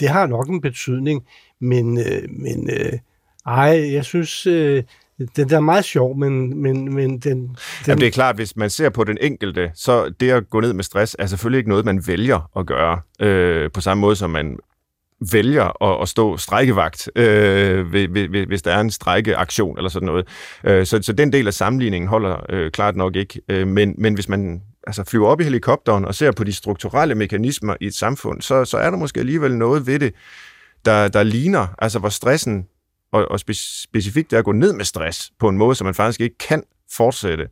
det 0.00 0.08
har 0.08 0.26
nok 0.26 0.48
en 0.48 0.60
betydning. 0.60 1.22
Men, 1.60 1.98
øh, 1.98 2.22
men 2.30 2.70
øh, 2.70 2.92
ej, 3.46 3.92
jeg 3.92 4.04
synes... 4.04 4.46
Øh, 4.46 4.82
den 5.36 5.50
der 5.50 5.56
er 5.56 5.60
meget 5.60 5.84
sjov, 5.84 6.16
men, 6.16 6.62
men, 6.62 6.94
men 6.94 7.10
den, 7.10 7.22
den... 7.22 7.56
Jamen, 7.86 8.00
det 8.00 8.06
er 8.06 8.10
klart, 8.10 8.36
hvis 8.36 8.56
man 8.56 8.70
ser 8.70 8.90
på 8.90 9.04
den 9.04 9.18
enkelte, 9.20 9.70
så 9.74 10.12
det 10.20 10.30
at 10.30 10.50
gå 10.50 10.60
ned 10.60 10.72
med 10.72 10.84
stress 10.84 11.16
er 11.18 11.26
selvfølgelig 11.26 11.58
ikke 11.58 11.70
noget, 11.70 11.84
man 11.84 12.06
vælger 12.06 12.50
at 12.58 12.66
gøre. 12.66 13.00
Øh, 13.20 13.70
på 13.70 13.80
samme 13.80 14.00
måde 14.00 14.16
som 14.16 14.30
man 14.30 14.58
vælger 15.32 15.82
at, 15.82 16.02
at 16.02 16.08
stå 16.08 16.36
strækkevagt, 16.36 17.10
øh, 17.16 17.86
hvis 18.46 18.62
der 18.62 18.72
er 18.72 18.80
en 18.80 18.90
strækkeaktion 18.90 19.78
eller 19.78 19.88
sådan 19.88 20.06
noget. 20.06 20.28
Øh, 20.64 20.86
så, 20.86 21.02
så 21.02 21.12
den 21.12 21.32
del 21.32 21.46
af 21.46 21.54
sammenligningen 21.54 22.08
holder 22.08 22.36
øh, 22.48 22.70
klart 22.70 22.96
nok 22.96 23.16
ikke. 23.16 23.40
Øh, 23.48 23.66
men, 23.66 23.94
men 23.98 24.14
hvis 24.14 24.28
man 24.28 24.62
altså, 24.86 25.04
flyver 25.04 25.28
op 25.28 25.40
i 25.40 25.44
helikopteren 25.44 26.04
og 26.04 26.14
ser 26.14 26.32
på 26.32 26.44
de 26.44 26.52
strukturelle 26.52 27.14
mekanismer 27.14 27.76
i 27.80 27.86
et 27.86 27.94
samfund, 27.94 28.42
så, 28.42 28.64
så 28.64 28.78
er 28.78 28.90
der 28.90 28.96
måske 28.96 29.20
alligevel 29.20 29.56
noget 29.56 29.86
ved 29.86 29.98
det, 29.98 30.14
der, 30.84 31.08
der 31.08 31.22
ligner, 31.22 31.66
altså 31.78 31.98
hvor 31.98 32.08
stressen, 32.08 32.66
og, 33.12 33.30
og 33.30 33.40
spe, 33.40 33.54
specifikt 33.54 34.30
det 34.30 34.36
at 34.36 34.44
gå 34.44 34.52
ned 34.52 34.72
med 34.72 34.84
stress 34.84 35.30
på 35.38 35.48
en 35.48 35.58
måde, 35.58 35.74
så 35.74 35.84
man 35.84 35.94
faktisk 35.94 36.20
ikke 36.20 36.38
kan 36.38 36.62
fortsætte 36.92 37.48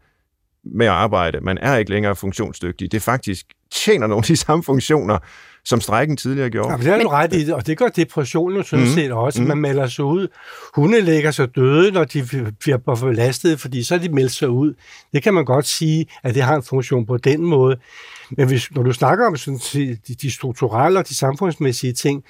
med 0.64 0.86
at 0.86 0.92
arbejde. 0.92 1.40
Man 1.40 1.58
er 1.58 1.76
ikke 1.76 1.90
længere 1.90 2.16
funktionsdygtig. 2.16 2.92
Det 2.92 3.02
faktisk 3.02 3.46
tjener 3.72 4.06
nogle 4.06 4.22
af 4.22 4.26
de 4.26 4.36
samme 4.36 4.62
funktioner, 4.62 5.18
som 5.66 5.80
strækken 5.80 6.16
tidligere 6.16 6.50
gjorde. 6.50 6.72
Ja, 6.72 6.76
det 6.76 6.86
er 6.86 7.02
du 7.02 7.08
ret 7.08 7.32
i 7.32 7.50
og 7.50 7.66
det 7.66 7.78
gør 7.78 7.88
depressionen 7.88 8.56
jo 8.56 8.62
sådan 8.62 8.84
mm. 8.84 8.90
set 8.90 9.12
også. 9.12 9.42
Man 9.42 9.58
melder 9.58 9.86
sig 9.86 10.04
ud. 10.04 10.28
Hunde 10.74 11.00
lægger 11.00 11.30
sig 11.30 11.56
døde, 11.56 11.92
når 11.92 12.04
de 12.04 12.52
bliver 12.60 12.76
belastet, 12.76 13.60
fordi 13.60 13.82
så 13.82 13.94
er 13.94 13.98
de 13.98 14.08
meldt 14.08 14.32
sig 14.32 14.48
ud. 14.48 14.74
Det 15.12 15.22
kan 15.22 15.34
man 15.34 15.44
godt 15.44 15.66
sige, 15.66 16.06
at 16.22 16.34
det 16.34 16.42
har 16.42 16.56
en 16.56 16.62
funktion 16.62 17.06
på 17.06 17.16
den 17.16 17.42
måde. 17.42 17.76
Men 18.30 18.48
hvis, 18.48 18.70
når 18.70 18.82
du 18.82 18.92
snakker 18.92 19.26
om 19.26 19.36
sådan, 19.36 19.60
de, 19.72 19.98
de 20.22 20.30
strukturelle 20.30 20.98
og 20.98 21.08
de 21.08 21.14
samfundsmæssige 21.14 21.92
ting, 21.92 22.24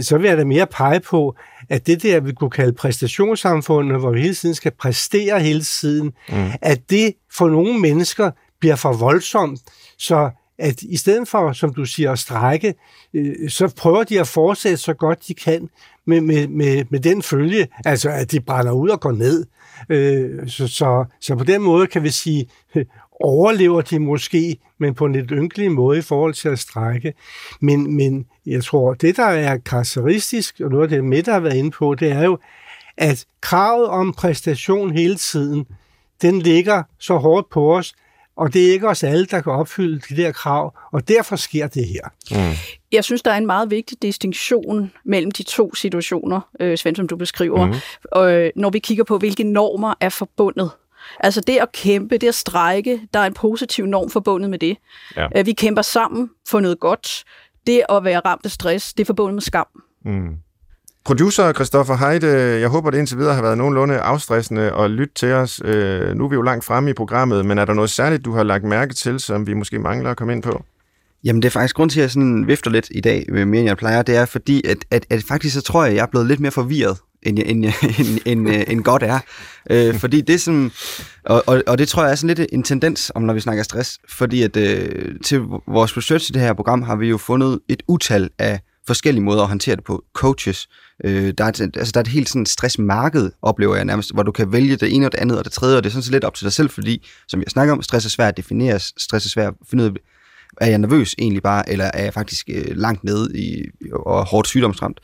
så 0.00 0.18
vil 0.18 0.28
jeg 0.28 0.38
da 0.38 0.44
mere 0.44 0.66
pege 0.66 1.00
på, 1.00 1.36
at 1.68 1.86
det 1.86 2.02
der, 2.02 2.20
vi 2.20 2.32
kunne 2.32 2.50
kalde 2.50 2.72
præstationssamfundet, 2.72 4.00
hvor 4.00 4.10
vi 4.10 4.20
hele 4.20 4.34
tiden 4.34 4.54
skal 4.54 4.72
præstere 4.80 5.40
hele 5.40 5.60
tiden, 5.60 6.12
mm. 6.28 6.50
at 6.62 6.90
det 6.90 7.14
for 7.32 7.48
nogle 7.48 7.78
mennesker 7.78 8.30
bliver 8.60 8.76
for 8.76 8.92
voldsomt, 8.92 9.60
så 9.98 10.30
at 10.58 10.82
i 10.82 10.96
stedet 10.96 11.28
for, 11.28 11.52
som 11.52 11.74
du 11.74 11.84
siger, 11.84 12.12
at 12.12 12.18
strække, 12.18 12.74
øh, 13.14 13.50
så 13.50 13.74
prøver 13.76 14.04
de 14.04 14.20
at 14.20 14.28
fortsætte 14.28 14.76
så 14.76 14.94
godt 14.94 15.28
de 15.28 15.34
kan 15.34 15.68
med, 16.06 16.20
med, 16.20 16.48
med, 16.48 16.84
med 16.90 17.00
den 17.00 17.22
følge, 17.22 17.68
altså 17.84 18.10
at 18.10 18.32
de 18.32 18.40
brænder 18.40 18.72
ud 18.72 18.88
og 18.88 19.00
går 19.00 19.12
ned. 19.12 19.46
Øh, 19.88 20.48
så, 20.48 20.68
så, 20.68 21.04
så 21.20 21.36
på 21.36 21.44
den 21.44 21.62
måde 21.62 21.86
kan 21.86 22.02
vi 22.02 22.10
sige, 22.10 22.48
overlever 23.20 23.80
de 23.80 23.98
måske, 23.98 24.56
men 24.78 24.94
på 24.94 25.04
en 25.04 25.12
lidt 25.12 25.30
ynkelig 25.30 25.72
måde 25.72 25.98
i 25.98 26.02
forhold 26.02 26.34
til 26.34 26.48
at 26.48 26.58
strække. 26.58 27.14
Men, 27.60 27.96
men 27.96 28.26
jeg 28.46 28.64
tror, 28.64 28.94
det 28.94 29.16
der 29.16 29.26
er 29.26 29.58
karakteristisk, 29.58 30.60
og 30.60 30.70
noget 30.70 30.82
af 30.82 30.88
det 30.88 31.04
med, 31.04 31.22
der 31.22 31.32
har 31.32 31.40
været 31.40 31.56
inde 31.56 31.70
på, 31.70 31.94
det 31.94 32.12
er 32.12 32.24
jo, 32.24 32.38
at 32.96 33.24
kravet 33.40 33.86
om 33.86 34.12
præstation 34.12 34.92
hele 34.92 35.16
tiden, 35.16 35.66
den 36.22 36.42
ligger 36.42 36.82
så 36.98 37.16
hårdt 37.16 37.50
på 37.50 37.76
os, 37.76 37.94
og 38.38 38.54
det 38.54 38.68
er 38.68 38.72
ikke 38.72 38.88
os 38.88 39.04
alle, 39.04 39.26
der 39.26 39.40
kan 39.40 39.52
opfylde 39.52 40.00
de 40.08 40.22
der 40.22 40.32
krav, 40.32 40.78
og 40.92 41.08
derfor 41.08 41.36
sker 41.36 41.66
det 41.66 41.84
her. 41.88 42.00
Mm. 42.30 42.56
Jeg 42.92 43.04
synes, 43.04 43.22
der 43.22 43.30
er 43.30 43.36
en 43.36 43.46
meget 43.46 43.70
vigtig 43.70 44.02
distinktion 44.02 44.92
mellem 45.04 45.30
de 45.30 45.42
to 45.42 45.74
situationer, 45.74 46.40
øh, 46.60 46.78
Svend, 46.78 46.96
som 46.96 47.08
du 47.08 47.16
beskriver, 47.16 47.66
mm. 47.66 48.20
øh, 48.20 48.50
når 48.56 48.70
vi 48.70 48.78
kigger 48.78 49.04
på, 49.04 49.18
hvilke 49.18 49.44
normer 49.44 49.94
er 50.00 50.08
forbundet. 50.08 50.70
Altså 51.20 51.40
det 51.40 51.56
at 51.56 51.72
kæmpe, 51.72 52.18
det 52.18 52.28
at 52.28 52.34
strække, 52.34 53.00
der 53.14 53.20
er 53.20 53.26
en 53.26 53.34
positiv 53.34 53.86
norm 53.86 54.10
forbundet 54.10 54.50
med 54.50 54.58
det. 54.58 54.76
Ja. 55.16 55.26
Øh, 55.36 55.46
vi 55.46 55.52
kæmper 55.52 55.82
sammen 55.82 56.30
for 56.48 56.60
noget 56.60 56.80
godt. 56.80 57.24
Det 57.66 57.82
at 57.88 58.04
være 58.04 58.20
ramt 58.20 58.44
af 58.44 58.50
stress, 58.50 58.94
det 58.94 59.00
er 59.00 59.06
forbundet 59.06 59.34
med 59.34 59.42
skam. 59.42 59.66
Mm. 60.04 60.36
Producer 61.08 61.52
Christoffer 61.52 61.96
Heide, 61.96 62.60
jeg 62.60 62.68
håber, 62.68 62.90
det 62.90 62.98
indtil 62.98 63.18
videre 63.18 63.34
har 63.34 63.42
været 63.42 63.58
nogenlunde 63.58 63.98
afstressende 63.98 64.62
at 64.62 64.90
lytte 64.90 65.14
til 65.14 65.32
os. 65.32 65.60
Øh, 65.64 66.14
nu 66.14 66.24
er 66.24 66.28
vi 66.28 66.34
jo 66.34 66.42
langt 66.42 66.64
fremme 66.64 66.90
i 66.90 66.92
programmet, 66.92 67.46
men 67.46 67.58
er 67.58 67.64
der 67.64 67.74
noget 67.74 67.90
særligt, 67.90 68.24
du 68.24 68.32
har 68.32 68.42
lagt 68.42 68.64
mærke 68.64 68.94
til, 68.94 69.20
som 69.20 69.46
vi 69.46 69.54
måske 69.54 69.78
mangler 69.78 70.10
at 70.10 70.16
komme 70.16 70.32
ind 70.32 70.42
på? 70.42 70.64
Jamen, 71.24 71.42
det 71.42 71.48
er 71.48 71.50
faktisk 71.50 71.76
grund 71.76 71.90
til, 71.90 72.00
at 72.00 72.02
jeg 72.02 72.10
sådan 72.10 72.46
vifter 72.46 72.70
lidt 72.70 72.88
i 72.90 73.00
dag, 73.00 73.26
øh, 73.28 73.48
mere 73.48 73.60
end 73.60 73.68
jeg 73.68 73.76
plejer. 73.76 74.02
Det 74.02 74.16
er 74.16 74.24
fordi, 74.24 74.66
at, 74.66 74.78
at, 74.90 75.06
at 75.10 75.22
faktisk 75.28 75.54
så 75.54 75.60
tror 75.60 75.82
jeg, 75.82 75.90
at 75.90 75.96
jeg 75.96 76.02
er 76.02 76.06
blevet 76.06 76.26
lidt 76.26 76.40
mere 76.40 76.52
forvirret, 76.52 76.96
end, 77.22 77.38
end, 77.46 77.64
end, 77.98 78.18
end, 78.26 78.64
end 78.68 78.82
godt 78.82 79.02
er. 79.02 79.18
Øh, 79.70 79.94
fordi 79.94 80.20
det 80.20 80.34
er 80.34 80.38
sådan, 80.38 80.70
og, 81.24 81.42
og, 81.46 81.62
og 81.66 81.78
det 81.78 81.88
tror 81.88 82.02
jeg 82.02 82.10
er 82.10 82.16
sådan 82.16 82.36
lidt 82.36 82.50
en 82.52 82.62
tendens, 82.62 83.12
om 83.14 83.22
når 83.22 83.34
vi 83.34 83.40
snakker 83.40 83.62
stress, 83.62 83.98
fordi 84.08 84.42
at 84.42 84.56
øh, 84.56 85.14
til 85.24 85.38
vores 85.66 85.96
research 85.96 86.30
i 86.30 86.32
det 86.32 86.42
her 86.42 86.52
program 86.52 86.82
har 86.82 86.96
vi 86.96 87.08
jo 87.08 87.18
fundet 87.18 87.60
et 87.68 87.82
utal 87.88 88.30
af 88.38 88.60
forskellige 88.88 89.24
måder 89.24 89.42
at 89.42 89.48
håndtere 89.48 89.76
det 89.76 89.84
på. 89.84 90.04
Coaches, 90.14 90.68
øh, 91.04 91.34
der, 91.38 91.44
er 91.44 91.48
et, 91.48 91.60
altså, 91.60 91.92
der 91.92 92.00
er 92.00 92.04
et 92.04 92.08
helt 92.08 92.28
sådan 92.28 92.46
stressmarked, 92.46 93.30
oplever 93.42 93.76
jeg 93.76 93.84
nærmest, 93.84 94.14
hvor 94.14 94.22
du 94.22 94.32
kan 94.32 94.52
vælge 94.52 94.76
det 94.76 94.94
ene 94.94 95.06
og 95.06 95.12
det 95.12 95.18
andet 95.18 95.38
og 95.38 95.44
det 95.44 95.52
tredje, 95.52 95.76
og 95.76 95.82
det 95.84 95.88
er 95.88 95.92
sådan 95.92 96.02
set 96.02 96.12
lidt 96.12 96.24
op 96.24 96.34
til 96.34 96.44
dig 96.44 96.52
selv, 96.52 96.70
fordi, 96.70 97.06
som 97.28 97.40
jeg 97.40 97.48
snakker 97.48 97.74
om, 97.74 97.82
stress 97.82 98.06
er 98.06 98.10
svært 98.10 98.28
at 98.28 98.36
definere, 98.36 98.78
stress 98.78 99.26
er 99.26 99.30
svært 99.30 99.48
at 99.48 99.66
finde 99.70 99.84
ud 99.84 99.88
af, 99.88 99.94
er 100.60 100.66
jeg 100.66 100.78
nervøs 100.78 101.14
egentlig 101.18 101.42
bare, 101.42 101.68
eller 101.68 101.90
er 101.94 102.04
jeg 102.04 102.14
faktisk 102.14 102.48
øh, 102.54 102.76
langt 102.76 103.04
nede 103.04 103.38
i, 103.38 103.64
og 103.92 104.24
hårdt 104.24 104.48
sygdomsramt. 104.48 105.00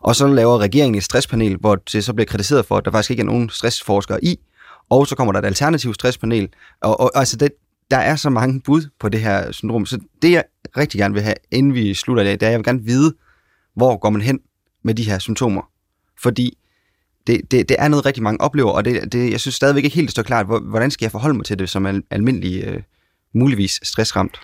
Og 0.00 0.16
så 0.16 0.26
laver 0.26 0.58
regeringen 0.58 0.98
et 0.98 1.04
stresspanel, 1.04 1.56
hvor 1.56 1.74
det 1.74 2.04
så 2.04 2.12
bliver 2.12 2.26
kritiseret 2.26 2.66
for, 2.66 2.76
at 2.76 2.84
der 2.84 2.90
faktisk 2.90 3.10
ikke 3.10 3.20
er 3.20 3.26
nogen 3.26 3.50
stressforskere 3.50 4.24
i, 4.24 4.38
og 4.90 5.06
så 5.06 5.16
kommer 5.16 5.32
der 5.32 5.38
et 5.38 5.44
alternativt 5.44 5.94
stresspanel, 5.94 6.48
og, 6.82 7.00
og 7.00 7.10
altså 7.14 7.36
det, 7.36 7.52
der 7.92 7.98
er 7.98 8.16
så 8.16 8.30
mange 8.30 8.60
bud 8.60 8.90
på 9.00 9.08
det 9.08 9.20
her 9.20 9.52
syndrom, 9.52 9.86
så 9.86 10.00
det 10.22 10.32
jeg 10.32 10.44
rigtig 10.76 11.00
gerne 11.00 11.14
vil 11.14 11.22
have, 11.22 11.34
inden 11.50 11.74
vi 11.74 11.94
slutter 11.94 12.22
i 12.22 12.26
dag, 12.26 12.32
det 12.32 12.42
er, 12.42 12.46
at 12.46 12.50
jeg 12.50 12.58
vil 12.58 12.64
gerne 12.64 12.82
vide, 12.82 13.14
hvor 13.76 13.96
går 13.96 14.10
man 14.10 14.22
hen 14.22 14.40
med 14.84 14.94
de 14.94 15.10
her 15.10 15.18
symptomer. 15.18 15.62
Fordi 16.22 16.58
det, 17.26 17.40
det, 17.50 17.68
det 17.68 17.76
er 17.78 17.88
noget 17.88 18.06
rigtig 18.06 18.22
mange 18.22 18.40
oplever, 18.40 18.70
og 18.70 18.84
det, 18.84 19.12
det, 19.12 19.30
jeg 19.30 19.40
synes 19.40 19.54
stadigvæk 19.54 19.84
ikke 19.84 19.96
helt, 19.96 20.06
det 20.06 20.10
står 20.10 20.22
klart, 20.22 20.46
hvordan 20.46 20.90
skal 20.90 21.04
jeg 21.04 21.12
forholde 21.12 21.36
mig 21.36 21.44
til 21.44 21.58
det 21.58 21.68
som 21.68 21.86
al, 21.86 22.02
almindelig, 22.10 22.64
øh, 22.64 22.82
muligvis 23.34 23.80
stressramt. 23.82 24.40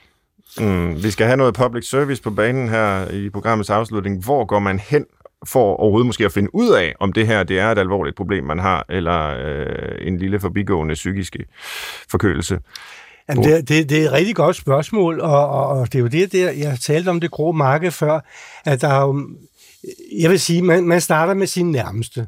Mm, 0.60 1.02
vi 1.02 1.10
skal 1.10 1.26
have 1.26 1.36
noget 1.36 1.54
public 1.54 1.88
service 1.88 2.22
på 2.22 2.30
banen 2.30 2.68
her 2.68 3.10
i 3.10 3.30
programmets 3.30 3.70
afslutning. 3.70 4.24
Hvor 4.24 4.44
går 4.44 4.58
man 4.58 4.78
hen 4.78 5.06
for 5.46 5.76
overhovedet 5.76 6.06
måske 6.06 6.24
at 6.24 6.32
finde 6.32 6.54
ud 6.54 6.70
af, 6.72 6.94
om 7.00 7.12
det 7.12 7.26
her 7.26 7.42
det 7.42 7.58
er 7.58 7.72
et 7.72 7.78
alvorligt 7.78 8.16
problem, 8.16 8.44
man 8.44 8.58
har, 8.58 8.86
eller 8.88 9.36
øh, 9.46 10.06
en 10.06 10.18
lille 10.18 10.40
forbigående 10.40 10.94
psykiske 10.94 11.44
forkølelse? 12.10 12.58
Jamen, 13.28 13.44
det, 13.44 13.68
det, 13.68 13.88
det 13.88 13.98
er 14.02 14.04
et 14.06 14.12
rigtig 14.12 14.36
godt 14.36 14.56
spørgsmål, 14.56 15.20
og, 15.20 15.48
og, 15.48 15.66
og 15.66 15.92
det 15.92 15.98
er 15.98 16.02
jo 16.02 16.06
det, 16.06 16.32
der, 16.32 16.50
jeg 16.50 16.78
talte 16.80 17.08
om 17.08 17.20
det 17.20 17.30
grå 17.30 17.52
marked 17.52 17.90
før, 17.90 18.20
at 18.64 18.80
der 18.80 18.88
er 18.88 19.00
jo, 19.00 19.28
jeg 20.18 20.30
vil 20.30 20.40
sige, 20.40 20.62
man, 20.62 20.84
man 20.84 21.00
starter 21.00 21.34
med 21.34 21.46
sin 21.46 21.70
nærmeste, 21.70 22.26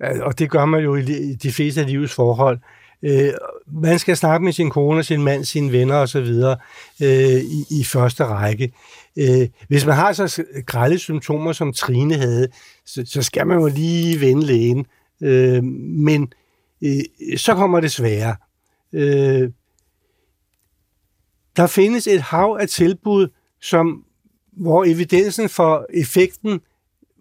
og 0.00 0.38
det 0.38 0.50
gør 0.50 0.64
man 0.64 0.84
jo 0.84 0.94
i 0.96 1.34
de 1.34 1.52
fleste 1.52 1.80
af 1.80 1.86
livets 1.86 2.14
forhold. 2.14 2.58
Øh, 3.02 3.32
man 3.66 3.98
skal 3.98 4.16
snakke 4.16 4.44
med 4.44 4.52
sin 4.52 4.70
kone, 4.70 5.02
sin 5.02 5.22
mand, 5.22 5.44
sine 5.44 5.72
venner 5.72 5.94
osv. 5.94 6.34
Øh, 7.02 7.40
i, 7.40 7.64
i 7.70 7.84
første 7.84 8.24
række. 8.24 8.72
Øh, 9.16 9.48
hvis 9.68 9.86
man 9.86 9.94
har 9.94 10.12
så 10.12 10.44
grælde 10.66 10.98
symptomer, 10.98 11.52
som 11.52 11.72
Trine 11.72 12.14
havde, 12.14 12.48
så, 12.86 13.02
så 13.06 13.22
skal 13.22 13.46
man 13.46 13.58
jo 13.58 13.66
lige 13.66 14.20
vende 14.20 14.46
lægen. 14.46 14.86
Øh, 15.22 15.64
men 15.64 16.32
øh, 16.82 17.00
så 17.36 17.54
kommer 17.54 17.80
det 17.80 17.92
svære. 17.92 18.36
Øh, 18.92 19.50
der 21.56 21.66
findes 21.66 22.06
et 22.06 22.20
hav 22.22 22.58
af 22.60 22.68
tilbud, 22.68 23.28
som, 23.60 24.04
hvor 24.52 24.84
evidensen 24.84 25.48
for 25.48 25.86
effekten 25.94 26.60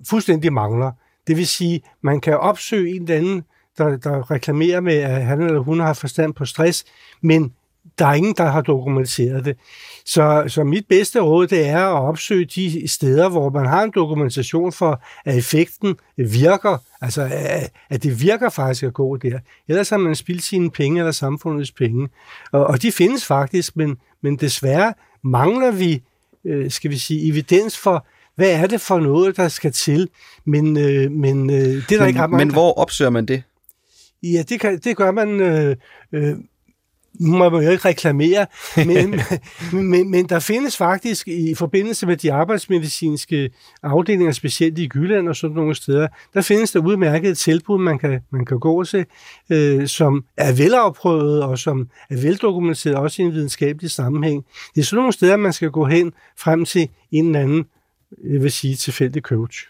fuldstændig 0.10 0.54
mangler. 0.54 0.92
Det 1.28 1.38
vil 1.38 1.48
sige, 1.48 1.82
man 2.02 2.22
kan 2.22 2.38
opsøge 2.38 2.96
en 2.96 3.02
eller 3.02 3.16
anden, 3.16 3.44
der, 3.78 3.98
der 3.98 4.32
reklamerer 4.32 4.80
med, 4.80 4.96
at 4.96 5.26
han 5.26 5.42
eller 5.42 5.60
hun 5.60 5.80
har 5.80 5.94
forstand 5.94 6.34
på 6.34 6.46
stress, 6.46 6.86
men 7.22 7.54
der 8.00 8.06
er 8.06 8.14
ingen, 8.14 8.34
der 8.38 8.46
har 8.46 8.62
dokumenteret 8.62 9.46
det. 9.46 9.58
Så, 10.06 10.44
så 10.48 10.64
mit 10.64 10.86
bedste 10.90 11.20
råd, 11.20 11.48
det 11.48 11.68
er 11.68 11.86
at 11.86 12.02
opsøge 12.02 12.46
de 12.46 12.88
steder, 12.88 13.30
hvor 13.30 13.50
man 13.50 13.66
har 13.66 13.84
en 13.84 13.92
dokumentation 13.96 14.72
for, 14.72 15.02
at 15.26 15.38
effekten 15.38 15.96
virker, 16.18 16.78
altså 17.02 17.30
at, 17.32 17.72
at 17.90 18.04
det 18.04 18.22
virker 18.22 18.50
faktisk 18.50 18.84
at 18.84 18.94
gå 18.94 19.18
der. 19.18 19.40
Ellers 19.68 19.90
har 19.90 19.98
man 19.98 20.16
spildt 20.16 20.44
sine 20.44 20.72
penge 20.72 21.00
eller 21.00 21.12
samfundets 21.12 21.72
penge. 21.72 22.10
Og, 22.52 22.68
og 22.68 22.82
de 22.82 22.92
findes 22.92 23.26
faktisk, 23.26 23.76
men, 23.76 23.98
men 24.22 24.36
desværre 24.36 24.94
mangler 25.24 25.72
vi, 25.72 26.04
øh, 26.46 26.72
skal 26.72 26.92
vi 26.92 26.98
sige, 26.98 27.30
evidens 27.30 27.78
for, 27.78 28.06
hvad 28.36 28.52
er 28.52 28.68
det 28.68 28.82
for 28.82 29.00
noget, 29.00 29.38
der 29.38 29.48
skal 29.48 29.72
til? 29.72 30.10
Men, 30.46 30.78
øh, 30.78 31.12
men 31.12 31.50
øh, 31.50 31.58
det 31.58 31.76
er 31.76 31.82
der 31.90 32.00
men, 32.00 32.08
ikke 32.08 32.22
ret 32.22 32.30
Men 32.30 32.52
hvor 32.52 32.74
opsøger 32.74 33.12
man 33.12 33.26
det? 33.26 33.44
Ja, 34.24 34.44
det, 34.50 34.60
kan, 34.60 34.80
det 34.80 34.98
gør 34.98 35.12
man... 35.12 35.40
Øh, 35.40 35.76
øh, 36.12 36.36
nu 37.20 37.38
må 37.38 37.50
man 37.50 37.64
jo 37.64 37.70
ikke 37.72 37.86
reklamere, 37.86 38.46
men, 38.86 39.22
men, 39.90 40.12
men 40.12 40.30
der 40.30 40.40
findes 40.40 40.78
faktisk 40.78 41.28
i 41.28 41.56
forbindelse 41.56 42.06
med 42.06 42.18
de 42.18 42.34
arbejdsmedicinske 42.34 43.50
afdelinger, 43.84 44.32
specielt 44.32 44.80
i 44.80 44.90
Jylland 44.96 45.30
og 45.30 45.36
sådan 45.36 45.56
nogle 45.56 45.76
steder, 45.76 46.08
der 46.34 46.42
findes 46.42 46.72
der 46.72 46.80
udmærket 46.80 47.38
tilbud, 47.38 47.78
man 47.78 48.00
kan, 48.00 48.20
man 48.32 48.46
kan 48.46 48.60
gå 48.60 48.84
til, 48.84 49.06
øh, 49.50 49.88
som 49.88 50.26
er 50.38 50.54
velafprøvet 50.54 51.44
og 51.44 51.60
som 51.60 51.90
er 52.10 52.16
veldokumenteret 52.16 52.96
også 52.96 53.22
i 53.22 53.26
en 53.26 53.34
videnskabelig 53.34 53.92
sammenhæng. 53.92 54.46
Det 54.76 54.82
er 54.82 54.86
sådan 54.86 54.98
nogle 54.98 55.14
steder, 55.14 55.38
man 55.38 55.54
skal 55.54 55.70
gå 55.70 55.86
hen 55.86 56.14
frem 56.38 56.66
til 56.66 56.90
en 57.12 57.26
eller 57.26 57.40
anden, 57.40 57.66
jeg 58.34 58.44
vil 58.44 58.52
sige, 58.52 58.76
tilfældig 58.76 59.22
coach. 59.22 59.68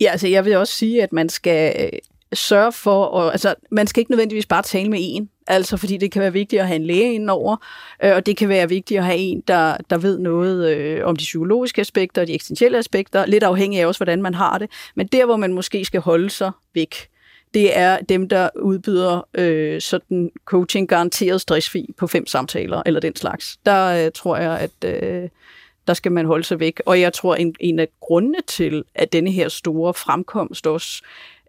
Ja, 0.00 0.10
altså 0.10 0.28
jeg 0.28 0.44
vil 0.44 0.56
også 0.56 0.72
sige, 0.72 1.02
at 1.02 1.12
man 1.12 1.28
skal 1.28 1.90
sørge 2.32 2.72
for, 2.72 3.04
og, 3.04 3.32
altså 3.32 3.54
man 3.70 3.86
skal 3.86 4.00
ikke 4.00 4.10
nødvendigvis 4.10 4.46
bare 4.46 4.62
tale 4.62 4.90
med 4.90 4.98
en, 5.02 5.30
altså 5.46 5.76
fordi 5.76 5.96
det 5.96 6.12
kan 6.12 6.22
være 6.22 6.32
vigtigt 6.32 6.62
at 6.62 6.68
have 6.68 6.76
en 6.76 6.86
læge 6.86 7.14
indover, 7.14 7.56
øh, 8.04 8.14
og 8.14 8.26
det 8.26 8.36
kan 8.36 8.48
være 8.48 8.68
vigtigt 8.68 8.98
at 8.98 9.04
have 9.04 9.18
en, 9.18 9.42
der, 9.48 9.76
der 9.90 9.98
ved 9.98 10.18
noget 10.18 10.76
øh, 10.76 11.04
om 11.04 11.16
de 11.16 11.22
psykologiske 11.22 11.80
aspekter 11.80 12.22
og 12.22 12.28
de 12.28 12.34
eksistentielle 12.34 12.78
aspekter, 12.78 13.26
lidt 13.26 13.42
afhængig 13.42 13.80
af 13.80 13.86
også, 13.86 13.98
hvordan 13.98 14.22
man 14.22 14.34
har 14.34 14.58
det, 14.58 14.70
men 14.94 15.06
der, 15.06 15.24
hvor 15.24 15.36
man 15.36 15.52
måske 15.52 15.84
skal 15.84 16.00
holde 16.00 16.30
sig 16.30 16.50
væk, 16.74 17.08
det 17.54 17.78
er 17.78 17.98
dem, 17.98 18.28
der 18.28 18.48
udbyder 18.62 19.28
øh, 19.34 19.80
sådan 19.80 20.30
coaching 20.44 20.88
garanteret 20.88 21.40
stressfri 21.40 21.94
på 21.98 22.06
fem 22.06 22.26
samtaler, 22.26 22.82
eller 22.86 23.00
den 23.00 23.16
slags. 23.16 23.56
Der 23.66 24.04
øh, 24.04 24.12
tror 24.14 24.36
jeg, 24.36 24.58
at 24.58 25.02
øh, 25.02 25.28
der 25.86 25.94
skal 25.94 26.12
man 26.12 26.26
holde 26.26 26.44
sig 26.44 26.60
væk. 26.60 26.80
Og 26.86 27.00
jeg 27.00 27.12
tror, 27.12 27.34
en, 27.34 27.54
en 27.60 27.78
af 27.78 27.88
grundene 28.00 28.38
til, 28.46 28.84
at 28.94 29.12
denne 29.12 29.30
her 29.30 29.48
store 29.48 29.94
fremkomst 29.94 30.66
også 30.66 31.02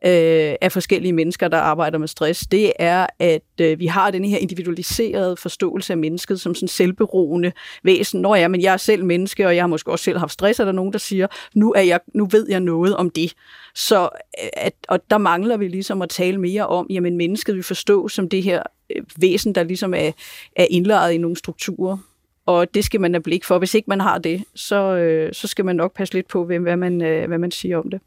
øh, 0.05 0.55
af 0.61 0.71
forskellige 0.71 1.13
mennesker, 1.13 1.47
der 1.47 1.57
arbejder 1.57 1.97
med 1.97 2.07
stress, 2.07 2.47
det 2.47 2.73
er, 2.79 3.07
at 3.19 3.41
øh, 3.61 3.79
vi 3.79 3.85
har 3.85 4.11
den 4.11 4.25
her 4.25 4.37
individualiserede 4.37 5.37
forståelse 5.37 5.93
af 5.93 5.97
mennesket 5.97 6.41
som 6.41 6.55
sådan 6.55 6.67
selvberoende 6.67 7.51
væsen. 7.83 8.21
Når 8.21 8.35
ja, 8.35 8.47
men 8.47 8.61
jeg 8.61 8.73
er 8.73 8.77
selv 8.77 9.05
menneske, 9.05 9.47
og 9.47 9.55
jeg 9.55 9.63
har 9.63 9.67
måske 9.67 9.91
også 9.91 10.03
selv 10.03 10.17
haft 10.17 10.33
stress, 10.33 10.59
er 10.59 10.65
der 10.65 10.71
nogen, 10.71 10.93
der 10.93 10.99
siger, 10.99 11.27
nu, 11.55 11.73
er 11.73 11.81
jeg, 11.81 11.99
nu 12.13 12.25
ved 12.25 12.45
jeg 12.49 12.59
noget 12.59 12.95
om 12.95 13.09
det. 13.09 13.33
Så 13.75 14.03
øh, 14.43 14.49
at, 14.53 14.73
og 14.87 14.99
der 15.09 15.17
mangler 15.17 15.57
vi 15.57 15.67
ligesom 15.67 16.01
at 16.01 16.09
tale 16.09 16.37
mere 16.37 16.67
om, 16.67 16.87
jamen 16.89 17.17
mennesket 17.17 17.55
vi 17.55 17.61
forstå 17.61 18.07
som 18.07 18.29
det 18.29 18.43
her 18.43 18.63
øh, 18.95 19.03
væsen, 19.17 19.55
der 19.55 19.63
ligesom 19.63 19.93
er, 19.93 20.11
er 20.55 20.65
indlejret 20.69 21.13
i 21.13 21.17
nogle 21.17 21.37
strukturer. 21.37 21.97
Og 22.45 22.73
det 22.73 22.85
skal 22.85 23.01
man 23.01 23.13
have 23.13 23.23
blik 23.23 23.45
for. 23.45 23.59
Hvis 23.59 23.73
ikke 23.73 23.89
man 23.89 24.01
har 24.01 24.17
det, 24.17 24.43
så, 24.55 24.95
øh, 24.95 25.33
så 25.33 25.47
skal 25.47 25.65
man 25.65 25.75
nok 25.75 25.95
passe 25.95 26.13
lidt 26.13 26.27
på, 26.27 26.45
hvad 26.45 26.75
man, 26.77 27.01
øh, 27.01 27.27
hvad 27.27 27.37
man 27.37 27.51
siger 27.51 27.77
om 27.77 27.89
det. 27.89 28.01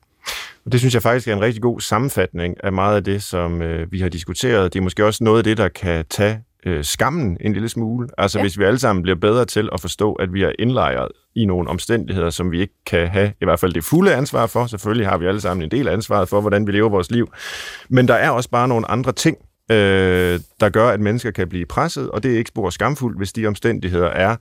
Og 0.64 0.72
det 0.72 0.80
synes 0.80 0.94
jeg 0.94 1.02
faktisk 1.02 1.28
er 1.28 1.32
en 1.32 1.40
rigtig 1.40 1.62
god 1.62 1.80
sammenfatning 1.80 2.56
af 2.64 2.72
meget 2.72 2.96
af 2.96 3.04
det, 3.04 3.22
som 3.22 3.62
øh, 3.62 3.92
vi 3.92 4.00
har 4.00 4.08
diskuteret. 4.08 4.72
Det 4.72 4.78
er 4.78 4.82
måske 4.82 5.06
også 5.06 5.24
noget 5.24 5.38
af 5.38 5.44
det, 5.44 5.56
der 5.56 5.68
kan 5.68 6.04
tage 6.10 6.40
øh, 6.66 6.84
skammen 6.84 7.36
en 7.40 7.52
lille 7.52 7.68
smule. 7.68 8.08
Altså 8.18 8.38
ja. 8.38 8.42
hvis 8.42 8.58
vi 8.58 8.64
alle 8.64 8.78
sammen 8.78 9.02
bliver 9.02 9.16
bedre 9.16 9.44
til 9.44 9.68
at 9.72 9.80
forstå, 9.80 10.12
at 10.12 10.32
vi 10.32 10.42
er 10.42 10.52
indlejret 10.58 11.08
i 11.34 11.44
nogle 11.44 11.68
omstændigheder, 11.68 12.30
som 12.30 12.50
vi 12.50 12.60
ikke 12.60 12.74
kan 12.86 13.08
have 13.08 13.32
i 13.40 13.44
hvert 13.44 13.60
fald 13.60 13.72
det 13.72 13.84
fulde 13.84 14.14
ansvar 14.14 14.46
for. 14.46 14.66
Selvfølgelig 14.66 15.06
har 15.06 15.18
vi 15.18 15.26
alle 15.26 15.40
sammen 15.40 15.64
en 15.64 15.70
del 15.70 15.88
af 15.88 15.92
ansvaret 15.92 16.28
for, 16.28 16.40
hvordan 16.40 16.66
vi 16.66 16.72
lever 16.72 16.88
vores 16.88 17.10
liv. 17.10 17.32
Men 17.88 18.08
der 18.08 18.14
er 18.14 18.30
også 18.30 18.50
bare 18.50 18.68
nogle 18.68 18.90
andre 18.90 19.12
ting, 19.12 19.36
øh, 19.70 20.40
der 20.60 20.68
gør, 20.68 20.88
at 20.88 21.00
mennesker 21.00 21.30
kan 21.30 21.48
blive 21.48 21.66
presset, 21.66 22.10
og 22.10 22.22
det 22.22 22.34
er 22.34 22.38
ikke 22.38 22.48
spor 22.48 22.70
skamfuldt, 22.70 23.18
hvis 23.18 23.32
de 23.32 23.46
omstændigheder 23.46 24.08
er 24.08 24.36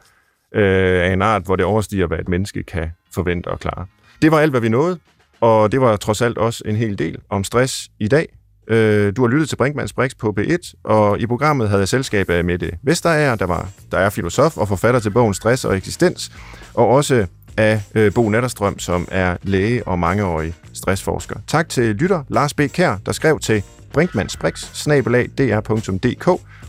øh, 0.55 1.03
af 1.03 1.13
en 1.13 1.21
art, 1.21 1.43
hvor 1.45 1.55
det 1.55 1.65
overstiger, 1.65 2.07
hvad 2.07 2.19
et 2.19 2.29
menneske 2.29 2.63
kan 2.63 2.91
forvente 3.13 3.47
og 3.47 3.59
klare. 3.59 3.85
Det 4.21 4.31
var 4.31 4.39
alt, 4.39 4.51
hvad 4.51 4.61
vi 4.61 4.69
nåede. 4.69 4.99
Og 5.41 5.71
det 5.71 5.81
var 5.81 5.95
trods 5.95 6.21
alt 6.21 6.37
også 6.37 6.63
en 6.65 6.75
hel 6.75 6.99
del 6.99 7.17
om 7.29 7.43
stress 7.43 7.89
i 7.99 8.07
dag. 8.07 8.27
Øh, 8.69 9.13
du 9.15 9.21
har 9.21 9.27
lyttet 9.27 9.49
til 9.49 9.55
Brinkmanns 9.55 9.93
Brix 9.93 10.11
på 10.19 10.35
B1, 10.39 10.73
og 10.83 11.19
i 11.19 11.25
programmet 11.25 11.69
havde 11.69 11.79
jeg 11.79 11.87
selskab 11.87 12.29
af 12.29 12.43
Mette 12.43 12.71
Vesterager, 12.83 13.35
der, 13.35 13.45
var, 13.45 13.69
der 13.91 13.97
er 13.97 14.09
filosof 14.09 14.57
og 14.57 14.67
forfatter 14.67 14.99
til 14.99 15.09
bogen 15.09 15.33
Stress 15.33 15.65
og 15.65 15.77
Eksistens, 15.77 16.31
og 16.73 16.87
også 16.87 17.25
af 17.57 17.81
øh, 17.95 18.13
Bo 18.13 18.29
Natterstrøm, 18.29 18.79
som 18.79 19.07
er 19.11 19.37
læge 19.43 19.87
og 19.87 19.99
mangeårig 19.99 20.53
stressforsker. 20.73 21.35
Tak 21.47 21.69
til 21.69 21.95
lytter 21.95 22.23
Lars 22.27 22.53
B. 22.53 22.61
Kær, 22.73 22.95
der 23.05 23.11
skrev 23.11 23.39
til 23.39 23.63
brinkmannsbrix, 23.93 24.87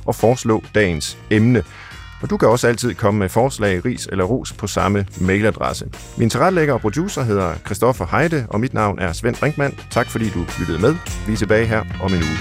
og 0.07 0.15
foreslå 0.15 0.63
dagens 0.75 1.19
emne. 1.31 1.63
Og 2.23 2.31
du 2.31 2.37
kan 2.37 2.49
også 2.49 2.69
altid 2.69 2.95
komme 2.95 3.19
med 3.19 3.29
forslag, 3.29 3.85
ris 3.85 4.09
eller 4.13 4.25
ros 4.25 4.53
på 4.53 4.67
samme 4.67 5.07
mailadresse. 5.21 5.87
Min 6.17 6.31
tilrettelægger 6.31 6.75
og 6.75 6.81
producer 6.81 7.23
hedder 7.23 7.55
Christoffer 7.67 8.07
Heide, 8.11 8.47
og 8.49 8.61
mit 8.61 8.75
navn 8.75 8.99
er 8.99 9.13
Svend 9.13 9.37
Brinkmann. 9.37 9.79
Tak 9.91 10.11
fordi 10.11 10.31
du 10.31 10.45
lyttede 10.59 10.79
med. 10.79 10.97
Vi 11.27 11.33
er 11.33 11.37
tilbage 11.37 11.67
her 11.67 11.81
om 12.03 12.13
en 12.13 12.23
uge. 12.23 12.39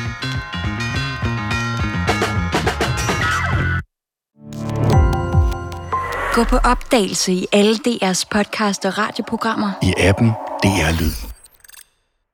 Gå 6.33 6.43
på 6.43 6.57
opdagelse 6.57 7.33
i 7.33 7.47
alle 7.51 7.75
DR's 7.87 8.23
podcast 8.31 8.85
og 8.85 8.97
radioprogrammer. 8.97 9.71
I 9.83 9.93
appen 9.97 10.29
DR 10.63 11.01
Lyd. 11.01 11.28